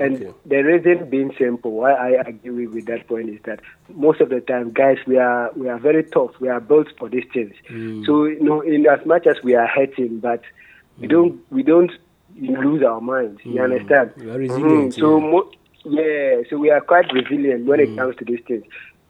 And 0.00 0.34
the 0.44 0.56
reason 0.62 1.08
being 1.08 1.32
simple, 1.38 1.70
why 1.72 1.92
I 1.94 2.10
agree 2.26 2.66
with 2.66 2.86
that 2.86 3.06
point 3.06 3.30
is 3.30 3.38
that 3.44 3.60
most 3.94 4.20
of 4.20 4.28
the 4.28 4.40
time, 4.40 4.72
guys, 4.72 4.98
we 5.06 5.16
are 5.18 5.50
we 5.56 5.68
are 5.68 5.78
very 5.78 6.04
tough. 6.04 6.32
We 6.40 6.48
are 6.48 6.60
built 6.60 6.88
for 6.98 7.08
these 7.08 7.24
things. 7.32 7.54
Mm. 7.70 8.04
So 8.06 8.24
you 8.24 8.42
know, 8.42 8.60
in 8.60 8.86
as 8.86 9.04
much 9.06 9.26
as 9.26 9.36
we 9.42 9.54
are 9.54 9.68
hurting, 9.68 10.18
but 10.18 10.42
we 10.98 11.06
don't 11.06 11.40
we 11.50 11.62
don't 11.62 11.92
lose 12.36 12.82
our 12.82 13.00
minds. 13.00 13.40
You 13.44 13.60
Mm. 13.60 13.64
understand? 13.64 14.10
We 14.18 14.30
are 14.30 14.38
resilient, 14.38 14.92
Mhm. 14.94 14.98
So 14.98 15.18
yeah. 15.18 15.30
mo- 15.30 15.50
yeah, 15.86 16.42
so 16.50 16.58
we 16.58 16.70
are 16.70 16.80
quite 16.80 17.10
resilient 17.12 17.66
when 17.66 17.78
it 17.80 17.96
comes 17.96 18.16
to 18.16 18.24
these 18.24 18.40
things. 18.46 18.64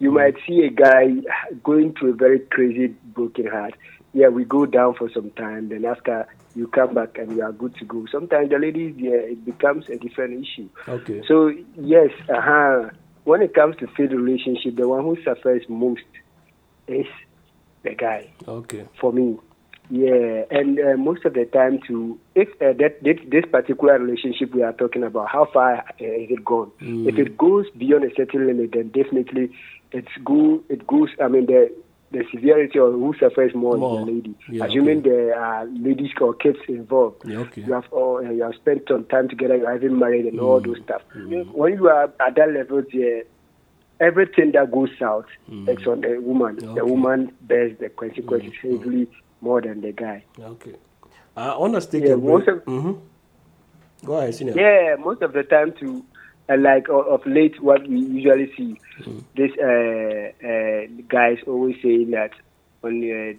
You 0.04 0.12
might 0.12 0.34
see 0.46 0.60
a 0.60 0.68
guy 0.68 1.14
going 1.62 1.94
through 1.94 2.10
a 2.10 2.16
very 2.16 2.38
crazy 2.38 2.88
broken 3.14 3.46
heart. 3.46 3.72
Yeah, 4.12 4.28
we 4.28 4.44
go 4.44 4.66
down 4.66 4.94
for 4.96 5.08
some 5.10 5.30
time, 5.30 5.70
then 5.70 5.86
after 5.86 6.28
you 6.54 6.68
come 6.68 6.92
back 6.92 7.16
and 7.16 7.34
you 7.34 7.42
are 7.42 7.52
good 7.52 7.74
to 7.76 7.86
go. 7.86 8.04
Sometimes 8.12 8.50
the 8.50 8.58
ladies, 8.58 8.94
yeah, 8.98 9.32
it 9.32 9.46
becomes 9.46 9.88
a 9.88 9.96
different 9.96 10.44
issue. 10.44 10.68
Okay. 10.86 11.22
So 11.26 11.50
yes, 11.76 12.10
uh-huh. 12.28 12.90
when 13.24 13.40
it 13.40 13.54
comes 13.54 13.76
to 13.78 13.86
failed 13.96 14.12
relationship, 14.12 14.76
the 14.76 14.86
one 14.86 15.04
who 15.04 15.16
suffers 15.24 15.62
most 15.70 16.02
is 16.86 17.06
the 17.82 17.94
guy 17.94 18.30
Okay. 18.46 18.86
for 19.00 19.10
me. 19.10 19.38
Yeah, 19.90 20.44
and 20.50 20.78
uh, 20.80 20.96
most 20.98 21.24
of 21.24 21.32
the 21.32 21.46
time, 21.46 21.78
too, 21.86 22.18
if 22.34 22.48
uh, 22.60 22.72
that 22.78 23.02
this, 23.02 23.18
this 23.28 23.44
particular 23.50 23.98
relationship 23.98 24.54
we 24.54 24.62
are 24.62 24.72
talking 24.72 25.02
about, 25.02 25.28
how 25.28 25.46
far 25.52 25.76
uh, 25.78 25.82
is 25.98 26.30
it 26.30 26.44
gone? 26.44 26.70
Mm. 26.80 27.08
If 27.08 27.18
it 27.18 27.36
goes 27.38 27.66
beyond 27.76 28.04
a 28.04 28.14
certain 28.14 28.46
limit, 28.46 28.72
then 28.72 28.88
definitely 28.88 29.50
it's 29.94 30.14
go. 30.24 30.62
It 30.68 30.86
goes. 30.86 31.08
I 31.22 31.28
mean, 31.28 31.46
the 31.46 31.72
the 32.12 32.24
severity 32.32 32.78
of 32.78 32.92
who 32.92 33.12
suffers 33.18 33.54
more, 33.54 33.76
More. 33.76 34.00
is 34.00 34.06
the 34.06 34.12
lady. 34.12 34.34
Yeah, 34.48 34.64
Assuming 34.66 35.02
there 35.02 35.34
are 35.40 35.64
ladies 35.66 36.10
or 36.20 36.34
kids 36.34 36.58
involved. 36.68 37.22
Yeah, 37.24 37.38
okay. 37.38 37.62
You 37.62 37.72
have 37.72 37.86
all, 37.92 38.22
you 38.22 38.42
have 38.44 38.54
spent 38.54 38.82
some 38.88 39.04
time 39.06 39.28
together. 39.28 39.56
You 39.56 39.68
even 39.74 39.98
married 39.98 40.26
and 40.26 40.38
all 40.38 40.60
Mm. 40.60 40.66
those 40.66 40.80
stuff. 40.84 41.02
When 41.14 41.72
you 41.74 41.88
are 41.88 42.04
at 42.20 42.34
that 42.36 42.52
level, 42.52 42.82
yeah, 42.92 43.22
everything 44.00 44.52
that 44.52 44.70
goes 44.70 44.90
south, 44.98 45.26
Mm. 45.50 45.68
it's 45.68 45.86
on 45.88 46.02
the 46.02 46.18
woman. 46.18 46.58
Okay. 46.62 46.74
The 46.74 46.86
woman 46.86 47.32
bears 47.42 47.76
the 47.78 47.88
consequences 47.88 48.52
heavily 48.62 49.08
more 49.40 49.60
than 49.60 49.80
the 49.80 49.90
guy. 49.92 50.22
Okay. 50.38 50.74
I 51.36 51.56
want 51.58 51.74
to 51.74 51.80
take 51.90 52.04
Yeah, 52.04 52.14
a 52.14 52.16
break. 52.16 52.28
most 52.32 52.48
of- 52.48 52.64
Mhm. 52.64 52.98
Go 54.04 54.12
ahead, 54.18 54.34
senior. 54.34 54.54
Yeah, 54.56 54.96
most 55.02 55.20
of 55.22 55.32
the 55.32 55.42
time 55.42 55.72
too. 55.72 56.04
Uh, 56.48 56.56
like 56.58 56.88
uh, 56.90 56.98
of 56.98 57.24
late, 57.26 57.60
what 57.62 57.86
we 57.88 58.00
usually 58.00 58.52
see, 58.54 58.78
this 59.34 59.50
uh, 59.58 60.46
uh, 60.46 60.86
guys 61.08 61.38
always 61.46 61.74
saying 61.82 62.10
that 62.10 62.32
uh, 62.84 62.88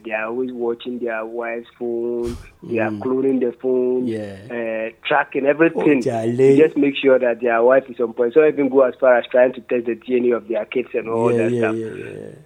they 0.03 0.11
are 0.11 0.25
always 0.25 0.51
watching 0.51 0.97
their 0.97 1.23
wife's 1.23 1.67
phone, 1.77 2.35
they 2.63 2.79
are 2.79 2.89
Mm. 2.89 2.99
cloning 3.01 3.39
the 3.41 3.51
phone, 3.61 4.07
Yeah. 4.07 4.37
uh, 4.49 4.89
tracking 5.07 5.45
everything. 5.45 5.99
Oh, 6.07 6.55
just 6.57 6.75
make 6.77 6.95
sure 6.95 7.19
that 7.19 7.41
their 7.41 7.61
wife 7.61 7.87
is 7.91 7.99
on 7.99 8.13
point. 8.13 8.33
So 8.33 8.43
even 8.43 8.69
go 8.69 8.81
as 8.81 8.95
far 8.99 9.15
as 9.19 9.25
trying 9.29 9.53
to 9.53 9.61
test 9.61 9.85
the 9.85 9.93
DNA 9.97 10.35
of 10.35 10.47
their 10.47 10.65
kids 10.65 10.89
and 10.95 11.07
all 11.07 11.31
yeah, 11.31 11.43
that 11.43 11.51
yeah, 11.51 11.61
stuff. 11.61 11.75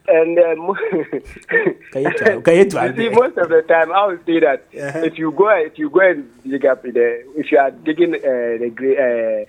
And 0.10 0.60
mo- 0.60 0.76
Can 1.94 2.02
you 2.04 2.12
try? 2.18 2.42
Can 2.42 2.56
you 2.58 2.66
try? 2.70 2.86
you 2.88 2.96
see, 2.98 3.10
most 3.10 3.38
of 3.38 3.48
the 3.48 3.62
time, 3.66 3.94
I 3.94 4.08
would 4.08 4.26
say 4.26 4.42
that 4.42 4.66
Uh-huh. 4.78 5.06
if 5.06 5.18
you 5.18 5.32
go 5.32 5.48
if 5.56 5.78
you 5.80 5.90
go 5.90 6.02
and 6.02 6.28
dig 6.44 6.66
up 6.66 6.84
the 6.84 7.24
if 7.38 7.50
you 7.50 7.58
are 7.60 7.72
digging 7.72 8.16
uh, 8.16 8.60
the 8.60 8.70
gra- 8.76 9.46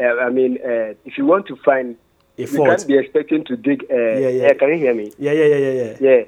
uh, 0.00 0.04
uh, 0.04 0.26
I 0.26 0.30
mean, 0.30 0.58
uh, 0.64 0.94
if 1.04 1.18
you 1.18 1.24
want 1.26 1.46
to 1.46 1.56
find, 1.56 1.96
A 2.38 2.42
you 2.42 2.46
can't 2.64 2.86
be 2.86 2.96
expecting 2.98 3.44
to 3.44 3.56
dig. 3.56 3.84
Uh, 3.90 3.94
Yeah, 3.96 4.28
yeah. 4.28 4.46
uh, 4.48 4.54
can 4.54 4.68
you 4.70 4.76
hear 4.76 4.94
me? 4.94 5.12
Yeah, 5.18 5.32
yeah, 5.32 5.44
yeah, 5.44 5.56
yeah, 5.56 5.72
yeah. 5.82 5.96
Yeah. 6.00 6.22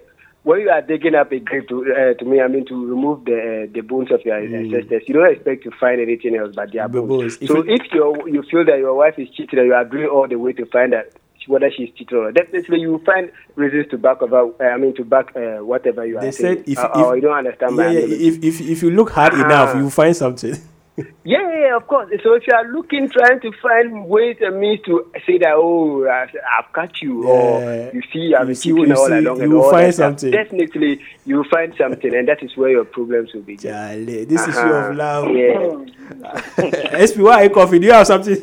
When 0.44 0.60
you 0.60 0.70
are 0.70 0.82
digging 0.82 1.14
up 1.14 1.30
a 1.30 1.38
grave 1.38 1.68
to, 1.68 1.76
uh, 1.94 2.14
to 2.18 2.24
me, 2.24 2.40
I 2.40 2.48
mean, 2.48 2.66
to 2.66 2.74
remove 2.86 3.24
the 3.24 3.38
uh, 3.38 3.72
the 3.72 3.80
bones 3.80 4.10
of 4.10 4.20
your 4.24 4.36
ancestors, 4.38 5.02
you 5.06 5.14
don't 5.14 5.30
expect 5.32 5.62
to 5.62 5.70
find 5.78 6.00
anything 6.00 6.34
else 6.36 6.52
but 6.56 6.72
their 6.72 6.88
Mm. 6.88 6.92
The 6.92 7.00
bones. 7.00 7.10
bones. 7.10 7.38
If 7.40 7.48
So 7.48 7.58
if 7.76 7.82
you 7.94 8.04
you 8.34 8.42
feel 8.50 8.64
that 8.64 8.78
your 8.78 8.94
wife 8.94 9.16
is 9.18 9.28
cheating 9.30 9.58
and 9.60 9.68
you 9.68 9.74
are 9.74 9.84
going 9.84 10.06
all 10.06 10.26
the 10.26 10.36
way 10.44 10.52
to 10.54 10.66
find 10.66 10.94
out 10.94 11.06
whether 11.46 11.70
she's 11.70 11.90
cheating 11.96 12.18
or 12.18 12.24
not, 12.24 12.34
definitely 12.34 12.80
you 12.80 12.90
will 12.92 13.04
find 13.12 13.30
reasons 13.54 13.86
to 13.92 13.98
back 13.98 14.20
over. 14.20 14.50
Uh, 14.60 14.64
I 14.74 14.76
mean, 14.78 14.94
to 14.96 15.04
back 15.04 15.30
uh, 15.36 15.62
whatever 15.64 16.04
you 16.06 16.18
are 16.18 16.22
They 16.22 16.32
saying. 16.32 16.56
said 16.64 16.68
if, 16.68 16.78
or, 16.78 16.90
if 16.90 17.06
or 17.06 17.14
you 17.16 17.22
don't 17.22 17.38
understand 17.38 17.76
my 17.76 17.86
yeah, 17.90 18.00
yeah, 18.00 18.26
if, 18.28 18.34
if 18.42 18.60
if 18.60 18.82
you 18.82 18.90
look 18.90 19.10
hard 19.10 19.34
enough, 19.34 19.70
Ah. 19.70 19.76
you 19.78 19.82
will 19.84 19.90
find 20.02 20.14
something. 20.16 20.56
Yeah, 20.99 21.07
yeah, 21.24 21.59
yeah, 21.68 21.76
of 21.76 21.86
course. 21.86 22.11
So 22.22 22.34
if 22.34 22.47
you 22.47 22.53
are 22.55 22.68
looking, 22.70 23.09
trying 23.09 23.40
to 23.40 23.51
find 23.62 24.05
ways 24.07 24.36
and 24.43 24.61
means 24.61 24.80
to 24.84 25.11
say 25.26 25.38
that, 25.38 25.53
oh, 25.55 26.05
I- 26.07 26.28
I've 26.59 26.70
got 26.74 27.01
you, 27.01 27.24
Yeah. 27.24 27.30
or 27.30 27.90
you 27.95 28.03
see, 28.12 28.34
I've 28.34 28.43
You 28.43 28.47
been 28.49 28.55
see- 28.55 28.68
cheating 28.70 28.88
you 28.88 28.95
all 28.97 29.07
see- 29.07 29.12
along, 29.14 29.36
you 29.38 29.43
and 29.45 29.53
will 29.55 29.62
all 29.62 29.70
find 29.70 29.86
that 29.88 29.95
something. 29.95 30.30
Definitely, 30.30 31.01
you 31.24 31.36
will 31.36 31.45
find 31.51 31.74
something, 31.78 32.14
and 32.14 32.28
that 32.28 32.43
is 32.43 32.55
where 32.59 32.70
your 32.70 32.84
problems 32.84 33.32
will 33.32 33.40
begin. 33.40 33.72
Jale, 33.72 34.26
this 34.26 34.47
is 34.47 34.57
Uh-huh. 34.57 34.68
your 34.68 34.90
of 34.90 34.97
love. 34.97 35.30
Yeah. 35.30 37.01
SP, 37.09 37.22
why 37.22 37.40
are 37.40 37.45
you 37.45 37.51
coughing? 37.51 37.80
Do 37.80 37.86
you 37.86 37.93
have 37.95 38.07
something? 38.07 38.36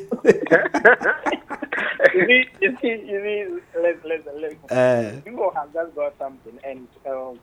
you 2.15 2.25
see, 2.25 2.45
you 2.61 2.77
see, 2.81 2.87
you 3.05 3.19
see, 3.21 3.45
listen, 3.79 4.09
listen, 4.09 4.41
listen. 4.41 4.59
Uh. 4.77 5.21
People 5.23 5.51
have 5.55 5.71
just 5.73 5.95
got 5.95 6.17
something, 6.17 6.57
and 6.63 6.87
um, 7.07 7.39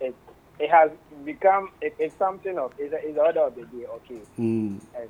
it 0.00 0.14
it 0.58 0.70
has 0.70 0.90
become 1.24 1.70
it, 1.80 1.94
it's 1.98 2.16
something 2.18 2.58
of 2.58 2.72
it's, 2.78 2.92
a, 2.92 2.96
it's 3.06 3.14
the 3.14 3.20
order 3.22 3.40
of 3.40 3.54
the 3.54 3.62
day. 3.66 3.84
Okay, 3.86 4.20
Mm. 4.38 4.80
and 4.98 5.08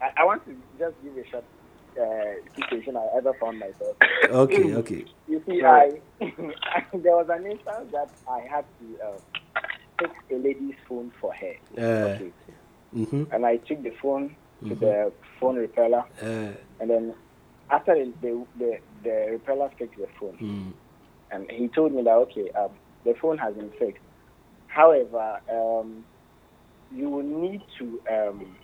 I, 0.00 0.10
I 0.18 0.24
want 0.24 0.44
to 0.46 0.54
just 0.78 0.94
give 1.02 1.16
a 1.16 1.28
short 1.28 1.44
uh, 2.00 2.34
situation 2.54 2.96
I 2.96 3.06
ever 3.16 3.32
found 3.40 3.58
myself. 3.58 3.96
Okay, 4.30 4.74
okay. 4.74 5.04
You 5.28 5.42
see, 5.46 5.62
I 5.64 6.00
there 6.20 7.16
was 7.16 7.26
an 7.30 7.46
instance 7.46 7.90
that 7.92 8.10
I 8.30 8.40
had 8.40 8.64
to 8.80 9.04
uh, 9.06 9.18
take 9.98 10.10
a 10.30 10.34
lady's 10.36 10.74
phone 10.88 11.10
for 11.20 11.32
her, 11.34 11.54
Uh, 11.76 12.18
mm-hmm. 12.94 13.24
and 13.32 13.46
I 13.46 13.56
took 13.58 13.82
the 13.82 13.90
phone 14.02 14.36
to 14.64 14.74
Mhm. 14.74 14.80
the 14.80 15.12
phone 15.40 15.56
repeller. 15.56 16.04
Uh, 16.22 16.52
And 16.80 16.90
then 16.90 17.14
after 17.70 17.94
the 17.94 18.12
the, 18.22 18.46
the, 18.58 18.78
the 19.02 19.16
repeller 19.32 19.70
fixed 19.78 19.98
the 19.98 20.08
phone, 20.20 20.36
mm. 20.40 20.72
and 21.32 21.50
he 21.50 21.68
told 21.68 21.92
me 21.92 22.02
that 22.02 22.14
okay, 22.28 22.50
um, 22.50 22.70
the 23.04 23.14
phone 23.14 23.38
has 23.38 23.54
been 23.54 23.70
fixed. 23.78 24.02
However, 24.76 25.40
um, 25.50 26.04
you 26.94 27.08
will 27.08 27.22
need 27.22 27.62
to 27.78 27.98
um, 28.12 28.54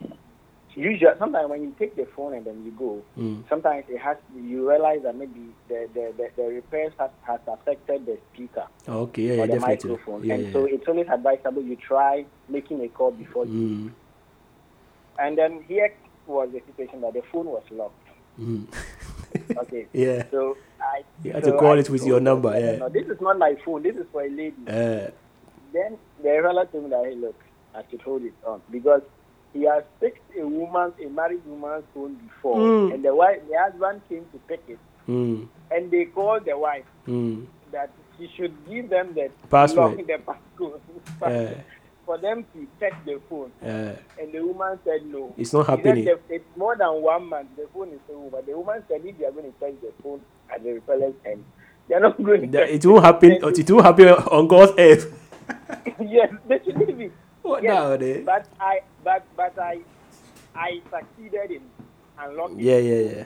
use 0.74 1.00
your. 1.00 1.16
Sometimes 1.18 1.48
when 1.48 1.62
you 1.62 1.74
take 1.78 1.96
the 1.96 2.06
phone 2.14 2.34
and 2.34 2.44
then 2.44 2.62
you 2.66 2.70
go, 2.72 3.02
Mm. 3.18 3.48
sometimes 3.48 3.86
it 3.88 3.98
has. 3.98 4.18
You 4.36 4.68
realize 4.68 5.00
that 5.04 5.16
maybe 5.16 5.40
the 5.68 5.88
the, 5.94 6.12
the, 6.18 6.28
the 6.36 6.42
repairs 6.42 6.92
has, 6.98 7.08
has 7.22 7.40
affected 7.48 8.04
the 8.04 8.18
speaker 8.34 8.66
Okay, 8.86 9.22
yeah, 9.22 9.32
or 9.32 9.36
yeah, 9.36 9.46
the 9.46 9.52
definitely. 9.58 9.90
microphone, 9.90 10.24
Yeah, 10.24 10.34
and 10.34 10.44
yeah. 10.46 10.52
so 10.52 10.64
it's 10.66 10.86
always 10.86 11.08
advisable 11.08 11.62
you 11.62 11.76
try 11.76 12.26
making 12.46 12.82
a 12.84 12.88
call 12.88 13.12
before 13.12 13.46
you. 13.46 13.52
Mm. 13.52 13.90
And 15.18 15.38
then 15.38 15.64
here 15.66 15.94
was 16.26 16.50
the 16.52 16.60
situation 16.66 17.00
that 17.00 17.14
the 17.14 17.22
phone 17.32 17.46
was 17.46 17.62
locked. 17.70 18.06
Mm. 18.38 18.66
Okay. 19.56 19.86
Yeah. 19.94 20.24
So 20.30 20.58
I. 20.78 21.04
You 21.24 21.32
had 21.32 21.44
so 21.44 21.52
to 21.52 21.56
call 21.58 21.72
I 21.76 21.78
it 21.78 21.88
with 21.88 22.04
your 22.04 22.20
number, 22.20 22.50
yeah. 22.60 22.76
No, 22.76 22.90
this 22.90 23.06
is 23.06 23.18
not 23.20 23.38
my 23.38 23.56
phone. 23.64 23.82
This 23.82 23.96
is 23.96 24.04
for 24.12 24.22
a 24.22 24.28
lady. 24.28 24.54
Uh, 24.68 25.10
Then 25.72 25.96
the 26.22 26.28
revealer 26.30 26.66
told 26.66 26.84
me 26.84 26.90
that 26.90 27.04
hey, 27.04 27.14
look, 27.14 27.34
I 27.74 27.82
should 27.90 28.02
hold 28.02 28.22
it 28.22 28.34
on 28.46 28.60
because 28.70 29.02
he 29.52 29.64
has 29.64 29.82
fixed 30.00 30.22
a 30.38 30.46
woman's, 30.46 30.94
a 31.04 31.08
married 31.08 31.42
woman's 31.46 31.84
phone 31.94 32.14
before, 32.14 32.56
Mm. 32.58 32.94
and 32.94 33.04
the 33.04 33.14
wife, 33.14 33.40
the 33.50 33.56
husband 33.58 34.00
came 34.08 34.24
to 34.32 34.38
pick 34.48 34.62
it, 34.68 34.78
mm. 35.08 35.46
and 35.70 35.90
they 35.90 36.04
called 36.06 36.44
the 36.44 36.56
wife 36.56 36.84
Mm. 37.06 37.46
that 37.70 37.90
she 38.18 38.28
should 38.36 38.54
give 38.68 38.88
them 38.90 39.14
the 39.14 39.30
Password. 39.50 39.98
the 40.06 40.18
passcode 40.26 40.80
Uh, 41.22 41.54
for 42.06 42.18
them 42.18 42.44
to 42.54 42.66
check 42.80 42.92
the 43.04 43.20
phone. 43.30 43.50
uh, 43.62 43.94
And 44.20 44.32
the 44.32 44.40
woman 44.40 44.78
said 44.84 45.06
no. 45.06 45.32
It's 45.38 45.52
not 45.52 45.66
said 45.66 45.76
happening. 45.78 46.04
the- 46.04 46.18
It's 46.34 46.56
more 46.56 46.76
than 46.76 47.00
one 47.02 47.26
month. 47.28 47.48
The 47.56 47.66
phone 47.74 47.88
is 47.90 48.00
but 48.30 48.44
the 48.46 48.56
woman 48.56 48.82
said 48.88 49.02
if 49.04 49.18
they 49.18 49.24
are 49.26 49.30
going 49.32 49.52
to 49.52 49.58
check 49.60 49.80
the 49.80 49.92
phone 50.02 50.20
at 50.52 50.62
the 50.64 50.72
repeller's 50.72 51.14
end, 51.24 51.44
they 51.88 51.94
are 51.94 52.00
not 52.00 52.22
going 52.22 52.50
to. 52.50 52.74
it 52.74 52.84
won't 52.86 53.04
happen. 53.04 53.32
It 53.32 53.70
won't 53.70 53.84
happen 53.84 54.08
on 54.08 54.48
God's 54.48 54.72
earth. 54.78 55.18
yes, 56.00 56.32
they 56.48 56.60
should 56.64 56.78
leave 56.78 57.00
it. 57.00 57.12
What 57.42 57.62
yes, 57.62 57.74
now, 57.74 57.92
eh? 57.92 58.22
But 58.24 58.46
I, 58.60 58.80
but 59.02 59.24
but 59.36 59.58
I, 59.58 59.80
I 60.54 60.80
succeeded 60.90 61.50
in 61.50 61.62
unlocking. 62.18 62.60
Yeah, 62.60 62.78
yeah, 62.78 63.10
yeah. 63.10 63.24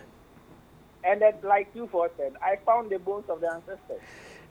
And 1.04 1.22
then, 1.22 1.34
like 1.42 1.68
you 1.74 1.86
four 1.86 2.10
said, 2.16 2.32
I 2.42 2.56
found 2.64 2.90
the 2.90 2.98
bones 2.98 3.28
of 3.28 3.40
the 3.40 3.52
ancestors. 3.52 4.00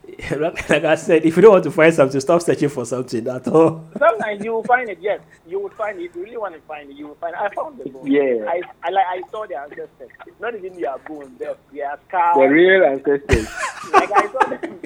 like, 0.40 0.70
like 0.70 0.84
I 0.84 0.96
said, 0.96 1.26
if 1.26 1.36
you 1.36 1.42
don't 1.42 1.54
want 1.54 1.64
to 1.64 1.72
find 1.72 1.92
something, 1.94 2.22
stop 2.22 2.42
searching 2.42 2.70
for 2.70 2.86
something 2.86 3.28
at 3.28 3.48
all. 3.48 3.84
Sometimes 3.98 4.44
you 4.44 4.54
will 4.54 4.64
find 4.64 4.88
it. 4.90 5.00
Yes, 5.02 5.20
you 5.48 5.60
will 5.60 5.70
find 5.70 6.00
it. 6.00 6.06
If 6.06 6.16
you 6.16 6.24
really 6.24 6.38
want 6.38 6.54
to 6.54 6.62
find 6.62 6.90
it, 6.90 6.96
you 6.96 7.08
will 7.08 7.16
find 7.16 7.34
it. 7.34 7.42
I 7.42 7.50
found 7.54 7.80
the 7.80 7.90
bones. 7.90 8.08
Yeah. 8.08 8.46
I, 8.48 8.62
I 8.84 8.90
like 8.92 9.06
I 9.08 9.22
saw 9.32 9.48
the 9.48 9.58
ancestors. 9.58 10.10
Not 10.40 10.56
even 10.56 10.80
their 10.80 10.98
bones. 11.00 11.38
Their, 11.40 11.56
their 11.74 11.98
scars. 12.08 12.38
The 12.38 12.46
real 12.46 12.86
ancestors. 12.86 13.48
like 13.92 14.12
I 14.12 14.28
saw 14.32 14.50
them. 14.50 14.80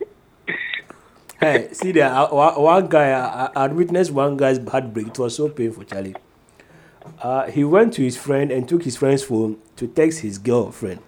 Hey, 1.44 1.68
see 1.72 1.92
there, 1.92 2.08
uh, 2.10 2.28
one 2.58 2.86
guy, 2.86 3.10
I, 3.10 3.50
I 3.54 3.66
witnessed 3.66 4.10
one 4.12 4.38
guy's 4.38 4.56
heartbreak. 4.66 5.08
It 5.08 5.18
was 5.18 5.36
so 5.36 5.50
painful, 5.50 5.84
Charlie. 5.84 6.16
Uh, 7.20 7.50
he 7.50 7.64
went 7.64 7.92
to 7.94 8.02
his 8.02 8.16
friend 8.16 8.50
and 8.50 8.66
took 8.66 8.82
his 8.82 8.96
friend's 8.96 9.22
phone 9.22 9.58
to 9.76 9.86
text 9.86 10.20
his 10.20 10.38
girlfriend, 10.38 11.00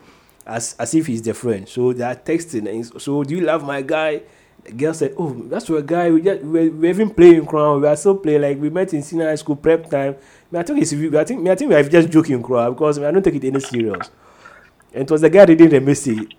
as 0.47 0.77
as 0.79 0.95
if 0.95 1.07
he's 1.07 1.23
the 1.23 1.33
friend. 1.33 1.67
So 1.67 1.95
they 1.95 2.05
are 2.05 2.15
texting. 2.15 2.69
And 2.69 3.01
so 3.01 3.25
do 3.25 3.35
you 3.35 3.41
love 3.41 3.65
my 3.65 3.81
guy? 3.81 4.25
The 4.63 4.73
girl 4.73 4.93
said, 4.93 5.15
"Oh, 5.17 5.33
that's 5.33 5.71
your 5.71 5.81
guy. 5.81 6.11
We 6.11 6.21
just 6.21 6.43
we 6.43 6.69
we 6.69 6.91
even 6.91 7.09
playing 7.09 7.47
crown. 7.47 7.81
We 7.81 7.89
are 7.89 7.97
still 7.97 8.17
playing 8.17 8.43
like 8.43 8.61
we 8.61 8.69
met 8.69 8.93
in 8.93 9.03
senior 9.03 9.29
high 9.29 9.37
school 9.37 9.57
prep 9.57 9.89
time. 9.89 10.17
Me, 10.51 10.59
I 10.59 10.63
think 10.65 10.83
it's 10.83 10.93
I 10.93 11.25
think 11.25 11.49
I 11.49 11.55
think 11.55 11.71
we 11.71 11.77
are 11.77 11.83
just 11.83 12.11
joking 12.11 12.43
crown 12.43 12.75
because 12.75 12.99
I 12.99 13.11
don't 13.11 13.23
take 13.23 13.37
it 13.37 13.45
any 13.45 13.61
serious. 13.61 14.11
And 14.93 15.05
it 15.05 15.11
was 15.11 15.23
the 15.23 15.31
guy 15.31 15.45
reading 15.45 15.71
the 15.71 15.81
message. 15.81 16.37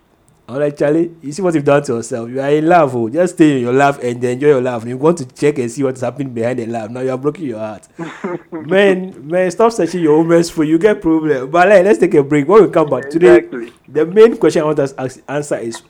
I'm 0.49 0.59
like, 0.61 0.77
Charlie, 0.77 1.11
you 1.21 1.33
see 1.33 1.41
what 1.41 1.53
you've 1.55 1.65
done 1.65 1.83
to 1.83 1.95
yourself. 1.95 2.29
You 2.29 2.39
are 2.39 2.49
in 2.49 2.65
love, 2.67 2.95
oh. 2.95 3.09
Just 3.09 3.33
stay 3.35 3.57
in 3.57 3.61
your 3.63 3.73
laugh 3.73 3.99
and 4.01 4.23
enjoy 4.23 4.47
your 4.47 4.61
laugh. 4.61 4.85
You 4.85 4.97
want 4.97 5.17
to 5.17 5.25
check 5.25 5.57
and 5.57 5.69
see 5.69 5.83
what's 5.83 5.99
happening 5.99 6.33
behind 6.33 6.59
the 6.59 6.65
laugh. 6.67 6.89
Now 6.89 7.01
you 7.01 7.11
are 7.11 7.17
broken 7.17 7.43
your 7.43 7.59
heart. 7.59 7.85
man, 8.51 9.27
man, 9.27 9.51
stop 9.51 9.73
searching 9.73 10.01
your 10.01 10.17
woman's 10.19 10.49
for 10.49 10.63
you 10.63 10.77
get 10.79 11.01
problem. 11.01 11.51
But 11.51 11.67
like, 11.67 11.83
let's 11.83 11.99
take 11.99 12.13
a 12.13 12.23
break. 12.23 12.47
When 12.47 12.63
we 12.63 12.69
come 12.69 12.89
back 12.89 13.09
today, 13.09 13.37
Exactly. 13.39 13.73
the 13.89 14.05
main 14.05 14.37
question 14.37 14.61
I 14.61 14.65
want 14.65 14.79
us 14.79 14.93
to 14.93 15.21
answer 15.27 15.57
is 15.57 15.81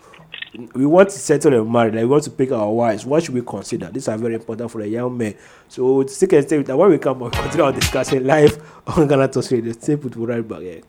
we 0.74 0.88
want 0.88 1.10
to 1.10 1.20
settle 1.20 1.54
and 1.54 1.72
marry, 1.72 1.92
like 1.92 2.00
we 2.02 2.06
want 2.06 2.24
to 2.24 2.32
pick 2.32 2.52
our 2.52 2.72
wives. 2.72 3.06
What 3.06 3.22
should 3.24 3.36
we 3.36 3.44
consider? 3.44 3.92
These 3.92 4.08
are 4.08 4.18
very 4.18 4.34
important 4.34 4.72
for 4.72 4.82
a 4.82 4.88
young 4.88 5.16
man. 5.16 5.36
So 5.68 6.04
stick 6.08 6.34
and 6.34 6.44
stay 6.48 6.58
with 6.58 6.66
that. 6.66 6.78
When 6.78 6.90
we 6.90 6.98
come 6.98 7.20
back, 7.20 7.32
we 7.36 7.40
continue 7.42 7.64
our 7.66 7.74
discussion 7.74 8.26
live 8.26 8.58
on 8.88 9.08
Ghana 9.08 9.28
Toast 9.28 9.52
Radio. 9.52 9.72
Stay 9.74 9.98
put, 9.98 10.16
we'll 10.16 10.26
right 10.26 10.48
back. 10.48 10.62
Yeah. 10.62 10.80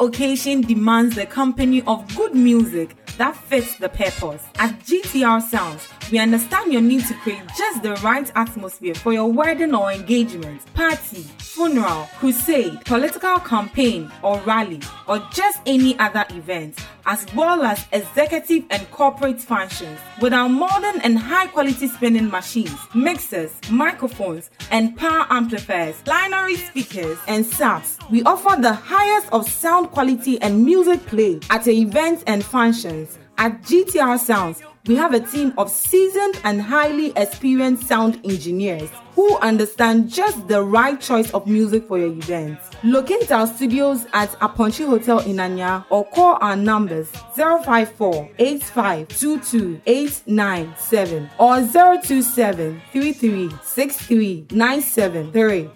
Occasion 0.00 0.60
demands 0.60 1.14
the 1.14 1.26
company 1.26 1.82
of 1.86 2.16
good 2.16 2.34
music 2.34 2.96
that 3.18 3.36
fits 3.36 3.76
the 3.78 3.88
purpose. 3.88 4.42
At 4.58 4.78
GTR 4.80 5.42
Sounds, 5.42 5.88
we 6.10 6.18
understand 6.18 6.72
your 6.72 6.82
need 6.82 7.04
to 7.06 7.14
create 7.14 7.42
just 7.56 7.82
the 7.82 7.94
right 7.96 8.30
atmosphere 8.34 8.94
for 8.94 9.12
your 9.12 9.30
wedding 9.32 9.74
or 9.74 9.90
engagement, 9.92 10.62
party, 10.74 11.24
funeral, 11.56 12.06
crusade, 12.18 12.84
political 12.84 13.38
campaign 13.38 14.12
or 14.22 14.38
rally, 14.40 14.78
or 15.08 15.18
just 15.32 15.58
any 15.64 15.98
other 15.98 16.26
event, 16.30 16.78
as 17.06 17.24
well 17.34 17.62
as 17.62 17.86
executive 17.92 18.64
and 18.68 18.90
corporate 18.90 19.40
functions. 19.40 19.98
With 20.20 20.34
our 20.34 20.50
modern 20.50 21.00
and 21.00 21.18
high 21.18 21.46
quality 21.46 21.88
spinning 21.88 22.30
machines, 22.30 22.76
mixers, 22.94 23.58
microphones, 23.70 24.50
and 24.70 24.94
power 24.98 25.26
amplifiers, 25.30 25.96
binary 26.02 26.56
speakers, 26.56 27.16
and 27.26 27.46
subs, 27.46 27.98
we 28.10 28.22
offer 28.24 28.60
the 28.60 28.74
highest 28.74 29.32
of 29.32 29.48
sound 29.48 29.92
quality 29.92 30.38
and 30.42 30.62
music 30.62 31.06
play 31.06 31.40
at 31.48 31.66
events 31.66 32.22
and 32.26 32.44
functions. 32.44 33.18
At 33.38 33.62
GTR 33.62 34.18
Sounds, 34.18 34.62
we 34.86 34.94
have 34.94 35.14
a 35.14 35.20
team 35.20 35.52
of 35.58 35.70
seasoned 35.70 36.40
and 36.44 36.62
highly 36.62 37.12
experienced 37.16 37.86
sound 37.86 38.20
engineers 38.24 38.90
who 39.16 39.36
understand 39.38 40.10
just 40.10 40.46
the 40.46 40.62
right 40.62 41.00
choice 41.00 41.32
of 41.32 41.46
music 41.46 41.88
for 41.88 41.98
your 41.98 42.08
event. 42.08 42.58
Locate 42.84 43.32
our 43.32 43.46
studios 43.46 44.04
at 44.12 44.28
Aponchi 44.40 44.86
Hotel 44.86 45.20
in 45.20 45.40
Anya 45.40 45.86
or 45.88 46.04
call 46.04 46.36
our 46.42 46.54
numbers 46.54 47.08
054 47.34 48.28
8522 48.38 49.80
897 49.86 51.30
or 51.38 51.66
027 51.66 52.82
33 52.92 53.50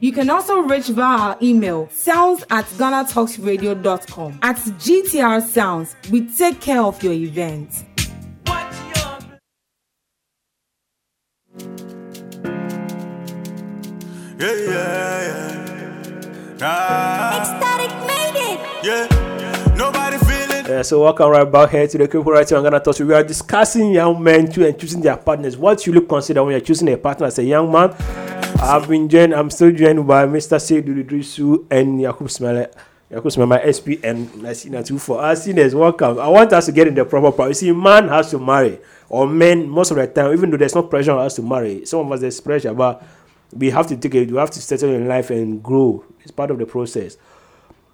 You 0.01 0.13
can 0.13 0.29
also 0.29 0.59
reach 0.61 0.89
via 0.89 1.19
our 1.19 1.39
email 1.43 1.89
sounds 1.91 2.45
at 2.51 2.67
ghanatalksradio.com. 2.67 4.39
At 4.43 4.57
GTR 4.57 5.41
Sounds, 5.43 5.97
we 6.11 6.27
take 6.37 6.61
care 6.61 6.83
of 6.83 7.03
your 7.03 7.15
event. 7.15 7.85
Yeah, 14.41 14.57
yeah, 14.57 15.21
yeah. 15.29 16.59
Ah. 16.63 17.45
Ecstatic 17.45 17.93
made 18.09 18.41
it. 18.41 18.59
Yeah. 18.81 19.75
Nobody 19.77 20.17
feeling. 20.17 20.65
Uh, 20.65 20.83
so 20.83 21.03
welcome 21.03 21.29
right 21.29 21.45
back 21.45 21.69
here 21.69 21.87
to 21.87 21.99
the 21.99 22.09
Critical 22.09 22.33
Right 22.33 22.49
here 22.49 22.57
on 22.57 22.65
Ghana 22.65 22.81
Talks. 22.81 23.01
We 23.01 23.13
are 23.13 23.23
discussing 23.23 23.93
young 23.93 24.23
men 24.23 24.51
too 24.51 24.65
and 24.65 24.79
choosing 24.81 25.03
their 25.03 25.19
partners. 25.19 25.59
What 25.59 25.83
should 25.83 25.93
you 25.93 26.01
consider 26.01 26.43
when 26.43 26.53
you're 26.53 26.63
choosing 26.65 26.89
a 26.91 26.97
partner 26.97 27.27
as 27.27 27.39
a 27.39 27.45
young 27.45 27.71
man? 27.71 27.93
I've 28.63 28.89
been 28.89 29.11
joined, 29.11 29.35
I'm 29.35 29.51
still 29.51 29.73
joined 29.73 30.07
by 30.07 30.25
Mr. 30.25 30.57
Seydou 30.57 31.05
Idrisu 31.05 31.67
and 31.71 32.01
Yakub 32.01 32.29
Smele. 32.29 32.73
Yakub 33.11 33.33
Smele, 33.33 33.47
my 33.47 33.61
SP 33.69 34.01
and 34.03 34.27
Nasina 34.41 34.83
too 34.87 34.99
for 34.99 35.21
us. 35.21 35.45
Seniors, 35.45 35.75
welcome. 35.75 36.19
I 36.19 36.29
want 36.29 36.51
us 36.55 36.65
to 36.65 36.73
get 36.73 36.89
in 36.89 36.95
the 36.95 37.05
proper 37.05 37.31
part. 37.31 37.51
You 37.51 37.55
see, 37.55 37.73
man 37.73 38.09
has 38.09 38.31
to 38.31 38.39
marry, 38.39 38.79
or 39.11 39.27
men 39.27 39.69
most 39.69 39.91
of 39.91 39.99
the 39.99 40.07
time, 40.07 40.33
even 40.33 40.51
though 40.51 40.57
there's 40.57 40.75
no 40.75 40.85
pressure 40.85 41.13
on 41.13 41.27
us 41.27 41.37
to 41.37 41.43
marry, 41.43 41.85
some 41.85 42.07
of 42.07 42.13
us 42.13 42.21
there's 42.21 42.41
pressure, 42.41 42.73
but 42.73 43.03
we 43.55 43.71
have 43.71 43.87
to 43.89 43.97
take 43.97 44.15
it, 44.15 44.31
we 44.31 44.39
have 44.39 44.51
to 44.51 44.61
settle 44.61 44.91
in 44.91 45.09
life 45.09 45.31
and 45.31 45.63
grow. 45.63 46.05
It's 46.21 46.31
part 46.31 46.51
of 46.51 46.59
the 46.59 46.67
process. 46.67 47.17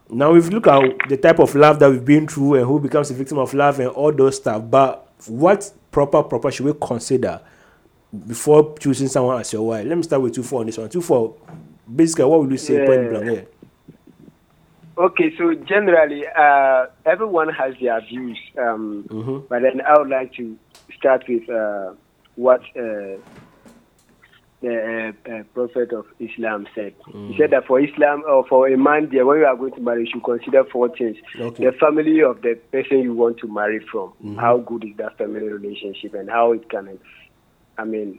Now, 0.08 0.34
if 0.34 0.44
you 0.44 0.50
look 0.50 0.66
at 0.68 1.08
the 1.08 1.16
type 1.16 1.38
of 1.40 1.54
love 1.54 1.78
that 1.80 1.90
we've 1.90 2.04
been 2.04 2.28
through 2.28 2.54
and 2.56 2.66
who 2.66 2.78
becomes 2.78 3.10
a 3.10 3.14
victim 3.14 3.38
of 3.38 3.52
love 3.54 3.80
and 3.80 3.88
all 3.88 4.12
those 4.12 4.36
stuff, 4.36 4.62
but 4.70 5.08
what 5.26 5.72
proper 5.90 6.22
proper 6.22 6.50
should 6.50 6.66
we 6.66 6.72
consider 6.80 7.40
before 8.26 8.76
choosing 8.78 9.08
someone 9.08 9.40
as 9.40 9.52
your 9.52 9.66
wife? 9.66 9.86
Let 9.86 9.96
me 9.96 10.02
start 10.04 10.22
with 10.22 10.34
two 10.34 10.42
four 10.44 10.60
on 10.60 10.66
this 10.66 10.78
one. 10.78 10.88
Two 10.88 11.00
four, 11.00 11.34
basically, 11.92 12.24
what 12.26 12.40
would 12.40 12.50
you 12.50 12.56
say 12.58 12.84
point 12.86 13.02
Yeah. 13.02 13.08
blank 13.08 13.24
here? 13.24 13.46
Okay, 14.98 15.36
so 15.36 15.52
generally, 15.54 16.24
uh, 16.26 16.86
everyone 17.04 17.48
has 17.50 17.74
their 17.80 18.00
views, 18.00 18.38
um, 18.58 19.04
Mm-hmm. 19.08 19.38
but 19.48 19.60
then 19.62 19.80
I 19.82 19.98
would 19.98 20.08
like 20.08 20.32
to 20.34 20.56
start 20.96 21.24
with 21.28 21.48
uh, 21.50 21.92
what 22.36 22.62
uh, 22.78 23.16
the 24.62 25.12
uh, 25.28 25.30
uh, 25.30 25.42
Prophet 25.54 25.92
of 25.92 26.06
Islam 26.18 26.66
said. 26.74 26.94
Mm. 27.08 27.30
He 27.32 27.38
said 27.38 27.50
that 27.50 27.66
for 27.66 27.78
Islam 27.80 28.22
or 28.26 28.46
for 28.46 28.68
a 28.68 28.76
man, 28.76 29.08
there, 29.12 29.26
when 29.26 29.38
you 29.38 29.44
are 29.44 29.56
going 29.56 29.72
to 29.72 29.80
marry, 29.80 30.04
you 30.04 30.10
should 30.12 30.24
consider 30.24 30.64
four 30.64 30.88
things: 30.88 31.16
Okay. 31.38 31.66
the 31.66 31.72
family 31.72 32.22
of 32.22 32.40
the 32.42 32.54
person 32.72 33.00
you 33.00 33.12
want 33.14 33.38
to 33.38 33.48
marry 33.48 33.80
from, 33.80 34.12
Mhm. 34.24 34.36
how 34.38 34.58
good 34.58 34.84
is 34.84 34.96
that 34.96 35.18
family 35.18 35.46
relationship, 35.48 36.14
and 36.14 36.30
how 36.30 36.52
it 36.52 36.68
can, 36.70 36.98
I 37.76 37.84
mean, 37.84 38.18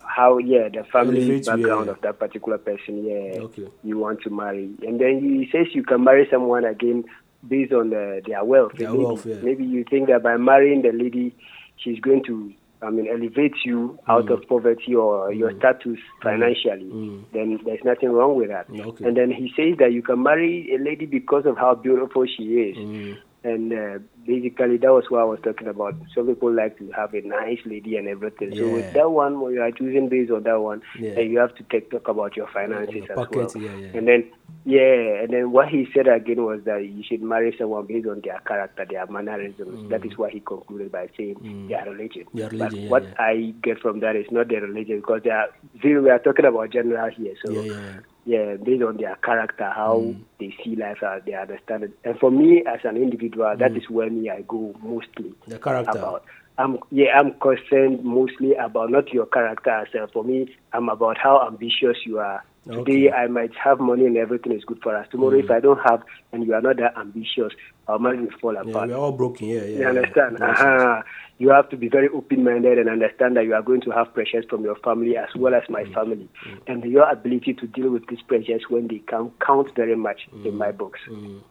how 0.00 0.38
yeah, 0.38 0.68
the 0.68 0.84
family 0.84 1.18
Elevate 1.22 1.46
background 1.46 1.86
yeah. 1.86 1.92
of 1.92 2.00
that 2.00 2.18
particular 2.18 2.58
person, 2.58 3.04
yeah 3.04 3.40
Okay. 3.42 3.68
you 3.84 3.98
want 3.98 4.22
to 4.22 4.30
marry. 4.30 4.70
And 4.86 4.98
then 5.00 5.20
he 5.20 5.48
says 5.52 5.66
you 5.74 5.82
can 5.82 6.04
marry 6.04 6.26
someone 6.30 6.64
again 6.64 7.04
based 7.46 7.72
on 7.72 7.90
the, 7.90 8.22
their 8.26 8.42
wealth. 8.44 8.72
Their 8.78 8.90
maybe, 8.92 9.04
wealth, 9.04 9.26
yeah. 9.26 9.36
maybe 9.42 9.64
you 9.64 9.84
think 9.84 10.08
that 10.08 10.22
by 10.22 10.36
marrying 10.36 10.82
the 10.82 10.92
lady, 10.92 11.34
she's 11.76 12.00
going 12.00 12.22
to, 12.24 12.52
I 12.86 12.90
mean, 12.90 13.08
elevate 13.08 13.54
you 13.64 13.98
out 14.08 14.26
Mm. 14.26 14.34
of 14.34 14.48
poverty 14.48 14.94
or 14.94 15.32
your 15.32 15.50
status 15.58 15.98
financially. 16.22 16.84
Mm. 16.90 17.24
Then 17.32 17.58
there's 17.64 17.84
nothing 17.84 18.10
wrong 18.10 18.36
with 18.36 18.48
that. 18.48 18.66
Okay. 18.70 19.04
And 19.04 19.16
then 19.16 19.30
he 19.30 19.52
says 19.56 19.76
that 19.78 19.92
you 19.92 20.02
can 20.02 20.22
marry 20.22 20.72
a 20.74 20.78
lady 20.78 21.06
because 21.06 21.44
of 21.46 21.56
how 21.56 21.74
beautiful 21.74 22.24
she 22.26 22.44
is. 22.70 22.76
Mm. 22.76 23.16
And 23.44 23.72
uh, 23.72 23.98
basically, 24.26 24.76
that 24.78 24.92
was 24.92 25.04
what 25.08 25.20
I 25.20 25.24
was 25.24 25.38
talking 25.42 25.68
about. 25.68 25.94
Some 26.14 26.26
people 26.26 26.52
like 26.52 26.78
to 26.78 26.90
have 26.92 27.14
a 27.14 27.20
nice 27.22 27.60
lady 27.64 27.96
and 27.96 28.08
everything. 28.08 28.52
So 28.58 28.68
with 28.68 28.92
that 28.94 29.10
one, 29.10 29.40
when 29.40 29.54
you 29.54 29.62
are 29.62 29.70
choosing 29.70 30.08
based 30.08 30.30
on 30.30 30.42
that 30.44 30.60
one, 30.60 30.82
Yeah. 30.98 31.14
then 31.14 31.30
you 31.30 31.38
have 31.38 31.54
to 31.56 31.64
take 31.70 31.90
talk 31.90 32.08
about 32.08 32.36
your 32.36 32.48
finances 32.48 32.94
Your 32.94 33.04
as 33.12 33.16
pocket, 33.16 33.36
well. 33.36 33.52
yeah, 33.56 33.74
yeah. 33.76 33.98
And 33.98 34.08
then, 34.08 34.24
yeah, 34.64 35.22
and 35.22 35.32
then 35.32 35.52
what 35.52 35.68
he 35.68 35.86
said 35.94 36.08
again 36.08 36.44
was 36.44 36.60
that 36.64 36.84
you 36.84 37.02
should 37.04 37.22
marry 37.22 37.54
someone 37.58 37.86
based 37.86 38.08
on 38.08 38.20
their 38.24 38.40
character, 38.46 38.84
their 38.88 39.06
mannerisms. 39.06 39.78
That 39.90 40.04
is 40.04 40.18
what 40.18 40.32
he 40.32 40.40
concluded 40.40 40.90
by 40.92 41.08
saying 41.16 41.66
their 41.68 41.84
religion. 41.84 42.24
Mm. 42.34 42.38
Their 42.38 42.48
but 42.50 42.52
religion, 42.52 42.82
yeah, 42.84 42.90
what 42.90 43.02
yeah. 43.04 43.14
I 43.24 43.54
get 43.62 43.78
from 43.78 44.00
that 44.00 44.16
is 44.16 44.26
not 44.30 44.48
their 44.48 44.62
religion 44.62 44.96
because 45.00 45.22
they 45.22 45.30
are, 45.30 45.48
we 45.84 46.10
are 46.10 46.18
talking 46.18 46.44
about 46.46 46.70
general 46.72 47.10
here. 47.10 47.34
So 47.44 47.52
Yeah, 47.52 47.60
yeah, 47.62 47.74
yeah. 47.74 48.00
yeah, 48.26 48.56
based 48.56 48.82
on 48.82 48.96
their 48.96 49.14
character, 49.22 49.70
how 49.70 49.98
Mm. 50.16 50.20
they 50.40 50.52
see 50.64 50.74
life, 50.74 50.98
how 51.00 51.20
they 51.24 51.34
understand 51.34 51.84
it. 51.84 51.92
And 52.04 52.18
for 52.18 52.30
me, 52.32 52.64
as 52.66 52.80
an 52.84 52.96
individual, 52.96 53.54
that 53.56 53.72
Mm. 53.72 53.76
is 53.78 53.88
where 53.88 54.10
I 54.30 54.42
go 54.42 54.74
mostly 54.82 55.34
The 55.46 55.58
character. 55.58 55.98
about. 55.98 56.24
I'm 56.58 56.78
yeah, 56.90 57.10
I'm 57.18 57.32
concerned 57.34 58.02
mostly 58.02 58.54
about 58.54 58.90
not 58.90 59.12
your 59.12 59.26
character 59.26 59.70
as 59.70 59.88
well. 59.92 60.06
For 60.12 60.24
me, 60.24 60.38
I'm 60.72 60.88
about 60.88 61.18
how 61.18 61.46
ambitious 61.46 61.98
you 62.06 62.18
are. 62.18 62.42
Today 62.66 63.12
I 63.12 63.28
might 63.28 63.54
have 63.62 63.78
money 63.78 64.06
and 64.06 64.16
everything 64.16 64.52
is 64.52 64.64
good 64.64 64.80
for 64.82 64.96
us. 64.96 65.06
Tomorrow, 65.12 65.36
Mm. 65.36 65.44
if 65.44 65.50
I 65.52 65.60
don't 65.60 65.78
have 65.88 66.02
and 66.32 66.44
you 66.44 66.52
are 66.54 66.60
not 66.60 66.78
that 66.78 66.94
ambitious, 66.98 67.52
our 67.86 67.98
marriage 68.00 68.20
will 68.22 68.38
fall 68.40 68.54
Yeah, 68.54 68.62
apart. 68.62 68.88
we're 68.88 68.96
all 68.96 69.12
broken. 69.12 69.46
Yeah, 69.48 69.64
yeah. 69.64 69.78
You 69.80 69.86
understand? 69.94 70.38
Yes, 70.40 70.60
uh 70.60 71.02
You 71.38 71.50
have 71.50 71.68
to 71.68 71.76
be 71.76 71.88
very 71.88 72.08
open 72.08 72.42
minded 72.42 72.78
and 72.78 72.88
understand 72.88 73.36
that 73.36 73.44
you 73.44 73.54
are 73.54 73.60
going 73.70 73.82
to 73.82 73.90
have 73.90 74.08
pressures 74.14 74.46
from 74.50 74.64
your 74.64 74.76
family 74.76 75.18
as 75.18 75.28
well 75.36 75.54
as 75.54 75.62
my 75.68 75.84
Mm. 75.84 75.94
family. 75.94 76.28
And 76.66 76.82
your 76.96 77.06
ability 77.16 77.52
to 77.60 77.66
deal 77.66 77.90
with 77.90 78.04
these 78.08 78.22
pressures 78.22 78.64
when 78.70 78.88
they 78.88 79.00
come 79.12 79.26
count 79.46 79.68
very 79.76 79.94
much 80.06 80.20
Mm. 80.32 80.46
in 80.46 80.54
my 80.64 80.72
books. 80.72 81.00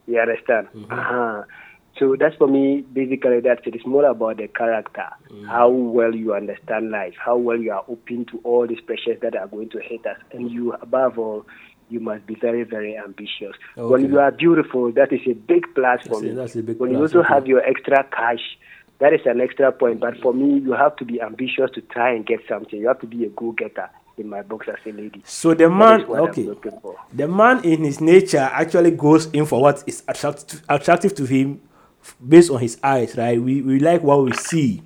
You 0.07 0.19
understand? 0.19 0.67
Uh-huh. 0.89 1.43
So 1.97 2.15
that's 2.19 2.35
for 2.35 2.47
me, 2.47 2.81
basically, 2.81 3.39
that's 3.39 3.65
it. 3.65 3.75
It's 3.75 3.85
more 3.85 4.05
about 4.05 4.37
the 4.37 4.47
character, 4.49 5.07
mm. 5.31 5.47
how 5.47 5.69
well 5.69 6.13
you 6.13 6.33
understand 6.33 6.91
life, 6.91 7.13
how 7.17 7.37
well 7.37 7.57
you 7.57 7.71
are 7.71 7.85
open 7.87 8.25
to 8.31 8.41
all 8.43 8.67
these 8.67 8.81
pressures 8.81 9.17
that 9.21 9.35
are 9.35 9.47
going 9.47 9.69
to 9.69 9.79
hit 9.79 10.05
us. 10.05 10.17
And 10.33 10.51
you, 10.51 10.73
above 10.73 11.17
all, 11.17 11.45
you 11.89 12.01
must 12.01 12.25
be 12.25 12.35
very, 12.35 12.63
very 12.63 12.97
ambitious. 12.97 13.55
When 13.75 14.09
you 14.09 14.19
are 14.19 14.31
beautiful, 14.31 14.91
that 14.91 15.13
is 15.13 15.21
a 15.25 15.33
big 15.33 15.73
plus 15.73 16.05
for 16.07 16.19
me. 16.19 16.31
that's 16.31 16.55
a 16.55 16.63
big 16.63 16.79
when 16.79 16.91
you 16.91 16.99
also 16.99 17.19
okay. 17.19 17.33
have 17.33 17.47
your 17.47 17.61
extra 17.61 18.03
cash, 18.11 18.57
that 18.99 19.13
is 19.13 19.21
an 19.25 19.39
extra 19.39 19.71
point. 19.71 20.01
But 20.01 20.17
for 20.17 20.33
me, 20.33 20.59
you 20.59 20.73
have 20.73 20.95
to 20.97 21.05
be 21.05 21.21
ambitious 21.21 21.71
to 21.75 21.81
try 21.81 22.13
and 22.13 22.25
get 22.25 22.41
something. 22.49 22.77
You 22.77 22.87
have 22.87 22.99
to 23.01 23.07
be 23.07 23.23
a 23.23 23.29
go-getter 23.29 23.89
in 24.17 24.29
my 24.29 24.41
books 24.41 24.67
as 24.67 24.79
a 24.85 24.91
lady. 24.91 25.21
So 25.25 25.53
the 25.53 25.69
man, 25.69 26.01
is 26.01 26.07
what 26.07 26.19
I'm 26.19 26.29
okay, 26.29 26.71
for. 26.81 26.97
the 27.13 27.27
man 27.27 27.63
in 27.63 27.83
his 27.83 28.01
nature 28.01 28.49
actually 28.51 28.91
goes 28.91 29.27
in 29.27 29.45
for 29.45 29.61
what 29.61 29.83
is 29.87 30.03
attractive, 30.07 30.63
attractive 30.67 31.13
to 31.15 31.25
him 31.25 31.61
based 32.25 32.51
on 32.51 32.59
his 32.59 32.77
eyes, 32.83 33.15
right? 33.17 33.41
We 33.41 33.61
we 33.61 33.79
like 33.79 34.01
what 34.03 34.23
we 34.23 34.33
see, 34.33 34.83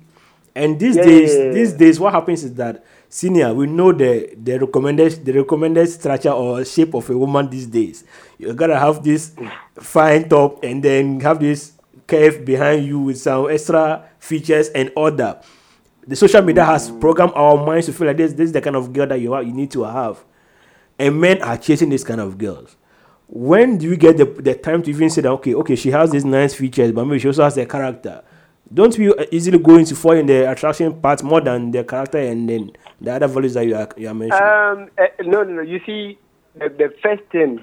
and 0.54 0.78
these 0.78 0.96
Yeah, 0.96 1.04
days, 1.04 1.34
yeah, 1.34 1.44
yeah, 1.44 1.52
these 1.52 1.72
days, 1.72 2.00
what 2.00 2.12
happens 2.12 2.44
is 2.44 2.54
that 2.54 2.84
senior, 3.08 3.52
we 3.54 3.66
know 3.66 3.92
the 3.92 4.34
the 4.36 4.58
recommended 4.58 5.24
the 5.24 5.32
recommended 5.32 5.88
structure 5.88 6.30
or 6.30 6.64
shape 6.64 6.94
of 6.94 7.08
a 7.10 7.16
woman 7.16 7.48
these 7.50 7.66
days. 7.66 8.04
You 8.38 8.52
gotta 8.54 8.78
have 8.78 9.02
this 9.04 9.32
fine 9.78 10.28
top 10.28 10.62
and 10.64 10.82
then 10.82 11.20
have 11.20 11.40
this 11.40 11.72
curve 12.06 12.44
behind 12.44 12.86
you 12.86 12.98
with 13.00 13.18
some 13.18 13.50
extra 13.50 14.04
features 14.18 14.68
and 14.70 14.90
all 14.96 15.10
that. 15.12 15.44
The 16.06 16.16
social 16.16 16.42
media 16.42 16.64
has 16.64 16.90
mm. 16.90 17.00
programmed 17.00 17.32
our 17.36 17.64
minds 17.64 17.86
to 17.86 17.92
feel 17.92 18.08
like 18.08 18.16
this, 18.16 18.32
this 18.32 18.46
is 18.46 18.52
the 18.52 18.60
kind 18.60 18.74
of 18.74 18.92
girl 18.92 19.06
that 19.06 19.20
you 19.20 19.32
are, 19.34 19.42
you 19.42 19.52
need 19.52 19.70
to 19.72 19.84
have 19.84 20.24
and 20.98 21.18
men 21.20 21.42
are 21.42 21.56
chasing 21.56 21.88
this 21.88 22.04
kind 22.04 22.20
of 22.20 22.36
girls. 22.38 22.76
When 23.32 23.78
do 23.78 23.88
you 23.88 23.96
get 23.96 24.16
the, 24.16 24.24
the 24.24 24.56
time 24.56 24.82
to 24.82 24.90
even 24.90 25.08
say 25.08 25.20
that 25.22 25.30
okay, 25.30 25.54
okay, 25.54 25.76
she 25.76 25.92
has 25.92 26.10
these 26.10 26.24
nice 26.24 26.52
features, 26.52 26.90
but 26.90 27.04
maybe 27.04 27.20
she 27.20 27.28
also 27.28 27.44
has 27.44 27.56
a 27.58 27.64
character? 27.64 28.22
Don't 28.74 28.96
we 28.98 29.14
easily 29.30 29.58
go 29.58 29.76
into 29.76 29.94
fall 29.94 30.12
in 30.12 30.26
the 30.26 30.50
attraction 30.50 31.00
part 31.00 31.22
more 31.22 31.40
than 31.40 31.70
the 31.70 31.84
character 31.84 32.18
and 32.18 32.48
then 32.48 32.72
the 33.00 33.12
other 33.12 33.28
values 33.28 33.54
that 33.54 33.66
you 33.66 33.76
are, 33.76 33.88
you 33.96 34.08
are 34.08 34.14
mentioning? 34.14 34.42
Um, 34.42 34.90
uh, 34.98 35.06
no, 35.22 35.44
no, 35.44 35.54
no. 35.54 35.62
You 35.62 35.80
see, 35.86 36.18
the, 36.56 36.68
the 36.70 36.92
first 37.02 37.22
thing 37.30 37.62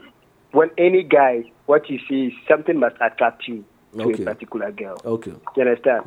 when 0.51 0.69
any 0.77 1.03
guy, 1.03 1.43
what 1.65 1.89
you 1.89 1.99
see 2.07 2.27
is 2.27 2.33
something 2.47 2.79
must 2.79 2.95
attract 3.01 3.45
you 3.47 3.65
to 3.97 4.03
Okay. 4.03 4.23
a 4.23 4.25
particular 4.25 4.71
girl. 4.71 4.97
okay. 5.03 5.33
You 5.55 5.61
understand? 5.63 6.03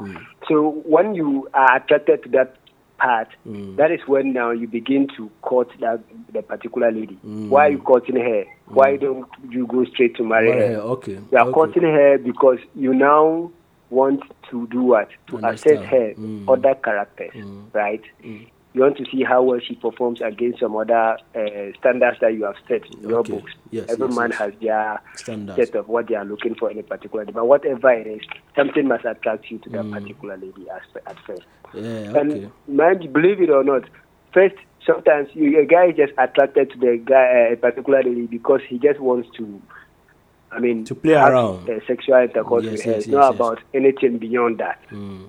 So 0.48 0.82
when 0.86 1.14
you 1.14 1.48
are 1.52 1.76
attracted 1.76 2.22
to 2.22 2.28
that 2.30 2.56
part, 3.00 3.28
Mm. 3.46 3.76
that 3.76 3.90
is 3.90 4.00
when 4.06 4.32
now 4.32 4.50
you 4.50 4.66
begin 4.68 5.08
to 5.16 5.30
court 5.42 5.68
that 5.80 6.00
the 6.32 6.42
particular 6.42 6.90
lady. 6.92 7.18
Mm. 7.26 7.48
Why 7.48 7.66
are 7.66 7.70
you 7.70 7.78
courting 7.78 8.16
her? 8.16 8.44
Why 8.66 8.96
don't 8.96 9.26
you 9.48 9.66
go 9.66 9.84
straight 9.86 10.14
to 10.16 10.24
marry 10.24 10.52
her? 10.52 10.66
her, 10.74 10.80
okay, 10.80 11.18
You 11.32 11.38
are 11.38 11.42
okay. 11.46 11.52
courting 11.52 11.82
her 11.82 12.18
because 12.18 12.58
you 12.74 12.94
now 12.94 13.50
want 13.90 14.22
to 14.50 14.66
do 14.68 14.82
what? 14.82 15.08
To 15.28 15.38
assess 15.38 15.82
her 15.86 16.14
Mm. 16.16 16.48
other 16.48 16.74
characters, 16.76 17.32
right? 17.72 18.02
You 18.72 18.82
want 18.82 18.96
to 18.98 19.04
see 19.10 19.24
how 19.24 19.42
well 19.42 19.58
she 19.58 19.74
performs 19.74 20.20
against 20.20 20.60
some 20.60 20.76
other 20.76 21.18
uh, 21.34 21.76
standards 21.80 22.18
that 22.20 22.34
you 22.34 22.44
have 22.44 22.54
set 22.68 22.82
in 22.94 23.08
your 23.08 23.18
Okay. 23.20 23.32
books. 23.32 23.52
Yes, 23.72 23.90
Every 23.90 24.06
yes, 24.06 24.16
man 24.16 24.30
yes. 24.30 24.38
has 24.38 24.52
their 24.60 25.00
Standards. 25.16 25.56
set 25.56 25.74
of 25.74 25.88
what 25.88 26.06
they 26.06 26.14
are 26.14 26.24
looking 26.24 26.54
for 26.54 26.70
in 26.70 26.78
a 26.78 26.82
particular 26.84 27.24
day. 27.24 27.32
But 27.32 27.46
whatever 27.48 27.90
it 27.92 28.06
is, 28.06 28.20
something 28.54 28.86
must 28.86 29.04
attract 29.04 29.50
you 29.50 29.58
to 29.58 29.68
that 29.70 29.90
particular 29.90 30.36
lady 30.36 30.66
as, 30.70 30.82
at 31.04 31.16
first. 31.26 31.42
Mm. 31.74 31.82
Yeah, 31.82 32.10
okay. 32.10 32.20
And 32.20 32.52
mind, 32.76 33.12
believe 33.12 33.40
it 33.42 33.50
or 33.50 33.64
not, 33.64 33.84
first 34.32 34.54
sometimes 34.86 35.30
you, 35.34 35.58
a 35.60 35.66
guy 35.66 35.86
is 35.86 35.96
just 35.96 36.12
attracted 36.16 36.70
to 36.70 36.78
the 36.78 37.02
guy 37.04 37.50
uh, 37.52 37.56
particularly 37.56 38.26
because 38.28 38.60
he 38.68 38.78
just 38.78 39.00
wants 39.00 39.28
to. 39.36 39.60
I 40.52 40.58
mean, 40.60 40.84
To 40.84 40.94
play 40.94 41.14
around. 41.14 41.68
Uh, 41.68 41.78
sexual 41.86 42.16
intercourse 42.22 42.64
Yes, 42.64 42.72
with 42.72 42.82
her. 42.84 42.90
yes, 42.92 42.98
it's 43.00 43.06
not 43.08 43.34
about 43.34 43.60
anything 43.74 44.18
beyond 44.18 44.58
that. 44.58 44.80
Mm. 44.90 45.28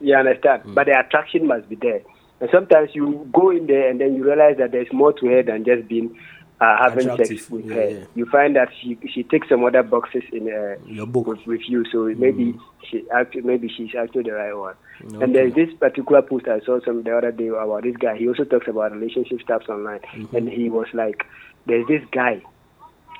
You 0.00 0.14
understand? 0.16 0.62
But 0.66 0.86
the 0.86 0.98
attraction 0.98 1.46
must 1.48 1.68
be 1.68 1.74
there. 1.76 2.02
And 2.40 2.48
sometimes 2.52 2.90
you 2.94 3.28
go 3.32 3.50
in 3.50 3.66
there 3.66 3.90
and 3.90 4.00
then 4.00 4.14
you 4.14 4.24
realize 4.24 4.56
that 4.58 4.72
there's 4.72 4.92
more 4.92 5.12
to 5.12 5.26
her 5.26 5.42
than 5.42 5.64
just 5.64 5.88
being 5.88 6.16
are 6.60 6.76
having 6.90 7.16
sex 7.16 7.48
with 7.50 7.66
yeah, 7.66 7.74
her, 7.74 7.88
yeah. 7.90 8.04
you 8.16 8.26
find 8.26 8.56
that 8.56 8.68
she 8.80 8.98
she 9.12 9.22
takes 9.22 9.48
some 9.48 9.64
other 9.64 9.82
boxes 9.84 10.24
in 10.32 10.48
uh, 10.52 10.74
Your 10.86 11.06
book. 11.06 11.28
with, 11.28 11.46
with 11.46 11.60
you. 11.68 11.84
So 11.92 12.06
maybe 12.16 12.58
she 12.90 13.04
actually 13.14 13.42
maybe 13.42 13.68
she's 13.68 13.94
actually 13.94 14.24
the 14.24 14.32
right 14.32 14.52
one. 14.52 14.74
Okay. 15.04 15.22
And 15.22 15.34
there's 15.34 15.54
this 15.54 15.72
particular 15.78 16.20
post 16.22 16.48
I 16.48 16.58
saw 16.60 16.80
some 16.84 17.04
the 17.04 17.16
other 17.16 17.30
day 17.30 17.46
about 17.48 17.84
this 17.84 17.96
guy. 17.96 18.16
He 18.16 18.26
also 18.26 18.42
talks 18.44 18.66
about 18.66 18.90
relationship 18.92 19.40
stuff 19.40 19.62
online, 19.68 20.00
Mm-hmm. 20.00 20.36
and 20.36 20.48
he 20.48 20.68
was 20.68 20.88
like, 20.92 21.24
"There's 21.66 21.86
this 21.86 22.02
guy, 22.10 22.42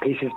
he's 0.02 0.18
his 0.18 0.32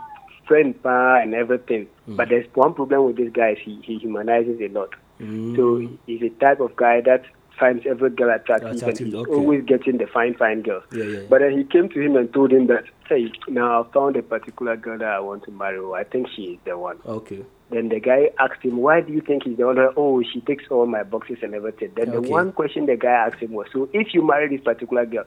friend, 0.47 0.79
pa, 0.83 1.21
and 1.21 1.33
everything. 1.33 1.87
Mm. 2.07 2.17
But 2.17 2.29
there's 2.29 2.45
one 2.53 2.75
problem 2.75 3.05
with 3.05 3.17
this 3.17 3.33
guy: 3.33 3.53
is 3.53 3.57
he 3.63 3.81
he 3.83 3.97
humanizes 3.97 4.61
a 4.61 4.67
lot. 4.67 4.89
Mm. 5.19 5.55
So 5.55 5.97
he's 6.05 6.21
a 6.21 6.29
type 6.29 6.59
of 6.59 6.75
guy 6.75 7.01
that 7.01 7.23
finds 7.59 7.85
every 7.85 8.09
girl 8.09 8.33
attractive, 8.33 8.71
Attractive, 8.71 9.05
and 9.05 9.07
he's 9.07 9.15
okay. 9.15 9.31
always 9.31 9.63
getting 9.65 9.97
the 9.97 10.07
fine 10.07 10.33
fine 10.35 10.61
girls. 10.61 10.83
Yeah, 10.91 11.03
yeah. 11.03 11.19
But 11.29 11.39
then 11.39 11.57
he 11.57 11.63
came 11.63 11.89
to 11.89 11.99
him 11.99 12.15
and 12.15 12.33
told 12.33 12.51
him 12.51 12.67
that, 12.67 12.85
hey, 13.07 13.31
now 13.47 13.83
I 13.83 13.93
found 13.93 14.15
a 14.15 14.23
particular 14.23 14.75
girl 14.77 14.97
that 14.97 15.07
I 15.07 15.19
want 15.19 15.43
to 15.43 15.51
marry. 15.51 15.77
Oh, 15.77 15.93
I 15.93 16.03
think 16.03 16.27
she 16.35 16.43
is 16.43 16.59
the 16.65 16.77
one. 16.77 16.99
Okay. 17.05 17.45
Then 17.69 17.87
the 17.87 17.99
guy 17.99 18.31
asked 18.37 18.63
him, 18.63 18.77
why 18.77 18.99
do 19.01 19.13
you 19.13 19.21
think 19.21 19.43
he's 19.43 19.57
the 19.57 19.65
one? 19.65 19.77
Oh, 19.95 20.21
she 20.23 20.41
takes 20.41 20.65
all 20.69 20.85
my 20.85 21.03
boxes 21.03 21.37
and 21.41 21.55
everything. 21.55 21.91
Then 21.95 22.11
the 22.11 22.21
one 22.21 22.51
question 22.51 22.85
the 22.85 22.97
guy 22.97 23.11
asked 23.27 23.37
him 23.37 23.51
was, 23.51 23.67
so 23.71 23.89
if 23.93 24.13
you 24.13 24.25
marry 24.27 24.49
this 24.49 24.63
particular 24.63 25.05
girl, 25.05 25.23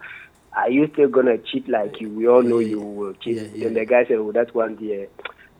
are 0.54 0.70
you 0.70 0.88
still 0.92 1.08
going 1.08 1.26
to 1.26 1.38
cheat 1.38 1.68
like 1.68 2.00
you? 2.00 2.10
We 2.10 2.28
all 2.28 2.42
know 2.42 2.58
you 2.58 2.80
will 2.80 3.14
cheat. 3.14 3.58
Then 3.58 3.74
the 3.74 3.86
guy 3.86 4.04
said, 4.04 4.18
oh, 4.18 4.30
that's 4.30 4.52
one 4.52 4.76
day. 4.76 5.08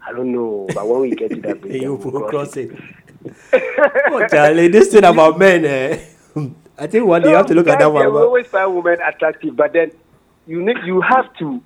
I 0.06 0.12
don't 0.12 0.32
know, 0.32 0.66
but 0.74 0.86
when 0.86 1.00
we 1.00 1.10
get 1.12 1.30
to 1.30 1.40
that, 1.40 1.64
you 1.70 1.94
we'll 1.94 2.28
cross 2.28 2.52
cross 2.52 2.56
it. 2.58 2.78
oh, 4.10 4.26
Charlie, 4.28 4.68
this 4.68 4.88
thing 4.88 5.04
about 5.04 5.38
men, 5.38 5.64
eh? 5.64 6.04
I 6.78 6.86
think 6.86 7.06
one 7.06 7.22
day 7.22 7.30
you 7.30 7.36
have 7.36 7.46
to 7.46 7.54
look 7.54 7.68
at 7.68 7.78
that 7.78 7.92
one. 7.92 8.04
will 8.12 8.18
always 8.22 8.46
find 8.46 8.74
women 8.74 8.98
attractive, 9.06 9.56
but 9.56 9.72
then 9.72 9.92
you 10.46 10.62
need 10.62 10.76
you 10.84 11.00
have 11.00 11.32
to 11.38 11.62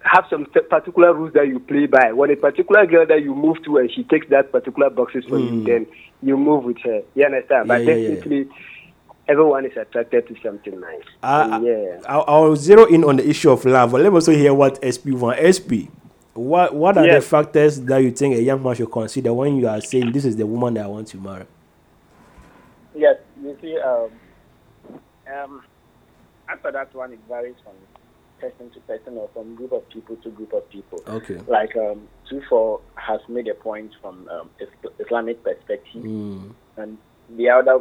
have 0.00 0.24
some 0.30 0.46
particular 0.70 1.12
rules 1.14 1.32
that 1.34 1.48
you 1.48 1.58
play 1.58 1.86
by. 1.86 2.12
When 2.12 2.30
a 2.30 2.36
particular 2.36 2.86
girl 2.86 3.06
that 3.06 3.22
you 3.22 3.34
move 3.34 3.62
to 3.64 3.78
and 3.78 3.90
she 3.92 4.04
takes 4.04 4.28
that 4.30 4.52
particular 4.52 4.88
boxes 4.88 5.24
for 5.28 5.38
you, 5.38 5.64
then 5.64 5.86
you 6.22 6.36
move 6.36 6.64
with 6.64 6.78
her. 6.84 7.02
You 7.14 7.24
understand? 7.26 7.68
But 7.68 7.82
Hmm. 7.82 7.88
Yeah, 7.88 7.94
yeah, 7.94 8.08
yeah. 8.08 8.14
definitely, 8.14 8.48
everyone 9.28 9.66
is 9.66 9.76
attracted 9.76 10.28
to 10.28 10.36
something 10.42 10.80
nice. 10.80 11.02
I, 11.22 11.60
yeah. 11.60 12.00
I'll, 12.08 12.24
I'll 12.26 12.56
zero 12.56 12.86
in 12.86 13.04
on 13.04 13.16
the 13.16 13.28
issue 13.28 13.50
of 13.50 13.64
love, 13.64 13.92
but 13.92 14.00
let 14.00 14.10
me 14.10 14.16
also 14.16 14.32
hear 14.32 14.54
what 14.54 14.78
SP 14.84 15.10
want. 15.12 15.38
SP, 15.42 15.90
what 16.34 16.74
what 16.74 16.96
are 16.98 17.06
the 17.06 17.20
factors 17.20 17.80
that 17.82 17.98
you 17.98 18.10
think 18.10 18.36
a 18.36 18.42
young 18.42 18.62
man 18.62 18.74
should 18.74 18.90
consider 18.92 19.32
when 19.32 19.56
you 19.56 19.68
are 19.68 19.80
saying 19.80 20.12
this 20.12 20.24
is 20.24 20.36
the 20.36 20.46
woman 20.46 20.74
that 20.74 20.84
I 20.84 20.88
want 20.88 21.08
to 21.08 21.16
marry? 21.18 21.46
Yes, 22.94 23.16
you 23.46 23.56
see, 23.60 23.78
um, 23.78 24.10
um, 25.32 25.62
after 26.48 26.72
that 26.72 26.94
one, 26.94 27.12
it 27.12 27.20
varies 27.28 27.56
from 27.62 27.74
person 28.40 28.70
to 28.74 28.80
person 28.80 29.14
or 29.16 29.28
from 29.32 29.54
group 29.54 29.72
of 29.72 29.88
people 29.88 30.16
to 30.16 30.30
group 30.30 30.52
of 30.52 30.68
people. 30.70 31.00
Okay. 31.08 31.38
Like 31.48 31.74
um, 31.76 32.06
four 32.48 32.80
has 32.96 33.20
made 33.28 33.48
a 33.48 33.54
point 33.54 33.92
from 34.02 34.28
um, 34.28 34.50
Islamic 34.98 35.42
perspective, 35.42 36.02
Mm. 36.04 36.54
and 36.76 36.98
the 37.36 37.48
other 37.48 37.80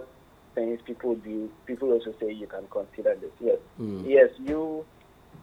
things 0.55 0.80
people 0.86 1.16
do, 1.16 1.49
people 1.66 1.91
also 1.91 2.13
say 2.20 2.32
you 2.32 2.47
can 2.47 2.66
consider 2.72 3.16
this. 3.16 3.32
Yes, 3.41 3.57
Mm. 3.80 4.03
yes, 4.07 4.30
you, 4.39 4.86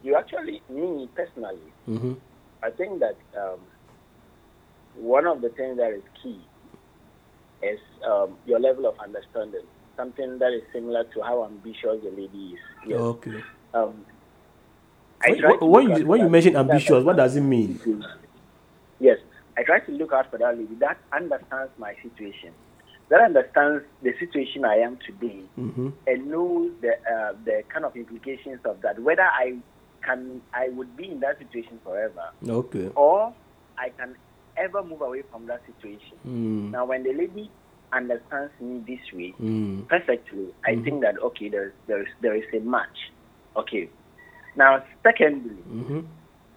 you 0.03 0.15
actually, 0.15 0.61
me 0.69 1.07
personally, 1.15 1.59
Mm-hmm. 1.87 2.13
I 2.63 2.69
think 2.71 2.99
that 3.01 3.17
um, 3.37 3.59
one 4.95 5.27
of 5.27 5.41
the 5.41 5.49
things 5.49 5.77
that 5.77 5.91
is 5.91 6.01
key 6.21 6.39
is 7.61 7.79
um, 8.07 8.37
your 8.45 8.59
level 8.59 8.85
of 8.87 8.97
understanding. 8.99 9.65
Something 9.95 10.39
that 10.39 10.51
is 10.53 10.63
similar 10.73 11.03
to 11.03 11.21
how 11.21 11.45
ambitious 11.45 12.01
the 12.03 12.09
lady 12.09 12.53
is. 12.55 12.59
Yes. 12.87 12.99
Okay. 12.99 13.43
Um, 13.73 14.05
I 15.21 15.31
When, 15.59 15.69
when 15.87 15.97
you 15.99 16.05
when 16.07 16.21
you 16.21 16.29
mention 16.29 16.55
ambitious, 16.55 17.03
what 17.03 17.15
does 17.15 17.35
it 17.35 17.41
mean? 17.41 17.79
Yes, 18.99 19.19
I 19.57 19.63
try 19.63 19.79
to 19.81 19.91
look 19.91 20.11
out 20.11 20.29
for 20.31 20.37
that 20.39 20.57
lady 20.57 20.73
that 20.79 20.97
understands 21.11 21.71
my 21.77 21.93
situation, 22.01 22.51
that 23.09 23.21
understands 23.21 23.83
the 24.01 24.13
situation 24.19 24.65
I 24.65 24.77
am 24.77 24.97
today, 25.05 25.41
Mm-hmm. 25.59 25.89
and 26.07 26.27
knows 26.31 26.71
the 26.81 26.93
uh, 27.13 27.33
the 27.45 27.63
kind 27.69 27.85
of 27.85 27.95
implications 27.95 28.59
of 28.65 28.81
that. 28.81 28.97
Whether 28.99 29.23
I 29.23 29.57
can, 30.03 30.41
I 30.53 30.69
would 30.69 30.97
be 30.97 31.11
in 31.11 31.19
that 31.21 31.37
situation 31.37 31.79
forever, 31.83 32.31
Okay. 32.47 32.89
or 32.95 33.33
I 33.77 33.89
can 33.89 34.15
ever 34.57 34.83
move 34.83 35.01
away 35.01 35.21
from 35.31 35.45
that 35.47 35.61
situation. 35.65 36.17
Mm. 36.27 36.71
Now, 36.71 36.85
when 36.85 37.03
the 37.03 37.13
lady 37.13 37.49
understands 37.93 38.51
me 38.59 38.81
this 38.87 39.05
way 39.13 39.33
Mm. 39.39 39.87
perfectly, 39.87 40.47
I 40.65 40.75
Mhm. 40.75 40.83
think 40.83 41.01
that 41.01 41.15
okay, 41.21 41.49
there 41.49 41.73
there 41.87 42.01
is 42.01 42.09
there 42.21 42.35
is 42.35 42.45
a 42.53 42.59
match. 42.59 42.97
Okay. 43.55 43.89
Now, 44.55 44.83
secondly, 45.03 45.57
Mm-hmm. 45.67 46.01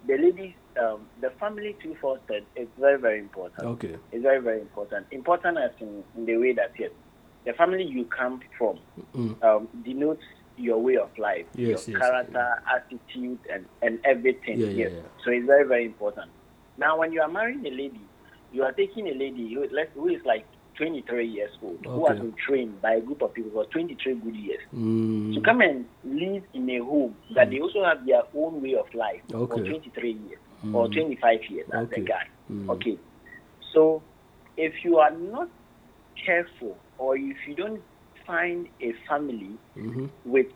the 0.07 0.17
ladies, 0.17 0.53
um, 0.79 0.99
the 1.21 1.29
family 1.39 1.75
two 1.81 1.95
fostered 2.01 2.45
is 2.55 2.67
very 2.79 2.99
very 2.99 3.19
important. 3.19 3.67
Okay. 3.75 3.95
It's 4.11 4.23
very 4.23 4.41
very 4.41 4.61
important. 4.61 5.07
Important 5.11 5.57
as 5.57 5.71
in, 5.79 6.03
in 6.15 6.25
the 6.25 6.37
way 6.37 6.53
that 6.53 6.71
yes, 6.79 6.91
the 7.45 7.53
family 7.53 7.83
you 7.83 8.05
come 8.05 8.39
from 8.57 8.79
Mm. 9.15 9.43
um, 9.43 9.67
denotes 9.83 10.23
your 10.57 10.79
way 10.81 10.97
of 10.97 11.09
life, 11.19 11.45
Yes, 11.53 11.87
your 11.87 11.97
yes, 11.99 12.01
character, 12.01 12.47
attitude, 12.75 13.39
and, 13.53 13.65
and 13.83 13.99
everything. 14.05 14.59
Yeah, 14.59 14.67
yeah, 14.67 14.83
yes. 14.83 14.91
yeah. 14.95 15.01
So 15.23 15.31
it's 15.31 15.45
very, 15.45 15.65
very 15.67 15.85
important. 15.85 16.31
Now, 16.77 16.97
when 16.99 17.11
you 17.13 17.21
are 17.21 17.27
marrying 17.27 17.65
a 17.65 17.69
lady, 17.69 18.01
you 18.51 18.63
are 18.63 18.71
taking 18.71 19.07
a 19.07 19.13
lady 19.13 19.53
who, 19.53 19.67
who 19.93 20.07
is 20.09 20.21
like 20.25 20.45
23 20.77 21.27
years 21.27 21.49
old, 21.61 21.79
who 21.85 22.07
has 22.07 22.17
been 22.19 22.33
trained 22.47 22.81
by 22.81 22.93
a 22.95 23.01
group 23.01 23.21
of 23.21 23.33
people 23.33 23.51
for 23.51 23.65
23 23.65 24.15
good 24.15 24.35
years 24.35 24.59
Mm. 24.73 25.33
to 25.33 25.41
come 25.41 25.61
and 25.61 25.85
live 26.03 26.43
in 26.53 26.69
a 26.69 26.79
home 26.79 27.15
that 27.35 27.49
they 27.49 27.59
also 27.59 27.83
have 27.83 28.05
their 28.05 28.21
own 28.35 28.61
way 28.61 28.75
of 28.75 28.85
life 28.93 29.21
for 29.29 29.47
23 29.59 30.11
years 30.11 30.39
or 30.73 30.87
Mm. 30.87 30.93
25 30.93 31.39
years 31.49 31.67
as 31.73 31.87
Okay. 31.87 32.01
a 32.01 32.05
guy. 32.05 32.25
Mm. 32.51 32.69
Okay. 32.69 32.97
So 33.73 34.03
if 34.57 34.73
you 34.83 34.97
are 34.97 35.11
not 35.11 35.49
careful 36.25 36.77
or 36.97 37.15
if 37.17 37.37
you 37.47 37.55
don't 37.55 37.81
find 38.25 38.67
a 38.81 38.93
family 39.07 39.57
Mm-hmm. 39.75 40.05
with 40.25 40.47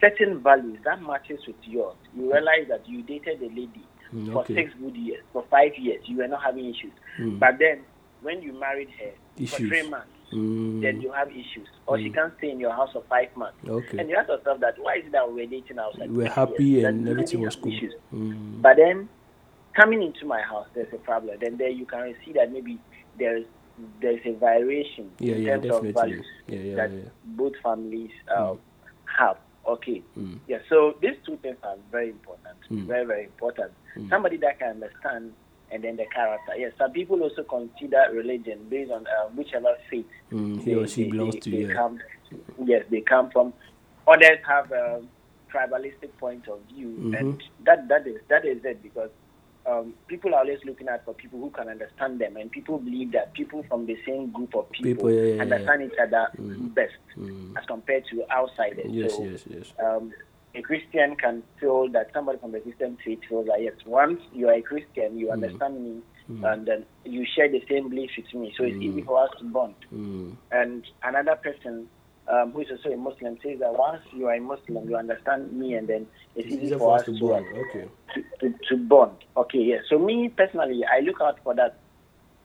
certain 0.00 0.40
values 0.42 0.78
that 0.84 1.00
matches 1.02 1.40
with 1.46 1.56
yours, 1.64 1.96
you 2.14 2.32
realize 2.32 2.66
that 2.68 2.88
you 2.88 3.02
dated 3.02 3.40
a 3.42 3.48
lady 3.48 3.86
Mm, 4.12 4.32
for 4.32 4.44
six 4.46 4.72
good 4.82 4.96
years, 4.96 5.22
for 5.32 5.44
five 5.48 5.70
years, 5.78 6.02
you 6.06 6.16
were 6.16 6.26
not 6.26 6.42
having 6.42 6.64
issues. 6.64 6.92
Mm. 7.20 7.38
But 7.38 7.60
then 7.60 7.84
when 8.22 8.42
you 8.42 8.52
married 8.52 8.88
her 8.98 9.10
for 9.46 9.56
three 9.56 9.88
months, 9.88 10.08
Mm. 10.32 10.80
then 10.82 11.00
you 11.00 11.10
have 11.10 11.28
issues. 11.30 11.66
Or 11.86 11.98
she 11.98 12.08
Mm. 12.08 12.14
can't 12.14 12.32
stay 12.38 12.50
in 12.50 12.60
your 12.60 12.70
house 12.72 12.92
for 12.92 13.02
five 13.08 13.36
months. 13.36 13.58
Okay. 13.68 13.98
And 13.98 14.08
you 14.08 14.14
ask 14.16 14.28
yourself 14.28 14.60
that 14.60 14.78
why 14.78 14.96
is 14.96 15.06
it 15.06 15.12
that 15.12 15.26
we're 15.32 15.46
dating 15.46 15.78
outside? 15.80 16.08
We're 16.10 16.28
happy 16.30 16.64
years? 16.64 16.84
and 16.84 17.08
everything 17.08 17.40
was 17.40 17.56
cool. 17.56 17.72
issues. 17.72 17.94
Mm. 18.14 18.62
But 18.62 18.76
then 18.76 19.08
coming 19.74 20.02
into 20.04 20.26
my 20.26 20.40
house, 20.40 20.68
there's 20.74 20.92
a 20.92 20.98
problem. 20.98 21.36
Then 21.40 21.56
there 21.56 21.68
you 21.68 21.84
can 21.84 22.14
see 22.24 22.32
that 22.34 22.52
maybe 22.52 22.78
there's 23.18 23.44
there's 24.00 24.20
a 24.26 24.32
variation 24.32 25.10
Yeah, 25.18 25.34
in 25.36 25.42
yeah, 25.42 25.50
terms 25.54 25.64
of 25.64 25.70
definitely. 25.70 25.92
values 25.92 26.26
Yeah, 26.46 26.58
yeah, 26.58 26.76
that 26.76 26.90
yeah. 26.92 27.00
both 27.24 27.56
families 27.62 28.10
uh, 28.28 28.54
have. 29.18 29.38
Okay. 29.66 30.02
Mm. 30.18 30.38
Yeah. 30.46 30.58
So 30.68 30.96
these 31.00 31.16
two 31.26 31.38
things 31.38 31.56
are 31.64 31.76
very 31.90 32.10
important. 32.10 32.56
Mm. 32.70 32.86
Very 32.86 33.04
very 33.06 33.24
important. 33.24 33.72
Mm. 33.96 34.08
Somebody 34.10 34.36
that 34.36 34.58
can 34.60 34.68
understand. 34.70 35.32
And 35.72 35.84
then 35.84 35.96
the 35.96 36.06
character. 36.06 36.52
Yes, 36.56 36.72
some 36.78 36.90
people 36.92 37.22
also 37.22 37.44
consider 37.44 38.04
religion 38.12 38.58
based 38.68 38.90
on 38.90 39.06
uh, 39.06 39.28
whichever 39.36 39.74
faith 39.88 40.06
Mm, 40.32 40.62
he 40.62 40.74
or 40.74 40.86
she 40.86 41.10
belongs 41.10 41.36
to, 41.36 41.50
they 41.50 41.64
yeah. 41.66 41.74
come, 41.74 41.98
yes, 42.64 42.84
they 42.90 43.00
come 43.00 43.30
from. 43.30 43.52
Others 44.06 44.38
have 44.46 44.70
a 44.72 45.02
tribalistic 45.52 46.10
point 46.18 46.46
of 46.48 46.60
view, 46.72 46.88
Mhm. 47.00 47.18
and 47.18 47.42
that 47.64 47.88
that 47.88 48.06
is 48.06 48.20
that 48.28 48.44
is 48.44 48.64
it 48.64 48.80
because 48.82 49.10
um, 49.66 49.92
people 50.08 50.34
are 50.34 50.40
always 50.40 50.58
looking 50.64 50.88
out 50.88 51.04
for 51.04 51.14
people 51.14 51.38
who 51.40 51.50
can 51.50 51.68
understand 51.68 52.20
them, 52.20 52.36
and 52.36 52.50
people 52.50 52.78
believe 52.78 53.10
that 53.12 53.32
people 53.34 53.62
from 53.68 53.86
the 53.86 53.96
same 54.06 54.30
group 54.30 54.54
of 54.54 54.70
people, 54.70 54.90
People, 55.08 55.12
yeah, 55.12 55.22
yeah, 55.22 55.34
yeah. 55.34 55.42
understand 55.42 55.82
each 55.82 55.98
other 56.00 56.28
Mm. 56.40 56.74
best 56.74 56.94
Mm. 57.16 57.56
as 57.58 57.64
compared 57.66 58.04
to 58.06 58.24
outsiders. 58.32 58.86
Yes, 58.88 59.14
so, 59.16 59.24
yes, 59.24 59.44
yes. 59.48 59.72
Um, 59.84 60.12
a 60.54 60.62
Christian 60.62 61.16
can 61.16 61.42
feel 61.60 61.88
that 61.92 62.08
somebody 62.12 62.38
from 62.38 62.52
the 62.52 62.60
Christian 62.60 62.96
faith 63.04 63.20
feels 63.28 63.46
that 63.46 63.62
yes, 63.62 63.74
once 63.86 64.20
you 64.32 64.48
are 64.48 64.54
a 64.54 64.62
Christian, 64.62 65.16
you 65.18 65.28
Mm. 65.28 65.32
understand 65.32 65.82
me, 65.82 66.02
Mm. 66.28 66.52
and 66.52 66.66
then 66.66 66.86
you 67.04 67.24
share 67.24 67.48
the 67.48 67.62
same 67.68 67.88
beliefs 67.88 68.16
with 68.16 68.32
me, 68.34 68.52
so 68.56 68.64
it's 68.64 68.76
Mm. 68.78 68.82
easy 68.82 69.02
for 69.02 69.22
us 69.22 69.30
to 69.38 69.44
bond 69.44 69.74
Mm. 69.92 70.36
and 70.50 70.84
another 71.02 71.36
person 71.36 71.88
um, 72.28 72.52
who 72.52 72.60
is 72.60 72.70
also 72.70 72.90
a 72.92 72.96
Muslim 72.96 73.36
says 73.42 73.58
that 73.58 73.72
once 73.76 74.02
you 74.12 74.26
are 74.28 74.34
a 74.34 74.40
Muslim, 74.40 74.88
you 74.88 74.94
understand 74.96 75.52
me, 75.52 75.74
and 75.74 75.88
then 75.88 76.06
it's, 76.36 76.46
It's 76.46 76.62
easy 76.62 76.74
for 76.78 76.96
us 76.98 77.04
to, 77.06 77.18
bond. 77.18 77.46
uh, 77.48 77.58
Okay. 77.60 77.88
to, 78.14 78.22
to, 78.40 78.54
to 78.68 78.76
bond. 78.76 79.16
Okay, 79.36 79.58
yes. 79.58 79.82
So 79.88 79.98
me 79.98 80.28
personally, 80.28 80.84
I 80.84 81.00
look 81.00 81.20
out 81.20 81.40
for 81.42 81.54
that. 81.54 81.80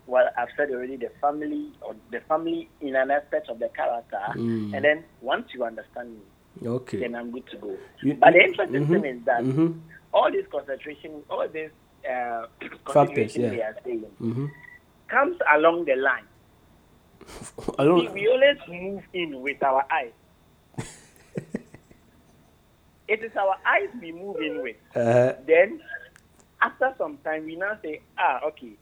Well, 0.08 0.26
I've 0.38 0.48
said 0.58 0.72
already, 0.72 0.98
the 0.98 1.10
family 1.22 1.74
or 1.82 1.96
the 2.10 2.22
family 2.22 2.70
in 2.82 2.96
an 2.96 3.12
aspect 3.12 3.48
of 3.50 3.60
the 3.60 3.70
character, 3.76 4.18
Mm. 4.36 4.74
and 4.74 4.84
then 4.84 5.04
once 5.22 5.48
you 5.54 5.64
understand 5.64 6.14
me, 6.16 6.24
Okay. 6.64 7.00
then 7.00 7.16
I'm 7.16 7.32
good 7.32 7.48
to 7.52 7.58
go. 7.58 7.78
You- 8.02 8.14
but 8.16 8.34
the 8.34 8.40
interesting 8.44 8.86
mhm, 8.88 9.02
thing 9.02 9.06
is 9.20 9.26
that 9.26 9.44
mhm. 9.44 9.80
all 10.14 10.32
this 10.32 10.46
concentration, 10.52 11.24
all 11.30 11.48
this 11.52 11.72
uh, 12.10 12.46
Factors, 12.94 13.36
yeah. 13.36 13.50
they 13.50 13.62
are 13.62 13.76
saying 13.84 14.06
Mm-hmm. 14.22 14.46
comes 15.10 15.38
along 15.56 15.86
the 15.86 15.96
line. 15.96 16.26
We, 17.58 17.74
Along, 17.80 18.14
we 18.14 18.28
always 18.28 18.58
move 18.70 19.04
in 19.14 19.42
with 19.42 19.62
our 19.64 19.84
eyes. 19.92 20.14
it 23.08 23.24
is 23.24 23.32
our 23.36 23.56
eyes 23.66 23.90
we 24.02 24.12
move 24.12 24.38
in 24.38 24.62
with. 24.62 24.76
uh, 24.96 25.34
Then 25.48 25.82
after 26.62 26.94
some 26.98 27.18
time, 27.24 27.46
we 27.46 27.56
now 27.56 27.78
say, 27.84 28.02
ah, 28.18 28.40
okay, 28.48 28.74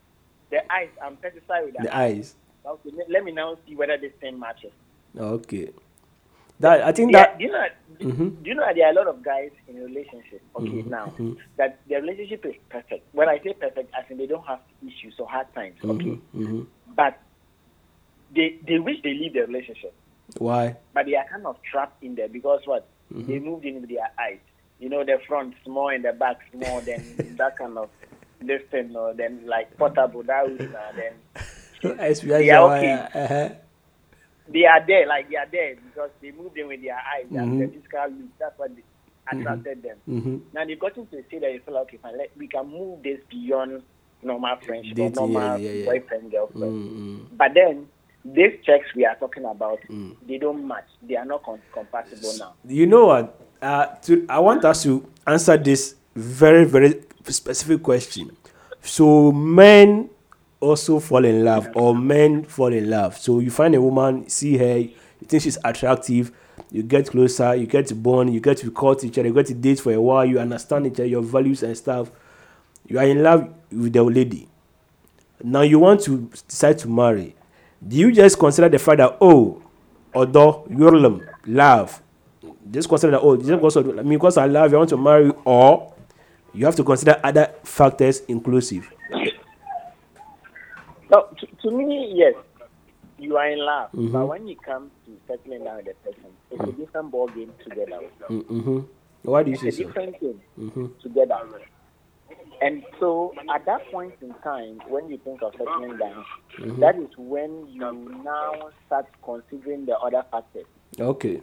the 0.51 0.59
eyes, 0.71 0.89
I'm 1.03 1.17
satisfied 1.21 1.65
with 1.65 1.73
that. 1.75 1.83
The 1.83 1.95
eyes. 1.97 2.35
Okay, 2.65 2.89
let- 2.95 3.09
let 3.09 3.23
me 3.23 3.31
now 3.31 3.57
see 3.67 3.75
whether 3.75 3.97
this 3.97 4.13
thing 4.21 4.39
matches. 4.39 4.71
Okay. 5.17 5.69
That 6.63 6.81
I 6.81 6.91
think 6.93 7.11
Yeah, 7.11 7.23
that. 7.27 7.37
do 7.37 7.43
you 7.43 7.51
know? 7.51 7.65
Mhm. 7.99 8.41
Do 8.43 8.49
you 8.49 8.55
know 8.55 8.63
that 8.65 8.75
there 8.75 8.87
are 8.87 8.91
a 8.91 8.95
lot 8.95 9.07
of 9.07 9.21
guys 9.21 9.51
in 9.67 9.77
a 9.79 9.83
relationship? 9.83 10.41
Okay, 10.55 10.81
Mhm, 10.83 10.87
now 10.89 11.11
mhm. 11.19 11.35
that 11.57 11.79
their 11.87 11.99
relationship 12.01 12.45
is 12.45 12.55
perfect. 12.69 13.03
When 13.11 13.27
I 13.27 13.37
say 13.43 13.53
perfect, 13.53 13.91
I 13.93 14.01
think 14.03 14.19
they 14.21 14.27
don't 14.27 14.47
have 14.47 14.59
issues 14.81 15.15
or 15.19 15.27
hard 15.27 15.47
times. 15.53 15.75
Okay, 15.83 16.15
Mhm, 16.15 16.21
mhm. 16.33 16.67
but 16.95 17.19
they 18.33 18.59
they 18.67 18.79
wish 18.79 19.01
they 19.03 19.13
leave 19.13 19.33
the 19.33 19.41
relationship, 19.41 19.93
Why? 20.37 20.75
but 20.93 21.05
they 21.05 21.15
are 21.15 21.25
kind 21.29 21.45
of 21.45 21.57
trapped 21.69 22.01
in 22.01 22.15
there 22.15 22.29
because 22.29 22.61
what 22.65 22.87
Mhm. 23.11 23.27
they 23.27 23.39
moved 23.39 23.65
in 23.65 23.81
with 23.81 23.89
their 23.89 24.09
eyes. 24.17 24.39
You 24.79 24.89
know, 24.89 25.03
the 25.03 25.19
front 25.27 25.53
small 25.63 25.89
and 25.89 26.03
the 26.03 26.13
back 26.13 26.37
small. 26.51 26.81
Then 26.81 27.03
that 27.37 27.57
kind 27.57 27.77
of 27.77 27.89
this 28.41 28.61
thing, 28.71 28.95
or 28.95 29.13
then 29.13 29.45
like 29.45 29.77
portable 29.77 30.23
that 30.23 30.47
was, 30.47 30.59
uh, 30.73 30.91
then 30.95 31.13
they 31.83 32.45
yes, 32.45 32.57
are 32.57 32.77
okay. 32.77 32.93
uh-huh. 33.13 33.49
They 34.47 34.65
are 34.65 34.85
there, 34.85 35.07
like 35.07 35.29
they 35.29 35.35
are 35.37 35.47
there 35.51 35.75
because 35.75 36.09
they 36.21 36.31
moved 36.31 36.57
in 36.57 36.67
with 36.67 36.81
their 36.81 36.95
eyes. 36.95 37.25
That's 37.31 37.47
Mhm. 37.47 37.59
the 37.59 37.67
physical 37.67 38.05
look. 38.09 38.29
That's 38.39 38.59
what 38.59 38.71
they 38.75 38.83
attracted 39.31 39.83
them. 39.83 39.97
Mhm. 40.09 40.41
Now 40.53 40.65
they've 40.65 40.79
gotten 40.79 41.05
to 41.07 41.23
say 41.31 41.39
that 41.39 41.53
you 41.53 41.59
feel 41.65 41.73
like, 41.75 41.83
okay, 41.83 41.97
fine, 41.97 42.17
let, 42.17 42.29
we 42.37 42.47
can 42.47 42.67
move 42.69 43.01
this 43.03 43.19
beyond 43.29 43.81
normal 44.21 44.55
friendship 44.65 44.95
Dating, 44.95 45.17
or 45.17 45.27
normal 45.27 45.59
yeah, 45.59 45.69
yeah, 45.69 45.71
yeah. 45.79 45.85
boyfriend 45.85 46.31
girlfriend. 46.31 46.63
Mm, 46.63 46.97
mm. 46.97 47.37
But 47.37 47.53
then 47.53 47.87
these 48.25 48.53
checks 48.65 48.85
we 48.95 49.05
are 49.05 49.15
talking 49.15 49.45
about, 49.45 49.79
Mm. 49.89 50.15
they 50.27 50.37
don't 50.37 50.65
match. 50.67 50.87
They 51.01 51.15
are 51.15 51.25
not 51.25 51.43
com- 51.43 51.59
compatible 51.73 52.31
now. 52.39 52.53
You 52.65 52.85
know 52.85 53.05
what? 53.07 53.39
Uh, 53.61 53.85
to, 54.03 54.25
I 54.29 54.39
want 54.39 54.63
us 54.65 54.83
to 54.83 55.05
answer 55.25 55.55
this 55.57 55.95
very, 56.15 56.65
very 56.65 57.01
specific 57.29 57.81
question. 57.83 58.31
So, 58.81 59.31
men 59.31 60.09
also 60.63 60.99
fall 60.99 61.25
in 61.25 61.43
love, 61.43 61.69
or 61.75 61.95
men 61.95 62.43
fall 62.43 62.73
in 62.73 62.89
love. 62.89 63.17
So, 63.17 63.39
you 63.39 63.51
find 63.51 63.75
a 63.75 63.81
woman, 63.81 64.29
see 64.29 64.57
her, 64.57 64.77
you 64.77 64.93
think 65.27 65.43
she's 65.43 65.57
attractive, 65.63 66.31
you 66.71 66.83
get 66.83 67.09
closer, 67.09 67.55
you 67.55 67.67
get 67.67 67.87
to 67.87 67.95
bond, 67.95 68.33
you 68.33 68.39
get 68.39 68.57
to 68.57 68.71
call 68.71 68.95
each 69.03 69.17
other, 69.17 69.27
you 69.27 69.33
get 69.33 69.47
to 69.47 69.53
date 69.53 69.79
for 69.79 69.91
a 69.91 70.01
while, 70.01 70.25
you 70.25 70.39
understand 70.39 70.87
each 70.87 70.93
other, 70.93 71.05
your 71.05 71.21
values 71.21 71.63
and 71.63 71.75
stuff. 71.77 72.11
You 72.87 72.99
are 72.99 73.05
in 73.05 73.23
love 73.23 73.53
with 73.71 73.93
the 73.93 74.03
lady. 74.03 74.47
Now, 75.43 75.61
you 75.61 75.79
want 75.79 76.01
to 76.03 76.29
decide 76.47 76.77
to 76.79 76.87
marry. 76.87 77.35
Do 77.85 77.95
you 77.95 78.11
just 78.11 78.39
consider 78.39 78.69
the 78.69 78.79
fact 78.79 78.97
that, 78.97 79.17
oh, 79.19 79.61
although 80.13 80.65
you're 80.69 81.21
love, 81.45 82.01
just 82.71 82.89
consider 82.89 83.11
that 83.11 83.21
oh 83.21 83.35
just 83.35 83.49
because 83.49 83.75
of, 83.75 83.87
I 83.99 84.01
mean 84.01 84.17
because 84.17 84.37
I 84.37 84.45
love 84.45 84.71
you 84.71 84.77
I 84.77 84.79
want 84.79 84.89
to 84.89 84.97
marry 84.97 85.31
or 85.45 85.93
you 86.53 86.65
have 86.65 86.75
to 86.75 86.83
consider 86.83 87.19
other 87.23 87.51
factors 87.63 88.21
inclusive. 88.27 88.92
So 91.13 91.29
to, 91.39 91.47
to 91.61 91.71
me, 91.71 92.11
yes, 92.15 92.33
you 93.19 93.37
are 93.37 93.47
in 93.49 93.59
love. 93.59 93.89
But 93.93 94.01
Mhm. 94.01 94.27
when 94.27 94.47
it 94.47 94.61
comes 94.63 94.91
to 95.05 95.11
settling 95.27 95.63
down 95.63 95.77
with 95.77 95.85
the 95.85 95.93
person, 96.11 96.31
it's 96.49 96.63
a 96.63 96.71
different 96.71 97.11
ball 97.11 97.27
game 97.27 97.53
together. 97.63 97.99
Mm-hmm. 98.29 98.79
Why 99.23 99.43
do 99.43 99.51
you 99.51 99.53
it's 99.53 99.61
say 99.61 99.67
a 99.69 99.71
so? 99.71 99.83
different 99.83 100.19
thing. 100.19 100.41
Mm-hmm. 100.59 100.85
together. 101.01 101.37
And 102.61 102.83
so 102.99 103.33
at 103.53 103.65
that 103.65 103.91
point 103.91 104.13
in 104.21 104.33
time, 104.43 104.79
when 104.87 105.09
you 105.09 105.17
think 105.19 105.41
of 105.43 105.53
settling 105.57 105.97
down, 105.97 106.25
Mhm. 106.57 106.79
that 106.79 106.95
is 106.97 107.09
when 107.17 107.67
you 107.67 107.91
now 108.23 108.69
start 108.87 109.05
considering 109.23 109.85
the 109.85 109.97
other 109.99 110.23
factors. 110.31 110.65
Okay. 110.99 111.41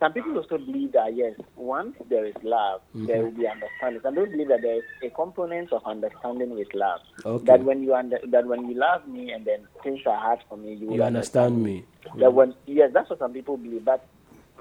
Some 0.00 0.12
people 0.12 0.36
also 0.36 0.58
believe 0.58 0.92
that 0.92 1.14
yes, 1.14 1.34
once 1.56 1.94
there 2.10 2.26
is 2.26 2.34
love, 2.42 2.80
there 2.94 3.18
Mhm. 3.22 3.24
will 3.24 3.30
be 3.30 3.46
understanding. 3.46 4.00
Some 4.02 4.14
people 4.14 4.30
believe 4.32 4.48
that 4.48 4.62
there 4.62 4.76
is 4.76 4.82
a 5.02 5.10
component 5.10 5.72
of 5.72 5.82
understanding 5.86 6.50
with 6.50 6.72
love. 6.74 7.00
Okay. 7.24 7.44
That 7.46 7.64
when 7.64 7.82
you 7.82 7.94
under, 7.94 8.18
that 8.26 8.46
when 8.46 8.68
you 8.68 8.74
love 8.74 9.06
me 9.06 9.30
and 9.30 9.44
then 9.44 9.66
things 9.82 10.00
are 10.06 10.16
hard 10.16 10.40
for 10.48 10.56
me, 10.58 10.74
you 10.74 10.88
will 10.88 10.96
You 10.96 11.02
understand 11.04 11.62
me. 11.62 11.84
That 12.16 12.34
when 12.34 12.54
yes, 12.66 12.90
that's 12.92 13.08
what 13.08 13.18
some 13.20 13.32
people 13.32 13.56
believe. 13.56 13.84
But 13.84 14.04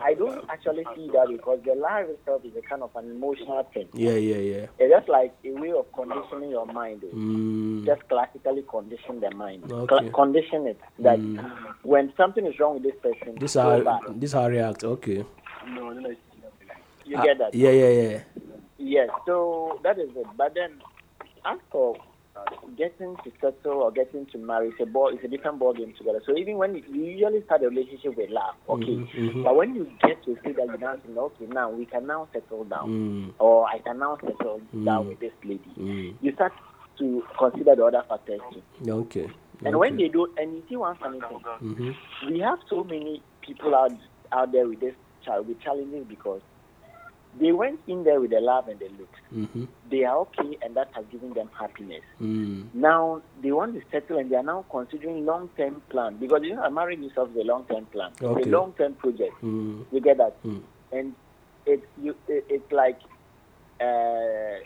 I 0.02 0.14
don't 0.16 0.44
actually 0.50 0.84
see 0.96 1.08
that 1.14 1.28
because 1.30 1.60
the 1.64 1.76
love 1.76 2.10
itself 2.10 2.44
is 2.44 2.52
a 2.58 2.62
kind 2.62 2.82
of 2.82 2.89
an 2.96 3.12
emotional 3.12 3.64
thing. 3.74 3.88
Yeah, 3.94 4.14
yeah, 4.14 4.38
yeah. 4.38 4.66
It's 4.80 4.91
just 4.91 5.08
like 5.08 5.34
a 5.46 5.52
way 5.52 5.72
of 5.72 5.86
conditioning 5.94 6.50
your 6.50 6.66
mind. 6.66 7.04
oh. 7.06 7.16
Mm. 7.16 7.86
Just 7.86 8.08
classically 8.10 8.64
condition 8.70 9.20
the 9.20 9.30
mind. 9.32 9.72
Okay. 9.72 9.88
Cla- 9.88 10.10
condition 10.12 10.68
it 10.68 10.80
that 11.00 11.20
Mm. 11.20 11.76
when 11.84 12.12
something 12.18 12.46
is 12.46 12.60
wrong 12.60 12.74
with 12.76 12.84
this 12.84 12.96
person, 13.02 13.36
This 13.39 13.54
how 13.54 13.80
back. 13.82 14.02
this 14.16 14.34
how 14.34 14.44
I 14.44 14.48
react. 14.48 14.84
Okay. 14.84 15.24
No, 15.68 15.89
no, 15.91 16.00
no. 16.02 16.10
You 17.06 17.22
get 17.22 17.38
that? 17.38 17.54
Yeah, 17.54 17.70
yeah, 17.72 17.89
yeah. 17.89 18.20
Yes. 18.78 19.10
So 19.26 19.80
that 19.84 20.00
is 20.00 20.10
it. 20.16 20.26
But 20.36 20.54
then, 20.56 20.82
as 21.46 21.60
for 21.72 21.96
getting 22.77 23.15
to 23.23 23.31
settle 23.39 23.84
or 23.84 23.91
getting 23.91 24.25
to 24.27 24.38
marry, 24.38 24.69
it's 24.69 24.79
a 24.81 24.86
ball. 24.86 25.11
It's 25.13 25.23
a 25.23 25.27
different 25.27 25.59
ball 25.59 25.73
game 25.73 25.93
together. 25.97 26.21
So 26.25 26.36
even 26.36 26.57
when 26.57 26.75
you, 26.75 26.84
you 26.91 27.03
usually 27.03 27.43
start 27.43 27.63
a 27.63 27.69
relationship 27.69 28.17
with 28.17 28.29
love, 28.29 28.55
okay. 28.69 28.95
Mhm, 28.95 29.07
mhm. 29.13 29.43
But 29.43 29.55
when 29.55 29.75
you 29.75 29.86
get 30.01 30.23
to 30.25 30.36
see 30.43 30.51
that 30.53 30.67
you 30.67 30.77
now 30.79 30.95
say, 30.95 31.11
okay, 31.15 31.45
now 31.45 31.69
we 31.69 31.86
can 31.86 32.07
now 32.07 32.27
settle 32.34 32.63
down, 32.63 32.89
Mm. 32.89 33.34
or 33.39 33.67
I 33.67 33.79
can 33.79 33.99
now 33.99 34.17
settle 34.17 34.61
down 34.84 35.05
Mm. 35.05 35.09
with 35.09 35.19
this 35.19 35.34
lady. 35.43 35.71
Mm. 35.77 36.15
You 36.21 36.34
start 36.34 36.53
to 36.99 37.23
consider 37.38 37.75
the 37.75 37.86
other 37.86 38.03
factors 38.07 38.41
too. 38.51 38.91
Okay. 38.91 39.29
And 39.65 39.77
when 39.79 39.97
they 39.97 40.09
do, 40.09 40.27
and 40.38 40.55
you 40.55 40.63
see 40.67 40.75
one 40.75 40.95
funny 40.97 41.19
thing, 41.21 41.39
hmm 41.59 41.91
we 42.27 42.39
have 42.39 42.59
so 42.69 42.84
many 42.84 43.23
people 43.41 43.75
out 43.75 43.91
out 44.31 44.51
there 44.51 44.67
with 44.67 44.79
this 44.79 44.95
child 45.23 45.47
with 45.47 45.59
challenges 45.61 46.05
because 46.07 46.41
they 47.39 47.51
went 47.51 47.79
in 47.88 48.03
there 48.03 48.19
with 48.21 48.31
the 48.31 48.39
love 48.39 48.67
and 48.67 48.79
the 48.79 48.89
looks. 48.99 49.19
hmm 49.31 49.65
They 49.89 50.03
are 50.03 50.17
okay, 50.19 50.57
and 50.61 50.75
that 50.75 50.89
has 50.93 51.05
given 51.11 51.34
them 51.34 51.49
happiness. 51.59 52.03
Mm. 52.21 52.73
Now 52.73 53.21
they 53.41 53.51
want 53.51 53.73
to 53.75 53.81
settle, 53.91 54.17
and 54.19 54.29
they 54.31 54.36
are 54.36 54.43
now 54.43 54.65
considering 54.71 55.25
long-term 55.25 55.81
plan 55.89 56.17
because 56.17 56.41
you 56.43 56.55
know, 56.55 56.69
marrying 56.69 57.03
yourself 57.03 57.29
is 57.31 57.38
a 57.38 57.43
long-term 57.43 57.86
plan, 57.88 58.11
Okay. 58.21 58.43
a 58.49 58.51
long-term 58.51 58.93
project. 58.95 59.34
Mm. 59.41 59.86
You 59.91 59.99
get 60.01 60.17
that? 60.17 60.41
Mm. 60.43 60.61
And 60.91 61.13
it's 61.65 61.86
you, 62.01 62.15
it, 62.27 62.45
it's 62.49 62.71
like 62.71 62.99
uh, 63.81 64.57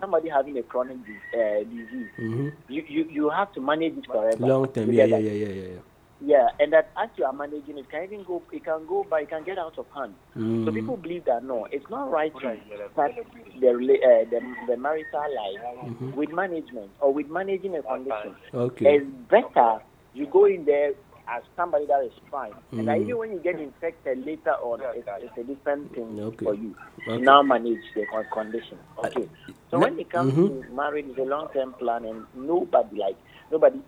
somebody 0.00 0.28
having 0.28 0.56
a 0.58 0.62
chronic 0.62 0.98
uh, 1.34 1.58
disease. 1.64 2.10
hmm 2.16 2.48
You, 2.68 2.84
you 2.88 3.04
you 3.10 3.30
have 3.30 3.52
to 3.54 3.60
manage 3.60 3.96
it 3.98 4.06
forever. 4.06 4.36
Long 4.46 4.68
term. 4.72 4.92
Yeah, 4.92 5.04
yeah, 5.04 5.18
yeah, 5.18 5.32
yeah, 5.32 5.48
yeah, 5.48 5.68
yeah. 5.74 5.84
Yeah, 6.24 6.48
and 6.58 6.72
that 6.72 6.90
as 6.96 7.10
you 7.16 7.24
are 7.24 7.32
managing 7.32 7.76
it, 7.76 7.90
can 7.90 8.04
even 8.04 8.24
go, 8.24 8.42
it 8.50 8.64
can 8.64 8.86
go 8.88 9.06
but 9.08 9.22
it 9.22 9.28
can 9.28 9.44
get 9.44 9.58
out 9.58 9.78
of 9.78 9.86
hand. 9.94 10.14
So 10.34 10.40
Mm. 10.40 10.74
people 10.74 10.96
believe 10.96 11.24
that 11.26 11.44
no, 11.44 11.66
it's 11.70 11.84
not 11.90 12.10
right 12.10 12.32
to 12.40 12.56
start 12.92 13.12
the 13.60 13.68
uh, 13.68 14.24
the, 14.30 14.40
the 14.68 14.76
marital 14.76 15.28
life 15.34 15.60
Mhm. 15.84 16.14
with 16.16 16.30
management 16.30 16.90
or 17.00 17.12
with 17.12 17.28
managing 17.28 17.76
a 17.76 17.82
condition. 17.82 18.34
Okay. 18.54 18.96
It's 18.96 19.06
better 19.28 19.80
you 20.14 20.26
go 20.26 20.46
in 20.46 20.64
there 20.64 20.92
as 21.28 21.42
somebody 21.56 21.86
that 21.86 22.04
is 22.04 22.12
fine, 22.30 22.54
and 22.72 22.88
Mm. 22.88 23.00
even 23.02 23.18
when 23.18 23.32
you 23.32 23.40
get 23.40 23.58
infected 23.60 24.24
later 24.24 24.54
on, 24.62 24.80
it's, 24.94 25.08
it's 25.20 25.36
a 25.38 25.42
different 25.44 25.92
thing 25.94 26.18
Okay. 26.20 26.44
for 26.44 26.54
you. 26.54 26.74
Okay. 27.06 27.22
Now 27.22 27.42
manage 27.42 27.84
the 27.94 28.06
condition. 28.32 28.78
Okay. 29.04 29.28
So 29.70 29.78
when 29.78 29.98
it 29.98 30.08
comes 30.10 30.32
Mhm. 30.32 30.48
to 30.48 30.74
marriage, 30.74 31.06
it's 31.08 31.18
a 31.18 31.22
long-term 31.24 31.74
plan, 31.74 32.04
and 32.06 32.24
nobody 32.34 32.96
like 32.96 33.16
nobody. 33.50 33.80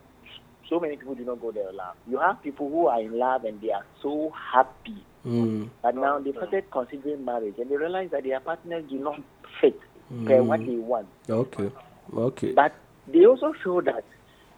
So 0.68 0.80
many 0.80 0.96
people 0.96 1.14
do 1.14 1.24
not 1.24 1.40
go 1.40 1.52
there 1.52 1.72
love. 1.72 1.94
You 2.08 2.18
have 2.18 2.42
people 2.42 2.68
who 2.68 2.86
are 2.88 3.00
in 3.00 3.16
love 3.18 3.44
and 3.44 3.60
they 3.60 3.70
are 3.72 3.84
so 4.02 4.32
happy, 4.52 4.96
Mm. 5.24 5.68
but 5.82 5.94
now 5.94 6.18
they 6.20 6.32
started 6.32 6.64
considering 6.70 7.24
marriage 7.24 7.54
and 7.58 7.68
they 7.70 7.76
realize 7.76 8.10
that 8.10 8.22
their 8.24 8.40
partners 8.40 8.84
do 8.88 8.98
not 8.98 9.20
fit 9.60 9.78
per 10.24 10.42
what 10.42 10.60
Mm. 10.60 10.66
they 10.66 10.76
want. 10.76 11.06
Okay. 11.28 11.70
Okay. 12.16 12.52
But 12.52 12.72
they 13.08 13.24
also 13.26 13.52
show 13.62 13.80
that, 13.80 14.04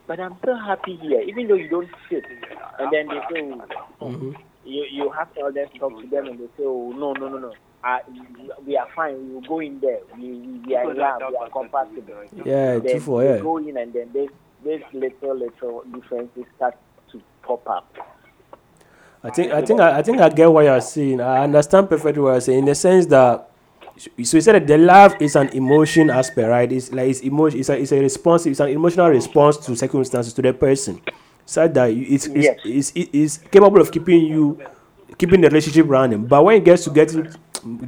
but 0.06 0.20
I'm 0.20 0.36
so 0.44 0.54
happy 0.54 0.96
here, 0.96 1.20
even 1.22 1.48
though 1.48 1.54
you 1.54 1.68
don't 1.68 1.88
fit. 2.08 2.24
And 2.78 2.90
then 2.92 3.08
they 3.08 3.20
say, 3.32 3.52
oh, 4.00 4.10
hmm 4.10 4.32
you, 4.64 4.84
you 4.90 5.10
have 5.10 5.32
to 5.34 5.40
elders 5.40 5.68
talk 5.78 5.98
to 5.98 6.06
them 6.08 6.26
and 6.26 6.38
they 6.38 6.44
say, 6.58 6.64
oh, 6.64 6.92
no, 6.94 7.12
no, 7.14 7.28
no, 7.28 7.38
no. 7.38 7.52
Uh, 7.82 7.98
we 8.66 8.76
are 8.76 8.88
fine. 8.94 9.16
We 9.28 9.34
will 9.34 9.40
go 9.42 9.60
in 9.60 9.80
there. 9.80 10.00
We, 10.18 10.32
we, 10.32 10.58
we 10.66 10.76
are 10.76 10.90
in 10.90 10.96
love. 10.98 11.22
We 11.30 11.36
are 11.36 11.48
compatible. 11.48 12.24
Yeah, 12.44 12.78
then 12.78 12.94
two 12.96 13.00
for 13.00 13.24
yeah. 13.24 13.38
go 13.38 13.56
in 13.56 13.76
and 13.78 13.92
then 13.94 14.10
this 14.12 14.28
this 14.64 14.82
little 14.92 15.36
little 15.36 15.84
differences 15.92 16.44
start 16.56 16.76
to 17.12 17.20
pop 17.42 17.68
up. 17.68 17.94
I 19.22 19.30
think 19.30 19.52
I 19.52 19.62
think 19.62 19.80
I, 19.80 19.98
I 19.98 20.02
think 20.02 20.20
I 20.20 20.28
get 20.28 20.50
what 20.52 20.64
you're 20.64 20.80
saying. 20.80 21.20
I 21.20 21.44
understand 21.44 21.88
perfectly 21.88 22.22
what 22.22 22.32
you're 22.32 22.40
saying 22.40 22.58
in 22.60 22.64
the 22.66 22.74
sense 22.74 23.06
that 23.06 23.50
so 23.96 24.10
you 24.16 24.24
said 24.40 24.54
that 24.54 24.66
the 24.66 24.78
love 24.78 25.20
is 25.20 25.34
an 25.34 25.48
emotion 25.48 26.08
aspect, 26.08 26.48
right? 26.48 26.70
It's 26.70 26.92
like 26.92 27.10
it's 27.10 27.20
emotion. 27.20 27.58
It's 27.58 27.68
a 27.68 27.80
it's 27.80 27.90
a 27.92 27.98
response. 28.00 28.46
It's 28.46 28.60
an 28.60 28.68
emotional 28.68 29.08
response 29.08 29.56
to 29.58 29.74
circumstances 29.74 30.32
to 30.34 30.42
the 30.42 30.52
person, 30.52 31.00
such 31.44 31.72
that 31.74 31.90
it's 31.90 32.26
it's, 32.26 32.44
Yes. 32.44 32.58
it's, 32.64 32.92
it's, 32.94 33.10
it's 33.12 33.38
capable 33.38 33.80
of 33.80 33.90
keeping 33.90 34.24
you 34.24 34.62
keeping 35.18 35.40
the 35.40 35.48
relationship 35.48 35.86
running. 35.88 36.26
But 36.26 36.44
when 36.44 36.56
it 36.56 36.64
gets 36.64 36.84
to 36.84 36.90
getting 36.90 37.28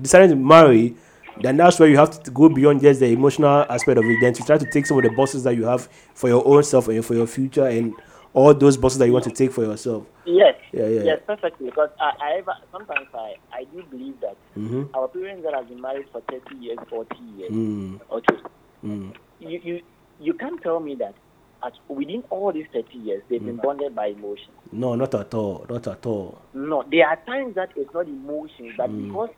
deciding 0.03 0.31
to 0.31 0.37
marry, 0.37 0.97
then 1.43 1.57
that's 1.57 1.79
where 1.81 1.89
you 1.89 1.97
have 1.97 2.23
to 2.23 2.31
go 2.31 2.49
beyond 2.49 2.81
just 2.81 3.01
the 3.01 3.07
emotional 3.13 3.65
aspect 3.69 3.99
of 3.99 4.05
it. 4.05 4.21
Then 4.21 4.33
to 4.35 4.43
try 4.45 4.59
to 4.59 4.67
take 4.67 4.87
some 4.87 4.97
of 4.99 5.05
the 5.05 5.11
bosses 5.11 5.45
that 5.45 5.55
you 5.57 5.65
have 5.65 5.89
for 6.15 6.29
your 6.29 6.47
own 6.47 6.63
self 6.63 6.89
and 6.89 7.05
for 7.05 7.15
your 7.15 7.27
future 7.27 7.67
and 7.67 7.95
all 8.33 8.55
those 8.55 8.77
bosses 8.77 8.99
that 8.99 9.07
you 9.07 9.13
want 9.13 9.25
to 9.25 9.31
take 9.31 9.53
for 9.53 9.65
yourself. 9.65 10.07
Yes. 10.25 10.55
Yeah, 10.73 10.87
yeah. 10.87 11.03
Yes, 11.03 11.21
perfectly. 11.27 11.67
Because 11.67 11.91
I, 12.01 12.13
I 12.23 12.39
ever, 12.39 12.53
sometimes 12.71 13.09
I, 13.15 13.35
I 13.53 13.65
do 13.65 13.83
believe 13.91 14.21
that 14.21 14.37
Mhm. 14.57 14.89
our 14.95 15.09
parents 15.09 15.43
that 15.45 15.55
have 15.55 15.69
been 15.69 15.81
married 15.81 16.07
for 16.13 16.21
30 16.31 16.55
years, 16.57 16.79
40 16.89 17.17
years, 17.37 17.51
Mm. 17.53 18.01
okay, 18.13 18.37
Mm. 18.85 19.13
you, 19.41 19.61
you 19.65 19.81
you 20.23 20.35
can't 20.35 20.61
tell 20.63 20.81
me 20.81 20.95
that 20.97 21.15
at, 21.63 21.73
within 21.89 22.23
all 22.31 22.53
these 22.53 22.67
30 22.73 22.99
years 22.99 23.23
they've 23.29 23.45
been 23.45 23.57
bonded 23.57 23.95
by 23.95 24.07
emotion. 24.07 24.53
No, 24.73 24.95
not 24.95 25.15
at 25.15 25.35
all. 25.35 25.67
Not 25.69 25.87
at 25.89 26.05
all. 26.07 26.39
No, 26.55 26.85
there 26.91 27.07
are 27.09 27.17
times 27.27 27.55
that 27.57 27.71
it's 27.77 27.93
not 27.93 28.07
emotion, 28.07 28.73
but 28.77 28.89
Mm. 28.91 29.07
because 29.09 29.31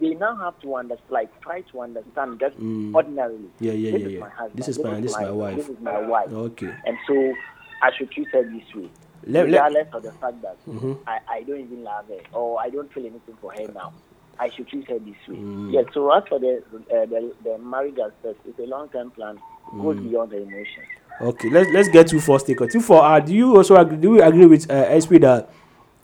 they 0.00 0.14
now 0.14 0.36
have 0.36 0.58
to 0.60 0.74
understand, 0.76 1.10
like 1.10 1.40
try 1.40 1.60
to 1.62 1.80
understand 1.80 2.40
just 2.40 2.56
Mm. 2.60 2.94
ordinarily. 2.94 3.50
Yeah, 3.60 3.72
yeah, 3.72 3.92
this 3.92 4.00
yeah, 4.02 4.06
is 4.08 4.12
yeah. 4.14 4.20
my 4.20 4.28
husband. 4.28 4.58
This 4.58 4.68
is 4.68 4.78
my- 4.84 5.00
this 5.00 5.10
is 5.12 5.16
my 5.18 5.30
wife. 5.30 5.56
This 5.56 5.68
is 5.68 5.80
my 5.80 6.00
wife. 6.06 6.32
Okay. 6.32 6.72
And 6.86 6.96
so 7.06 7.34
I 7.82 7.90
should 7.96 8.10
treat 8.10 8.28
her 8.28 8.42
this 8.42 8.74
way, 8.74 8.88
Let- 9.24 9.32
let- 9.32 9.44
regardless 9.46 9.88
of 9.94 10.02
the 10.02 10.12
fact 10.12 10.42
that 10.42 10.56
Mhm. 10.66 10.98
I, 11.06 11.18
I 11.28 11.42
don't 11.42 11.60
even 11.60 11.84
love 11.84 12.06
her 12.08 12.20
or 12.38 12.60
I 12.60 12.70
don't 12.70 12.92
feel 12.92 13.06
anything 13.06 13.36
for 13.40 13.52
her 13.52 13.66
now. 13.74 13.92
I 14.38 14.50
should 14.50 14.68
treat 14.68 14.86
her 14.90 14.98
this 14.98 15.16
way. 15.28 15.36
Mm. 15.36 15.72
Yes. 15.72 15.86
so 15.94 16.10
as 16.12 16.22
for 16.28 16.38
the 16.38 16.62
uh, 16.92 17.06
the, 17.06 17.32
the 17.42 17.56
marriage 17.58 17.98
aspect, 17.98 18.38
it's 18.46 18.58
a 18.58 18.64
long 18.66 18.88
term 18.90 19.10
plan. 19.10 19.38
Goes 19.82 19.96
Mm. 19.96 20.10
beyond 20.10 20.30
the 20.30 20.42
emotion. 20.42 20.82
Okay, 21.20 21.48
let's 21.50 21.70
let's 21.70 21.88
get 21.88 22.08
two 22.08 22.20
four 22.20 22.38
sticker. 22.40 22.66
Two 22.66 22.80
four. 22.80 23.02
Uh, 23.02 23.20
do 23.20 23.32
you 23.34 23.56
also 23.56 23.76
agree? 23.76 23.96
Do 23.96 24.14
you 24.16 24.22
agree 24.22 24.46
with 24.46 24.70
uh, 24.70 25.00
SP 25.00 25.16
that 25.24 25.48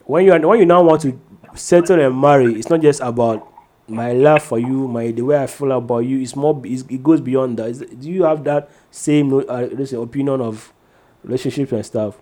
when 0.05 0.25
you 0.25 0.33
are, 0.33 0.39
when 0.39 0.59
you 0.59 0.65
now 0.65 0.81
want 0.83 1.01
to 1.03 1.19
settle 1.55 1.99
and 1.99 2.19
marry, 2.19 2.53
it's 2.55 2.69
not 2.69 2.81
just 2.81 2.99
about 3.01 3.47
my 3.87 4.11
love 4.13 4.41
for 4.41 4.57
you, 4.57 4.87
my 4.87 5.11
the 5.11 5.21
way 5.21 5.37
I 5.37 5.45
feel 5.47 5.71
about 5.71 5.99
you. 5.99 6.19
It's 6.19 6.35
more. 6.35 6.59
It's, 6.65 6.81
it 6.89 7.03
goes 7.03 7.21
beyond 7.21 7.57
that. 7.59 7.69
Is, 7.69 7.79
do 7.81 8.09
you 8.09 8.23
have 8.23 8.43
that 8.45 8.69
same 8.89 9.31
uh, 9.33 9.67
listen, 9.71 10.01
opinion 10.01 10.41
of 10.41 10.73
relationships 11.23 11.71
and 11.71 11.85
stuff? 11.85 12.17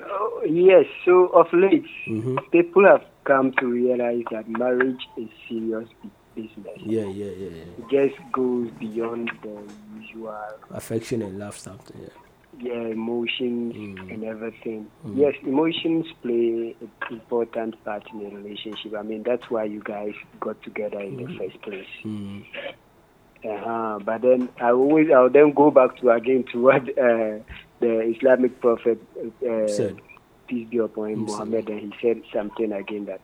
Oh, 0.00 0.42
yes. 0.48 0.86
So 1.04 1.26
of 1.28 1.52
late, 1.52 1.84
Mm-hmm. 2.06 2.36
people 2.52 2.84
have 2.86 3.04
come 3.24 3.52
to 3.58 3.66
realize 3.66 4.22
that 4.30 4.48
marriage 4.48 5.00
is 5.16 5.28
serious 5.48 5.88
business. 6.34 6.78
Yeah, 6.78 7.02
yeah, 7.04 7.32
yeah, 7.42 7.50
yeah. 7.50 7.78
It 7.78 7.88
just 8.10 8.32
goes 8.32 8.70
beyond 8.78 9.30
the 9.42 9.62
usual 10.00 10.36
Affection 10.70 11.22
and 11.22 11.38
love, 11.38 11.56
something. 11.56 12.00
Yeah. 12.00 12.08
yeah, 12.72 12.88
emotions 12.92 13.74
Mm. 13.74 14.12
and 14.14 14.24
everything. 14.24 14.86
Mm. 15.06 15.16
Yes, 15.16 15.34
emotions 15.46 16.06
play 16.22 16.76
an 16.80 16.88
important 17.10 17.82
part 17.84 18.04
in 18.12 18.20
a 18.26 18.36
relationship. 18.36 18.94
I 18.98 19.02
mean, 19.02 19.22
that's 19.22 19.48
why 19.50 19.64
you 19.64 19.80
guys 19.84 20.14
got 20.40 20.62
together 20.62 21.00
in 21.00 21.16
the 21.16 21.26
first 21.38 21.60
place. 21.62 21.86
Mm. 22.04 22.44
Uh-huh. 23.42 23.98
But 24.04 24.22
then 24.22 24.48
I 24.60 24.70
always, 24.72 25.10
I'll 25.10 25.30
then 25.30 25.52
go 25.52 25.70
back 25.70 25.96
to 25.98 26.10
again 26.10 26.44
to 26.52 26.60
what 26.60 26.82
uh, 26.98 27.38
the 27.80 28.12
Islamic 28.14 28.60
prophet 28.60 29.00
uh, 29.18 29.66
Said. 29.66 29.96
peace 30.46 30.68
be 30.68 30.76
upon 30.78 31.08
him, 31.10 31.20
Muhammad, 31.20 31.68
and 31.70 31.80
he 31.80 31.92
said 32.02 32.22
something 32.34 32.70
again 32.72 33.06
that 33.06 33.20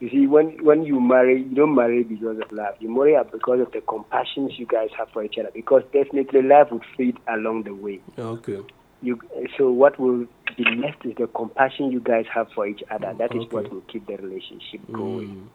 you 0.00 0.08
see 0.10 0.26
when 0.26 0.64
when 0.64 0.82
you 0.84 1.00
marry, 1.00 1.42
you 1.42 1.54
don't 1.54 1.74
marry 1.74 2.04
because 2.04 2.38
of 2.38 2.50
love. 2.52 2.74
You 2.80 2.94
marry 2.94 3.16
because 3.32 3.60
of 3.60 3.72
the 3.72 3.80
compassion 3.80 4.48
you 4.50 4.66
guys 4.66 4.88
have 4.96 5.08
for 5.12 5.24
each 5.24 5.36
other. 5.38 5.50
Because 5.52 5.82
definitely 5.92 6.42
love 6.42 6.68
would 6.70 6.84
fade 6.96 7.16
along 7.28 7.64
the 7.64 7.74
way. 7.74 8.00
Okay. 8.18 8.60
You 9.02 9.18
so 9.56 9.70
what 9.70 9.98
will 9.98 10.26
be 10.56 10.64
left 10.64 11.04
is 11.04 11.14
the 11.16 11.26
compassion 11.26 11.90
you 11.90 12.00
guys 12.00 12.26
have 12.32 12.46
for 12.54 12.66
each 12.66 12.82
other. 12.90 13.12
That 13.18 13.34
is 13.34 13.42
Okay. 13.42 13.48
what 13.56 13.72
will 13.72 13.82
keep 13.92 14.06
the 14.06 14.16
relationship 14.16 14.80
going. 14.92 15.28
Mm. 15.28 15.48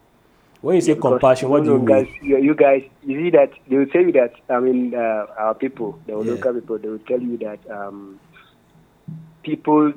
When 0.63 0.75
you 0.75 0.81
say 0.81 0.95
compassion, 0.95 1.49
what 1.49 1.65
do 1.65 1.71
you 1.71 1.77
mean? 1.77 1.85
guys, 1.85 2.07
you, 2.21 2.37
you 2.37 2.55
guys, 2.55 2.83
you 3.01 3.21
see 3.25 3.29
that 3.31 3.51
they 3.67 3.75
will 3.75 3.85
tell 3.87 4.01
you 4.01 4.13
that. 4.13 4.31
I 4.49 4.61
mean, 4.61 4.95
uh, 4.95 5.25
our 5.37 5.53
people, 5.55 5.99
the 6.05 6.13
Yeah. 6.13 6.19
local 6.19 6.53
people, 6.53 6.77
they 6.79 6.87
will 6.87 6.99
tell 6.99 7.19
you 7.19 7.37
that 7.39 7.59
um, 7.69 8.17
people, 9.43 9.91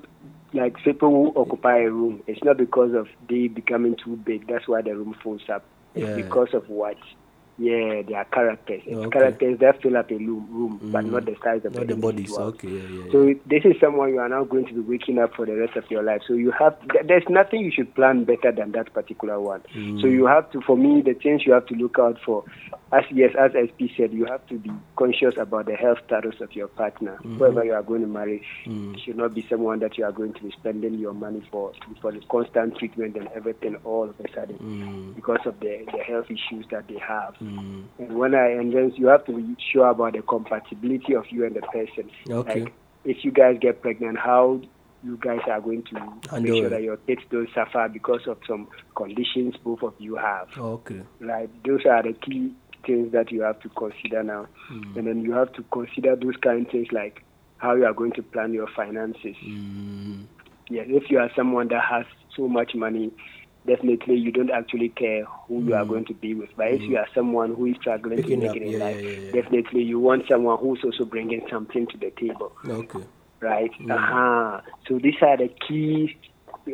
like 0.52 0.76
people 0.84 1.10
who 1.10 1.40
occupy 1.40 1.78
a 1.78 1.90
room, 1.90 2.22
it's 2.26 2.42
not 2.44 2.56
because 2.58 2.92
of 2.94 3.08
they 3.28 3.48
becoming 3.48 3.96
too 4.02 4.16
big. 4.16 4.46
That's 4.48 4.68
why 4.68 4.82
the 4.82 4.96
room 4.96 5.14
fills 5.22 5.42
up. 5.52 5.68
It's 5.94 6.08
Yeah. 6.08 6.14
because 6.14 6.48
of 6.54 6.68
what? 6.68 6.96
Yeah, 7.58 8.02
their 8.02 8.24
characters. 8.26 8.82
It's 8.84 8.96
Okay. 8.98 9.18
characters 9.18 9.58
that 9.60 9.80
fill 9.80 9.96
up 9.96 10.10
a 10.10 10.14
room, 10.16 10.46
room 10.50 10.78
but 10.92 11.04
Mm. 11.06 11.12
not 11.12 11.24
the 11.24 11.36
size 11.42 11.64
of 11.64 11.74
Not 11.74 11.86
the 11.86 11.96
bodies. 11.96 12.36
Okay, 12.36 12.68
yeah, 12.68 12.82
yeah. 13.04 13.10
So 13.12 13.34
this 13.46 13.64
is 13.64 13.80
someone 13.80 14.10
you 14.10 14.18
are 14.18 14.28
now 14.28 14.44
going 14.44 14.66
to 14.66 14.74
be 14.74 14.80
waking 14.80 15.18
up 15.18 15.34
for 15.34 15.46
the 15.46 15.56
rest 15.56 15.74
of 15.74 15.90
your 15.90 16.02
life. 16.02 16.20
So 16.28 16.34
you 16.34 16.50
have 16.50 16.76
th- 16.92 17.06
there's 17.06 17.26
nothing 17.30 17.60
you 17.64 17.70
should 17.70 17.94
plan 17.94 18.24
better 18.24 18.52
than 18.52 18.72
that 18.72 18.92
particular 18.92 19.40
one. 19.40 19.62
Mm. 19.74 20.02
So 20.02 20.06
you 20.06 20.26
have 20.26 20.50
to, 20.52 20.60
for 20.60 20.76
me, 20.76 21.00
the 21.00 21.14
things 21.14 21.46
you 21.46 21.52
have 21.54 21.64
to 21.66 21.74
look 21.74 21.98
out 21.98 22.18
for, 22.26 22.44
as 22.92 23.04
yes, 23.10 23.34
as 23.38 23.52
SP 23.56 23.88
said, 23.96 24.12
you 24.12 24.26
have 24.26 24.46
to 24.48 24.58
be 24.58 24.70
conscious 24.96 25.34
about 25.38 25.64
the 25.64 25.76
health 25.76 25.98
status 26.06 26.38
of 26.42 26.54
your 26.54 26.68
partner. 26.68 27.18
Mhm. 27.24 27.38
Whoever 27.38 27.64
you 27.64 27.72
are 27.72 27.82
going 27.82 28.02
to 28.02 28.06
marry 28.06 28.42
Mm. 28.66 28.98
should 29.02 29.16
not 29.16 29.32
be 29.34 29.46
someone 29.48 29.78
that 29.78 29.96
you 29.96 30.04
are 30.04 30.12
going 30.12 30.34
to 30.34 30.42
be 30.42 30.50
spending 30.50 30.94
your 30.98 31.14
money 31.14 31.40
for 31.50 31.72
for 32.02 32.12
the 32.12 32.20
constant 32.28 32.76
treatment 32.76 33.16
and 33.16 33.28
everything 33.34 33.76
all 33.84 34.04
of 34.04 34.14
a 34.20 34.28
sudden 34.34 34.58
Mm. 34.58 35.14
because 35.14 35.40
of 35.46 35.58
the 35.60 35.84
the 35.92 36.02
health 36.02 36.30
issues 36.30 36.66
that 36.70 36.86
they 36.88 36.98
have. 36.98 37.34
Mm. 37.46 37.84
And 37.98 38.18
when 38.18 38.34
I 38.34 38.48
and 38.50 38.72
then 38.72 38.92
you 38.96 39.06
have 39.06 39.24
to 39.26 39.32
be 39.32 39.56
sure 39.72 39.88
about 39.88 40.14
the 40.14 40.22
compatibility 40.22 41.14
of 41.14 41.24
you 41.30 41.44
and 41.46 41.54
the 41.54 41.60
person. 41.62 42.10
Okay. 42.28 42.62
Like 42.62 42.72
if 43.04 43.24
you 43.24 43.30
guys 43.30 43.56
get 43.60 43.82
pregnant, 43.82 44.18
how 44.18 44.60
you 45.04 45.16
guys 45.18 45.40
are 45.48 45.60
going 45.60 45.82
to 45.84 45.94
Handle 46.30 46.40
make 46.40 46.52
sure 46.54 46.66
it. 46.66 46.70
that 46.70 46.82
your 46.82 46.96
kids 46.96 47.22
don't 47.30 47.48
suffer 47.54 47.88
because 47.92 48.26
of 48.26 48.38
some 48.46 48.68
conditions 48.96 49.54
both 49.62 49.82
of 49.82 49.94
you 49.98 50.16
have. 50.16 50.48
Okay. 50.56 51.02
Right. 51.20 51.48
Those 51.64 51.86
are 51.86 52.02
the 52.02 52.12
key 52.12 52.54
things 52.84 53.12
that 53.12 53.30
you 53.30 53.42
have 53.42 53.60
to 53.60 53.68
consider 53.70 54.22
now. 54.22 54.46
Mm. 54.70 54.96
And 54.96 55.06
then 55.06 55.20
you 55.20 55.32
have 55.32 55.52
to 55.54 55.62
consider 55.72 56.16
those 56.16 56.36
kind 56.42 56.66
of 56.66 56.72
things 56.72 56.88
like 56.92 57.22
how 57.58 57.74
you 57.74 57.84
are 57.84 57.92
going 57.92 58.12
to 58.12 58.22
plan 58.22 58.52
your 58.52 58.68
finances. 58.74 59.36
Mm. 59.44 60.24
Yes, 60.68 60.86
if 60.88 61.10
you 61.10 61.18
are 61.18 61.30
someone 61.36 61.68
that 61.68 61.82
has 61.84 62.06
so 62.36 62.48
much 62.48 62.74
money, 62.74 63.12
definitely 63.66 64.16
you 64.16 64.30
don't 64.32 64.50
actually 64.50 64.88
care 64.90 65.24
who 65.48 65.62
you 65.64 65.74
are 65.74 65.84
Mm. 65.84 65.88
going 65.88 66.04
to 66.06 66.14
be 66.14 66.34
with. 66.34 66.50
But 66.56 66.68
if 66.72 66.82
Mm. 66.82 66.88
you 66.88 66.96
are 66.98 67.06
someone 67.14 67.54
who 67.54 67.66
is 67.66 67.76
struggling 67.80 68.22
Picking 68.22 68.40
to 68.40 68.48
up, 68.48 68.56
it 68.56 68.62
in 68.62 68.72
yeah, 68.72 68.78
life, 68.78 68.96
yeah, 69.02 69.10
yeah, 69.10 69.32
definitely 69.32 69.82
you 69.82 69.98
want 69.98 70.24
someone 70.28 70.58
who's 70.58 70.82
also 70.84 71.04
bringing 71.04 71.42
something 71.50 71.86
to 71.88 71.98
the 71.98 72.10
table, 72.18 72.52
Okay. 72.68 73.04
right? 73.40 73.70
Mm. 73.80 73.90
Uh-huh. 73.94 74.60
So 74.88 74.98
these 74.98 75.20
are 75.22 75.36
the 75.36 75.48
key 75.68 76.18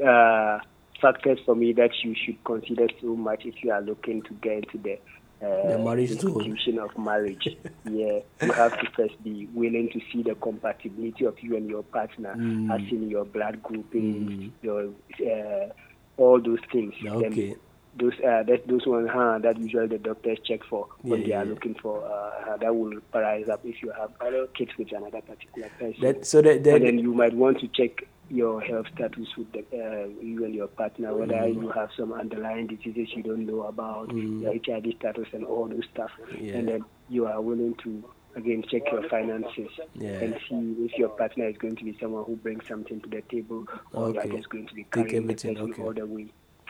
uh, 0.06 0.58
factors 1.00 1.38
for 1.44 1.54
me 1.56 1.72
that 1.72 1.90
you 2.04 2.14
should 2.14 2.42
consider 2.44 2.86
so 3.00 3.16
much 3.16 3.42
if 3.44 3.54
you 3.64 3.72
are 3.72 3.82
looking 3.82 4.22
to 4.22 4.34
get 4.34 4.52
into 4.64 4.78
the 4.78 4.98
uh, 5.44 5.72
The 5.72 5.78
marriage 5.78 6.12
institution 6.12 6.78
of 6.78 6.96
marriage. 6.96 7.48
yeah, 7.84 8.20
you 8.40 8.52
have 8.52 8.70
to 8.78 8.86
first 8.96 9.20
be 9.24 9.48
willing 9.52 9.88
to 9.92 10.00
see 10.12 10.22
the 10.22 10.36
compatibility 10.36 11.24
of 11.24 11.34
you 11.42 11.56
and 11.56 11.68
your 11.68 11.82
partner, 11.82 12.34
Mm. 12.38 12.70
as 12.72 12.80
in 12.92 13.08
your 13.10 13.24
blood 13.24 13.60
grouping, 13.62 14.52
your 14.62 14.90
uh, 15.20 15.68
all 16.16 16.40
those 16.40 16.60
things. 16.70 16.94
Then 17.02 17.12
Okay. 17.24 17.56
those 17.98 18.14
uh, 18.20 18.42
that 18.44 18.66
those 18.66 18.86
ones 18.86 19.08
huh, 19.12 19.38
that 19.42 19.58
usually 19.58 19.86
the 19.88 19.98
doctors 19.98 20.38
check 20.44 20.60
for 20.64 20.86
when 21.02 21.20
Yeah, 21.20 21.26
they 21.26 21.32
are 21.34 21.44
yeah. 21.44 21.50
looking 21.50 21.74
for 21.74 22.04
uh, 22.04 22.56
that 22.56 22.74
will 22.74 22.98
rise 23.14 23.48
up 23.48 23.60
if 23.64 23.82
you 23.82 23.90
have 23.92 24.10
other 24.20 24.46
kids 24.48 24.70
with 24.78 24.92
another 24.92 25.20
particular 25.20 25.68
person. 25.78 26.00
That- 26.00 26.26
so 26.26 26.40
that- 26.42 26.64
that- 26.64 26.76
and 26.76 26.84
then 26.86 26.98
you 26.98 27.12
might 27.14 27.34
want 27.34 27.60
to 27.60 27.68
check 27.68 28.04
your 28.30 28.62
health 28.62 28.86
status 28.94 29.28
with 29.36 29.52
the, 29.52 29.58
uh, 29.74 30.06
you 30.22 30.42
and 30.46 30.54
your 30.54 30.68
partner, 30.68 31.14
whether 31.14 31.34
Mm. 31.34 31.54
you 31.62 31.68
have 31.68 31.90
some 31.94 32.14
underlying 32.14 32.66
diseases 32.66 33.12
you 33.14 33.22
don't 33.22 33.44
know 33.44 33.62
about, 33.64 34.08
Mm. 34.08 34.40
your 34.42 34.52
HIV 34.54 34.94
status 34.98 35.26
and 35.34 35.44
all 35.44 35.66
those 35.66 35.84
stuff. 35.92 36.10
Yeah. 36.40 36.54
And 36.56 36.68
then 36.68 36.84
you 37.10 37.26
are 37.26 37.42
willing 37.42 37.74
to 37.84 38.02
again 38.36 38.62
check 38.70 38.82
your 38.90 39.08
finances 39.08 39.68
Yeah. 39.94 40.10
and 40.20 40.34
see 40.48 40.76
if 40.84 40.98
your 40.98 41.10
partner 41.10 41.48
is 41.48 41.56
going 41.58 41.76
to 41.76 41.84
be 41.84 41.96
someone 42.00 42.24
who 42.24 42.36
brings 42.36 42.66
something 42.68 43.00
to 43.00 43.08
the 43.08 43.22
table 43.22 43.66
or 43.92 44.06
Okay. 44.08 44.30
just 44.36 44.48
going 44.48 44.66
to 44.66 44.74
be 44.74 44.84
carrying 44.84 45.16
everything, 45.24 45.58
okay. 45.58 45.82
all 45.82 45.92
the 45.92 46.06
way. 46.06 46.26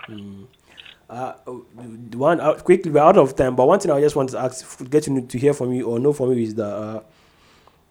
Mm. 0.09 0.47
Uh, 1.11 1.33
one 2.15 2.41
uh, 2.41 2.55
quickly, 2.55 2.91
we're 2.91 3.01
out 3.01 3.19
of 3.19 3.37
time. 3.37 3.55
But 3.55 3.67
one 3.69 3.79
thing 3.79 3.91
I 3.91 4.01
just 4.01 4.17
want 4.17 4.31
to 4.31 4.39
ask, 4.39 4.89
get 4.91 5.03
to, 5.05 5.21
to 5.21 5.39
hear 5.39 5.53
from 5.53 5.73
you 5.73 5.87
or 5.87 5.99
know 5.99 6.13
from 6.13 6.33
you 6.33 6.43
is 6.43 6.55
that 6.55 6.65
uh, 6.75 7.01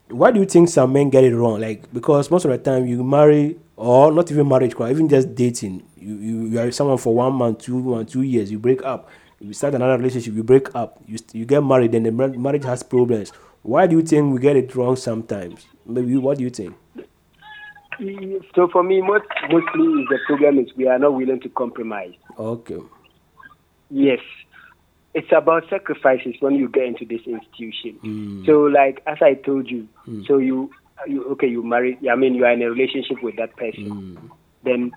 why 0.10 0.32
do 0.32 0.40
you 0.40 0.46
think 0.46 0.70
some 0.70 0.92
men 0.92 1.10
get 1.10 1.24
it 1.24 1.36
wrong? 1.36 1.60
Like 1.62 1.92
because 1.94 2.32
most 2.32 2.46
of 2.46 2.52
the 2.52 2.58
time 2.58 2.86
you 2.88 3.04
marry 3.04 3.58
or 3.78 4.12
not 4.12 4.32
even 4.32 4.48
marriage, 4.48 4.74
even 4.80 5.08
just 5.08 5.34
dating, 5.36 5.84
you, 5.96 6.16
you 6.16 6.46
you 6.48 6.60
are 6.60 6.72
someone 6.72 6.98
for 6.98 7.14
one 7.14 7.34
month, 7.34 7.60
two 7.60 7.78
one 7.78 8.06
two 8.06 8.24
years, 8.24 8.52
you 8.52 8.60
break 8.60 8.84
up, 8.84 9.10
you 9.40 9.54
start 9.54 9.76
another 9.76 9.98
relationship, 9.98 10.34
you 10.34 10.44
break 10.44 10.74
up, 10.76 11.00
you 11.08 11.18
you 11.34 11.46
get 11.46 11.64
married, 11.64 11.92
then 11.92 12.04
the 12.04 12.12
marriage 12.12 12.64
has 12.66 12.84
problems. 12.84 13.32
Why 13.64 13.88
do 13.88 13.98
you 13.98 14.02
think 14.02 14.34
we 14.34 14.40
get 14.40 14.56
it 14.56 14.76
wrong 14.76 14.96
sometimes? 14.96 15.66
Maybe 15.86 16.18
what 16.18 16.38
do 16.38 16.44
you 16.44 16.50
think? 16.50 16.76
So 18.56 18.68
for 18.72 18.82
me, 18.84 19.02
most, 19.02 19.26
mostly 19.52 19.84
is 20.02 20.08
the 20.10 20.20
problem 20.26 20.60
is 20.60 20.68
we 20.76 20.88
are 20.88 20.98
not 20.98 21.14
willing 21.14 21.40
to 21.42 21.50
compromise. 21.50 22.14
Okay. 22.38 22.80
Yes, 23.92 24.20
it's 25.14 25.32
about 25.32 25.70
sacrifices 25.70 26.36
when 26.40 26.56
you 26.56 26.68
get 26.70 26.86
into 26.86 27.06
this 27.06 27.22
institution. 27.28 28.00
Mm. 28.04 28.46
So, 28.46 28.62
like 28.64 29.04
as 29.06 29.18
I 29.22 29.36
told 29.36 29.70
you, 29.70 29.88
Mm. 30.08 30.26
so 30.26 30.38
you, 30.40 30.72
you 31.06 31.26
okay, 31.32 31.48
you 31.48 31.62
married. 31.64 32.00
I 32.10 32.16
mean, 32.16 32.34
you 32.34 32.46
are 32.46 32.52
in 32.54 32.62
a 32.64 32.70
relationship 32.72 33.22
with 33.22 33.36
that 33.36 33.56
person. 33.56 33.86
Mm. 33.90 34.32
Then 34.64 34.92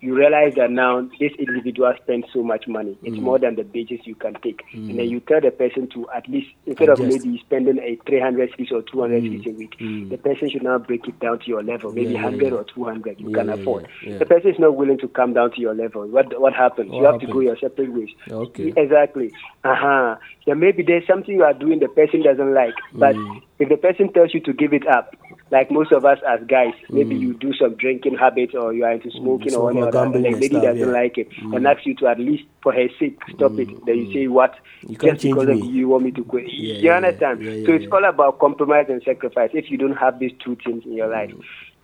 you 0.00 0.14
realize 0.14 0.52
that 0.56 0.70
now 0.70 1.00
this 1.18 1.32
individual 1.38 1.92
spends 2.02 2.26
so 2.32 2.42
much 2.42 2.68
money. 2.68 2.96
It's 3.02 3.16
Mm. 3.16 3.22
more 3.22 3.38
than 3.38 3.56
the 3.56 3.66
wages 3.74 4.00
you 4.04 4.14
can 4.14 4.34
take. 4.42 4.60
And 4.74 4.98
then 4.98 5.08
you 5.08 5.20
tell 5.20 5.40
the 5.40 5.50
person 5.50 5.88
to 5.94 6.06
at 6.14 6.28
least, 6.28 6.48
instead 6.66 6.90
of 6.90 7.00
Adjust. 7.00 7.24
maybe 7.24 7.38
spending 7.38 7.78
a 7.78 7.96
300 8.06 8.52
cedis 8.52 8.72
or 8.72 8.82
200 8.82 9.22
Mm. 9.24 9.30
cedis 9.40 9.46
a 9.46 9.56
week, 9.56 9.74
Mm. 9.80 10.10
the 10.10 10.18
person 10.18 10.50
should 10.50 10.62
now 10.62 10.76
break 10.78 11.08
it 11.08 11.18
down 11.18 11.38
to 11.38 11.46
your 11.48 11.62
level, 11.62 11.92
maybe 11.92 12.12
Yeah, 12.12 12.20
yeah, 12.20 12.24
100 12.26 12.52
yeah. 12.52 12.58
or 12.58 12.64
200 12.64 13.18
you 13.20 13.30
Yeah, 13.30 13.36
can 13.36 13.48
afford. 13.50 13.86
yeah, 14.02 14.10
yeah. 14.12 14.18
The 14.18 14.26
person 14.26 14.50
is 14.50 14.58
not 14.58 14.76
willing 14.76 14.98
to 14.98 15.08
come 15.08 15.32
down 15.32 15.50
to 15.52 15.60
your 15.60 15.74
level. 15.74 16.06
What 16.06 16.38
what 16.38 16.52
happens? 16.52 16.90
What 16.90 16.98
you 17.00 17.06
have 17.06 17.20
to 17.20 17.26
go 17.26 17.40
your 17.40 17.56
separate 17.56 17.90
ways. 17.92 18.10
Okay. 18.30 18.72
Exactly. 18.76 19.32
Uh-huh. 19.64 20.16
Then 20.46 20.60
maybe 20.60 20.82
there's 20.82 21.06
something 21.06 21.34
you 21.34 21.44
are 21.44 21.54
doing 21.54 21.78
the 21.80 21.88
person 21.88 22.22
doesn't 22.22 22.52
like. 22.54 22.74
But 22.92 23.16
Mm. 23.16 23.40
if 23.58 23.68
the 23.70 23.76
person 23.78 24.12
tells 24.12 24.34
you 24.34 24.40
to 24.40 24.52
give 24.52 24.72
it 24.74 24.86
up, 24.86 25.16
like 25.50 25.70
most 25.70 25.92
of 25.92 26.04
us 26.04 26.18
as 26.28 26.40
guys, 26.48 26.74
maybe 26.90 27.14
Mm. 27.14 27.20
you 27.20 27.34
do 27.34 27.52
some 27.54 27.74
drinking 27.76 28.16
habits 28.16 28.52
or 28.54 28.72
you 28.72 28.84
are 28.84 28.92
into 28.92 29.10
smoking 29.12 29.48
or 29.54 29.70
smoking 29.70 29.82
or 29.82 29.86
whatever, 29.86 30.04
and 30.06 30.14
the 30.14 30.18
lady 30.30 30.48
stuff, 30.48 30.62
doesn't 30.62 30.78
yeah. 30.80 30.86
like 30.86 31.18
it 31.18 31.30
Mm. 31.30 31.56
and 31.56 31.66
asks 31.68 31.86
you 31.86 31.94
to 31.96 32.08
at 32.08 32.18
least 32.18 32.44
for 32.62 32.72
her 32.72 32.88
sake 32.98 33.18
stop 33.34 33.52
it. 33.58 33.68
Then 33.86 33.96
you 33.98 34.12
say 34.12 34.26
what? 34.26 34.54
You 34.82 34.96
can't 34.96 35.12
Just 35.12 35.22
change 35.22 35.34
because 35.38 35.60
me. 35.60 35.68
you 35.68 35.88
want 35.88 36.04
me 36.04 36.10
to 36.12 36.24
quit. 36.24 36.46
Yeah, 36.48 36.74
you 36.78 36.90
understand? 36.90 37.42
yeah, 37.42 37.64
so 37.64 37.72
it's 37.74 37.86
all 37.92 38.04
about 38.04 38.38
compromise 38.40 38.86
and 38.88 39.00
sacrifice. 39.04 39.50
If 39.54 39.70
you 39.70 39.78
don't 39.78 39.96
have 39.96 40.18
these 40.18 40.32
two 40.44 40.56
things 40.64 40.84
in 40.84 40.94
your 40.94 41.08
life, 41.08 41.32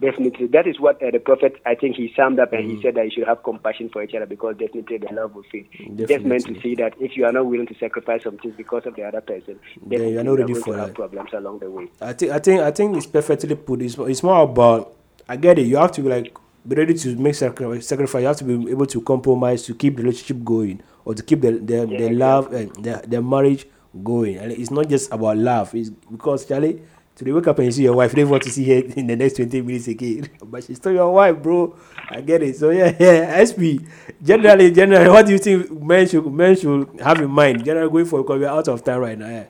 definitely 0.02 0.46
that 0.48 0.66
is 0.66 0.78
what 0.78 1.02
uh, 1.02 1.10
the 1.10 1.18
prophet 1.20 1.56
I 1.64 1.74
think 1.74 1.96
he 1.96 2.12
summed 2.14 2.38
up 2.38 2.52
and 2.52 2.64
he 2.70 2.76
Mm. 2.76 2.82
said 2.82 2.94
that 2.96 3.04
you 3.06 3.10
should 3.14 3.26
have 3.28 3.42
compassion 3.42 3.88
for 3.90 4.02
each 4.02 4.14
other 4.14 4.26
because 4.26 4.56
definitely 4.58 4.98
the 4.98 5.08
love 5.14 5.34
will 5.34 5.44
fade. 5.50 5.66
Just 5.96 6.24
meant 6.24 6.44
to 6.46 6.54
say 6.60 6.74
that 6.74 6.92
if 7.00 7.16
you 7.16 7.24
are 7.24 7.32
not 7.32 7.46
willing 7.46 7.66
to 7.68 7.74
sacrifice 7.78 8.24
some 8.24 8.36
things 8.38 8.54
because 8.56 8.84
of 8.86 8.94
the 8.96 9.02
other 9.04 9.20
person, 9.22 9.58
Then 9.86 10.08
you 10.08 10.18
are 10.18 10.24
not 10.24 10.38
ready 10.38 10.54
for 10.54 10.74
that. 10.76 10.94
problems 10.94 11.30
along 11.32 11.60
the 11.60 11.70
way. 11.70 11.88
I 12.00 12.12
think 12.12 12.32
I 12.32 12.38
think 12.38 12.60
I 12.60 12.70
think 12.70 12.96
it's 12.96 13.06
perfectly 13.06 13.54
put. 13.54 13.80
It's, 13.82 13.96
it's 13.96 14.22
more 14.22 14.42
about 14.42 14.92
I 15.28 15.36
get 15.36 15.58
it. 15.58 15.62
You 15.66 15.76
have 15.76 15.92
to 15.92 16.02
like 16.02 16.36
be 16.68 16.76
ready 16.76 16.94
to 16.94 17.16
make 17.16 17.34
sacrifice. 17.34 17.90
You 18.22 18.26
have 18.26 18.36
to 18.38 18.44
be 18.44 18.70
able 18.70 18.86
to 18.86 19.00
compromise 19.00 19.62
to 19.66 19.74
keep 19.74 19.96
the 19.96 20.02
relationship 20.02 20.44
going 20.44 20.82
or 21.04 21.14
to 21.14 21.22
keep 21.22 21.40
the 21.40 21.52
the, 21.52 21.86
the 21.86 22.10
love 22.10 22.52
and 22.52 22.70
the, 22.84 23.02
the 23.06 23.22
marriage 23.22 23.66
going. 24.02 24.36
And 24.38 24.52
it's 24.52 24.70
not 24.70 24.88
just 24.88 25.12
about 25.12 25.36
love. 25.38 25.74
It's 25.74 25.90
because 25.90 26.46
Charlie. 26.46 26.82
Today 27.14 27.32
wake 27.32 27.46
up 27.46 27.58
and 27.58 27.66
you 27.66 27.72
see 27.72 27.82
your 27.84 27.94
wife, 27.94 28.14
don't 28.14 28.28
want 28.30 28.42
to 28.44 28.50
see 28.50 28.64
her 28.68 28.86
in 28.96 29.06
the 29.06 29.16
next 29.16 29.36
20 29.36 29.60
minutes 29.62 29.86
again. 29.88 30.28
But 30.44 30.64
she's 30.64 30.78
still 30.78 30.92
your 30.92 31.12
wife, 31.12 31.42
bro. 31.42 31.76
I 32.08 32.20
get 32.22 32.42
it. 32.42 32.56
So 32.56 32.70
yeah, 32.70 32.94
yeah. 32.98 33.44
SP. 33.44 33.84
Generally, 34.22 34.70
generally, 34.72 35.08
what 35.10 35.26
do 35.26 35.32
you 35.32 35.38
think 35.38 35.70
men 35.70 36.08
should 36.08 36.26
men 36.32 36.56
should 36.56 37.00
have 37.00 37.20
in 37.20 37.30
mind? 37.30 37.64
Generally 37.64 37.90
going 37.92 38.04
for 38.06 38.22
because 38.22 38.40
we're 38.40 38.48
out 38.48 38.68
of 38.68 38.82
time 38.82 39.00
right 39.00 39.18
now. 39.18 39.28
Yeah. 39.28 39.44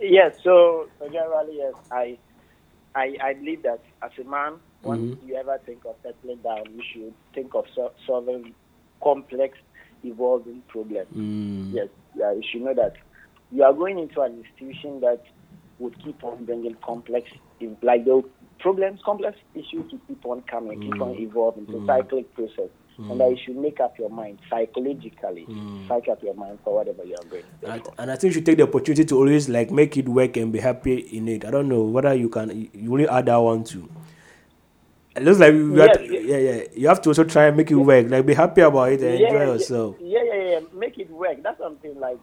Yes, 0.00 0.36
so, 0.44 0.88
so 0.98 1.08
generally, 1.08 1.56
yes, 1.56 1.74
I, 1.90 2.16
I, 2.94 3.16
I 3.20 3.34
believe 3.34 3.62
that 3.64 3.80
as 4.00 4.12
a 4.20 4.24
man, 4.24 4.54
once 4.84 5.00
Mhm. 5.16 5.26
you 5.28 5.34
ever 5.34 5.58
think 5.66 5.84
of 5.86 5.96
settling 6.04 6.36
down, 6.38 6.62
you 6.72 6.82
should 6.92 7.12
think 7.34 7.52
of 7.54 7.64
so- 7.74 7.90
solving 8.06 8.54
complex, 9.02 9.58
evolving 10.04 10.62
problems. 10.68 11.08
Mm. 11.16 11.72
Yes, 11.74 11.88
yeah, 12.14 12.30
you 12.32 12.42
should 12.48 12.62
know 12.62 12.74
that 12.74 12.94
you 13.50 13.64
are 13.64 13.72
going 13.72 13.98
into 13.98 14.20
an 14.20 14.38
institution 14.44 15.00
that 15.00 15.20
would 15.78 15.98
keep 16.02 16.22
on 16.24 16.44
bringing 16.44 16.74
complex, 16.84 17.30
like 17.82 18.04
the 18.04 18.22
problems, 18.58 19.00
complex 19.04 19.36
issues 19.54 19.90
to 19.90 19.98
keep 20.08 20.24
on 20.26 20.42
coming, 20.42 20.80
keep 20.80 21.00
on 21.00 21.14
Mm. 21.14 21.20
evolving. 21.20 21.64
It's 21.64 21.74
a 21.74 21.76
Mm. 21.76 21.86
cyclic 21.86 22.34
process. 22.34 22.70
Mm. 22.98 23.10
And 23.12 23.20
that 23.20 23.30
you 23.30 23.36
should 23.44 23.56
make 23.56 23.78
up 23.78 23.96
your 23.96 24.10
mind 24.10 24.40
psychologically, 24.50 25.46
Mm. 25.48 25.86
psych 25.86 26.08
up 26.08 26.20
your 26.20 26.34
mind 26.34 26.58
for 26.64 26.74
whatever 26.74 27.04
you 27.04 27.14
are 27.14 27.24
going. 27.30 27.44
And, 27.64 27.82
and 27.96 28.10
I 28.10 28.16
think 28.16 28.30
you 28.30 28.32
should 28.32 28.46
take 28.46 28.56
the 28.56 28.64
opportunity 28.64 29.04
to 29.04 29.16
always 29.16 29.48
like 29.48 29.70
make 29.70 29.96
it 29.96 30.08
work 30.08 30.36
and 30.36 30.52
be 30.52 30.58
happy 30.58 30.98
in 30.98 31.28
it. 31.28 31.44
I 31.44 31.50
don't 31.52 31.68
know 31.68 31.84
whether 31.84 32.12
you 32.12 32.28
can 32.28 32.50
you 32.72 32.96
really 32.96 33.08
add 33.08 33.26
that 33.26 33.36
one 33.36 33.62
too. 33.62 33.88
It 35.16 35.22
looks 35.22 35.38
like 35.40 35.52
you 35.54 35.74
have 35.74 35.92
to, 35.98 36.04
yeah, 36.06 36.36
yeah. 36.38 36.62
You 36.74 36.88
have 36.88 37.00
to 37.02 37.10
also 37.10 37.24
try 37.24 37.46
and 37.46 37.56
make 37.56 37.70
it 37.70 37.76
work. 37.76 38.08
Like 38.10 38.26
be 38.26 38.34
happy 38.34 38.60
about 38.62 38.92
it 38.92 39.00
and 39.02 39.18
yeah, 39.18 39.26
enjoy 39.26 39.38
yeah, 39.40 39.52
yourself. 39.52 39.96
Yeah, 40.00 40.22
yeah, 40.24 40.42
yeah. 40.50 40.60
Make 40.74 40.98
it 40.98 41.10
work. 41.10 41.42
That's 41.42 41.58
something 41.58 41.98
like 41.98 42.18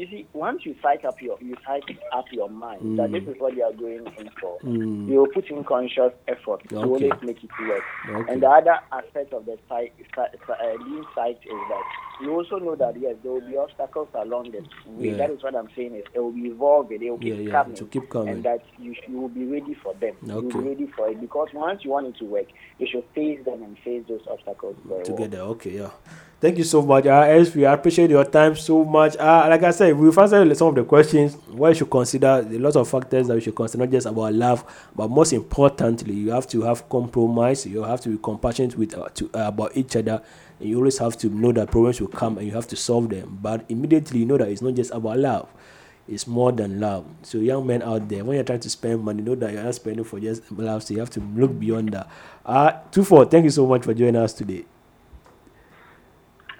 you 0.00 0.06
see, 0.08 0.26
once 0.32 0.64
you 0.64 0.74
psych 0.82 1.04
up 1.04 1.20
your 1.20 1.36
you 1.42 1.54
psych 1.66 1.82
up 2.12 2.24
your 2.32 2.48
mind 2.48 2.98
that 2.98 3.10
Mm. 3.10 3.12
this 3.12 3.34
is 3.34 3.40
what 3.40 3.54
you 3.54 3.62
are 3.62 3.72
going 3.72 4.06
in 4.18 4.30
for, 4.40 4.58
Mm. 4.60 5.08
you 5.08 5.18
will 5.18 5.28
put 5.28 5.46
in 5.50 5.62
conscious 5.64 6.12
effort 6.26 6.60
to 6.68 6.76
Okay. 6.78 6.84
always 7.08 7.22
make 7.22 7.44
it 7.44 7.50
work. 7.68 7.82
Okay. 8.08 8.32
And 8.32 8.42
the 8.42 8.48
other 8.48 8.78
aspect 8.92 9.32
of 9.34 9.44
the 9.44 9.58
psych, 9.68 9.92
psych, 10.14 10.34
uh, 10.48 10.84
being 10.84 11.04
psyched 11.14 11.44
is 11.44 11.60
that 11.68 11.84
you 12.22 12.32
also 12.34 12.58
know 12.58 12.74
that 12.76 12.98
yes, 12.98 13.16
there 13.22 13.32
will 13.32 13.40
be 13.52 13.56
obstacles 13.58 14.08
along 14.14 14.50
the 14.52 14.60
way. 14.86 15.10
Yeah. 15.10 15.16
That 15.18 15.30
is 15.30 15.42
what 15.42 15.54
I'm 15.54 15.68
saying 15.76 15.94
is 15.94 16.04
it 16.14 16.18
will 16.20 16.32
be 16.32 16.46
evolving, 16.48 17.02
it 17.02 17.10
will 17.10 17.18
keep 17.18 17.34
Yeah, 17.34 17.40
yeah, 17.40 17.50
coming, 17.62 17.76
keep 17.88 18.08
coming. 18.10 18.28
and 18.34 18.42
that 18.44 18.62
you, 18.78 18.94
you 19.08 19.20
will 19.20 19.28
be 19.28 19.44
ready 19.44 19.74
for 19.74 19.92
them. 19.94 20.16
You 20.22 20.34
will 20.34 20.42
be 20.42 20.68
ready 20.70 20.86
for 20.96 21.08
it 21.10 21.20
because 21.20 21.48
once 21.52 21.84
you 21.84 21.90
want 21.90 22.06
it 22.06 22.16
to 22.18 22.24
work, 22.24 22.46
you 22.78 22.86
should 22.86 23.04
face 23.14 23.44
them 23.44 23.62
and 23.62 23.76
face 23.80 24.04
those 24.08 24.26
obstacles 24.30 24.76
very 24.84 24.98
well. 24.98 25.04
together. 25.04 25.38
Okay, 25.40 25.70
yeah. 25.76 25.90
Thank 26.40 26.56
you 26.56 26.64
so 26.64 26.80
much, 26.80 27.04
uh, 27.04 27.24
SV. 27.24 27.66
I 27.68 27.74
appreciate 27.74 28.08
your 28.08 28.24
time 28.24 28.56
so 28.56 28.82
much. 28.82 29.14
Uh, 29.18 29.46
like 29.50 29.62
I 29.62 29.72
said, 29.72 29.94
we've 29.94 30.16
answered 30.16 30.56
some 30.56 30.68
of 30.68 30.74
the 30.74 30.84
questions. 30.84 31.34
What 31.50 31.68
you 31.68 31.74
should 31.74 31.90
consider, 31.90 32.46
a 32.50 32.58
lot 32.58 32.76
of 32.76 32.88
factors 32.88 33.28
that 33.28 33.34
you 33.34 33.42
should 33.42 33.54
consider, 33.54 33.84
not 33.84 33.92
just 33.92 34.06
about 34.06 34.32
love, 34.32 34.64
but 34.96 35.10
most 35.10 35.34
importantly, 35.34 36.14
you 36.14 36.30
have 36.30 36.48
to 36.48 36.62
have 36.62 36.88
compromise. 36.88 37.66
You 37.66 37.82
have 37.82 38.00
to 38.00 38.08
be 38.08 38.18
compassionate 38.22 38.74
with 38.78 38.96
uh, 38.96 39.10
to, 39.16 39.26
uh, 39.34 39.48
about 39.48 39.76
each 39.76 39.94
other. 39.96 40.22
And 40.58 40.66
you 40.70 40.78
always 40.78 40.96
have 40.96 41.18
to 41.18 41.28
know 41.28 41.52
that 41.52 41.70
problems 41.70 42.00
will 42.00 42.08
come 42.08 42.38
and 42.38 42.46
you 42.46 42.54
have 42.54 42.68
to 42.68 42.76
solve 42.76 43.10
them. 43.10 43.38
But 43.42 43.66
immediately, 43.68 44.20
you 44.20 44.24
know 44.24 44.38
that 44.38 44.48
it's 44.48 44.62
not 44.62 44.72
just 44.72 44.92
about 44.92 45.18
love. 45.18 45.46
It's 46.08 46.26
more 46.26 46.52
than 46.52 46.80
love. 46.80 47.04
So, 47.22 47.36
young 47.36 47.66
men 47.66 47.82
out 47.82 48.08
there, 48.08 48.24
when 48.24 48.36
you're 48.36 48.44
trying 48.44 48.60
to 48.60 48.70
spend 48.70 49.04
money, 49.04 49.22
know 49.22 49.34
that 49.34 49.52
you're 49.52 49.62
not 49.62 49.74
spending 49.74 50.04
for 50.04 50.18
just 50.18 50.50
love. 50.50 50.84
So, 50.84 50.94
you 50.94 51.00
have 51.00 51.10
to 51.10 51.20
look 51.20 51.60
beyond 51.60 51.92
that. 51.92 52.08
Uh, 52.46 52.72
two 52.90 53.04
four. 53.04 53.26
Thank 53.26 53.44
you 53.44 53.50
so 53.50 53.66
much 53.66 53.82
for 53.84 53.92
joining 53.92 54.16
us 54.16 54.32
today. 54.32 54.64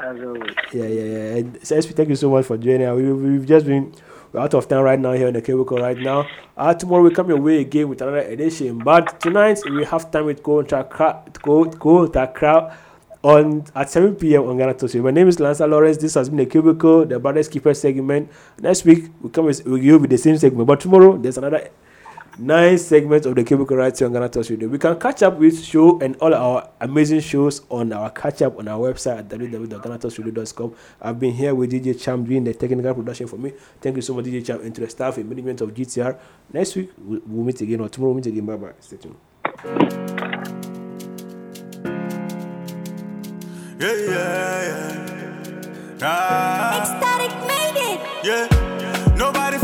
As 0.02 0.20
always. 0.22 0.54
Yeah, 0.72 0.86
yeah, 0.86 1.04
yeah. 1.04 1.36
And 1.36 1.66
so, 1.66 1.78
SP, 1.78 1.92
thank 1.92 2.08
you 2.08 2.16
so 2.16 2.30
much 2.30 2.46
for 2.46 2.56
joining. 2.56 2.92
We, 2.94 3.12
we've 3.12 3.46
just 3.46 3.66
been 3.66 3.94
we're 4.32 4.40
out 4.40 4.54
of 4.54 4.68
time 4.68 4.82
right 4.82 4.98
now 4.98 5.12
here 5.12 5.28
in 5.28 5.34
the 5.34 5.42
Cubicle 5.42 5.78
right 5.78 5.98
now. 5.98 6.26
Uh, 6.56 6.72
tomorrow 6.72 7.02
we 7.02 7.10
come 7.10 7.28
your 7.28 7.40
way 7.40 7.60
again 7.60 7.88
with 7.88 8.00
another 8.00 8.20
edition. 8.20 8.78
But 8.78 9.20
tonight 9.20 9.58
we 9.68 9.84
have 9.84 10.10
time 10.10 10.26
with 10.26 10.42
Go 10.42 10.62
Takra, 10.62 11.30
Takra 11.32 12.76
on 13.22 13.64
at 13.74 13.90
7 13.90 14.16
p.m. 14.16 14.44
on 14.44 14.56
Ghana 14.56 14.74
Talks. 14.74 14.94
My 14.94 15.10
name 15.10 15.28
is 15.28 15.40
Lanza 15.40 15.66
Lawrence. 15.66 15.98
This 15.98 16.14
has 16.14 16.28
been 16.28 16.38
the 16.38 16.46
Cubicle, 16.46 17.04
the 17.04 17.18
Brothers 17.18 17.48
Keeper 17.48 17.74
segment. 17.74 18.30
Next 18.60 18.84
week 18.84 19.10
we 19.20 19.30
come 19.30 19.46
with 19.46 19.64
we'll 19.66 19.76
give 19.76 20.00
you 20.00 20.06
the 20.06 20.16
same 20.16 20.38
segment, 20.38 20.66
but 20.66 20.80
tomorrow 20.80 21.18
there's 21.18 21.36
another 21.36 21.68
nine 22.40 22.78
segments 22.78 23.26
of 23.26 23.34
the 23.34 23.44
Cubicle 23.44 23.76
right 23.76 23.96
here 23.96 24.06
on 24.06 24.12
Ghana 24.12 24.28
Talks 24.30 24.50
Radio. 24.50 24.68
We 24.68 24.78
can 24.78 24.98
catch 24.98 25.22
up 25.22 25.38
with 25.38 25.62
show 25.62 26.00
and 26.00 26.16
all 26.16 26.34
our 26.34 26.70
amazing 26.80 27.20
shows 27.20 27.60
on 27.70 27.92
our 27.92 28.10
catch 28.10 28.42
up 28.42 28.58
on 28.58 28.66
our 28.68 28.78
website 28.78 29.18
at 29.18 29.28
www.ghanatalksradio.com. 29.28 30.74
I've 31.02 31.18
been 31.20 31.32
here 31.34 31.54
with 31.54 31.70
DJ 31.72 32.00
Cham 32.00 32.24
doing 32.24 32.44
the 32.44 32.54
technical 32.54 32.94
production 32.94 33.26
for 33.26 33.36
me. 33.36 33.52
Thank 33.80 33.96
you 33.96 34.02
so 34.02 34.14
much, 34.14 34.24
DJ 34.24 34.44
Cham, 34.44 34.60
and 34.62 34.74
to 34.74 34.80
the 34.80 34.88
staff 34.88 35.18
and 35.18 35.28
management 35.28 35.60
of 35.60 35.74
GTR. 35.74 36.18
Next 36.52 36.76
week 36.76 36.90
we'll, 36.98 37.20
we'll 37.26 37.44
meet 37.44 37.60
again, 37.60 37.80
or 37.80 37.88
tomorrow 37.88 38.12
we'll 38.12 38.22
meet 38.22 38.26
again. 38.26 38.46
Bye 38.46 38.56
bye. 38.56 38.72
Stay 38.80 38.96
tuned. 38.96 39.16
Yeah, 43.78 43.94
yeah, 43.94 44.62
yeah. 44.66 45.98
Ah. 46.02 46.80
Ecstatic 46.80 47.32
made 47.46 47.76
it. 47.92 48.00
Yeah. 48.24 49.14
Nobody 49.16 49.58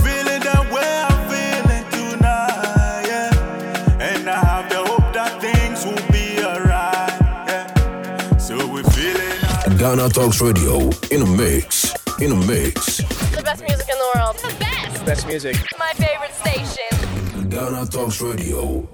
Ghana 9.79 10.09
Talks 10.09 10.41
Radio 10.41 10.89
in 11.11 11.21
a 11.21 11.27
mix. 11.27 11.93
In 12.19 12.33
a 12.33 12.37
mix. 12.47 12.97
The 12.97 13.43
best 13.45 13.63
music 13.63 13.87
in 13.91 13.99
the 13.99 14.11
world. 14.15 14.39
The 14.39 14.55
best. 14.59 15.05
Best 15.05 15.27
music. 15.27 15.57
My 15.79 15.93
favorite 15.93 16.33
station. 16.33 17.49
Ghana 17.51 17.85
Talks 17.87 18.23
Radio. 18.23 18.89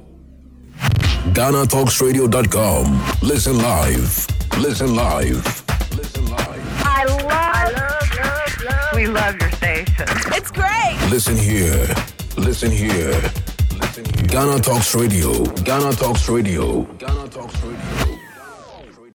GhanaTalksRadio.com. 1.35 3.03
Listen 3.23 3.59
live. 3.59 4.27
Listen 4.59 4.97
live. 4.97 5.45
Listen 5.97 6.27
live. 6.29 6.83
I 6.85 7.05
love, 7.05 7.23
love, 7.23 8.17
love, 8.19 8.65
love. 8.65 8.93
We 8.97 9.07
love 9.07 9.41
your 9.41 9.53
station. 9.53 10.07
It's 10.35 10.51
great. 10.51 10.99
Listen 11.11 11.37
here. 11.37 11.87
Listen 12.37 12.73
here. 12.73 13.21
Ghana 14.27 14.59
Talks 14.59 14.97
Radio. 14.97 15.45
Ghana 15.63 15.93
Talks 15.93 16.29
Radio. 16.29 16.83
Ghana 16.99 17.29
Talks 17.29 17.63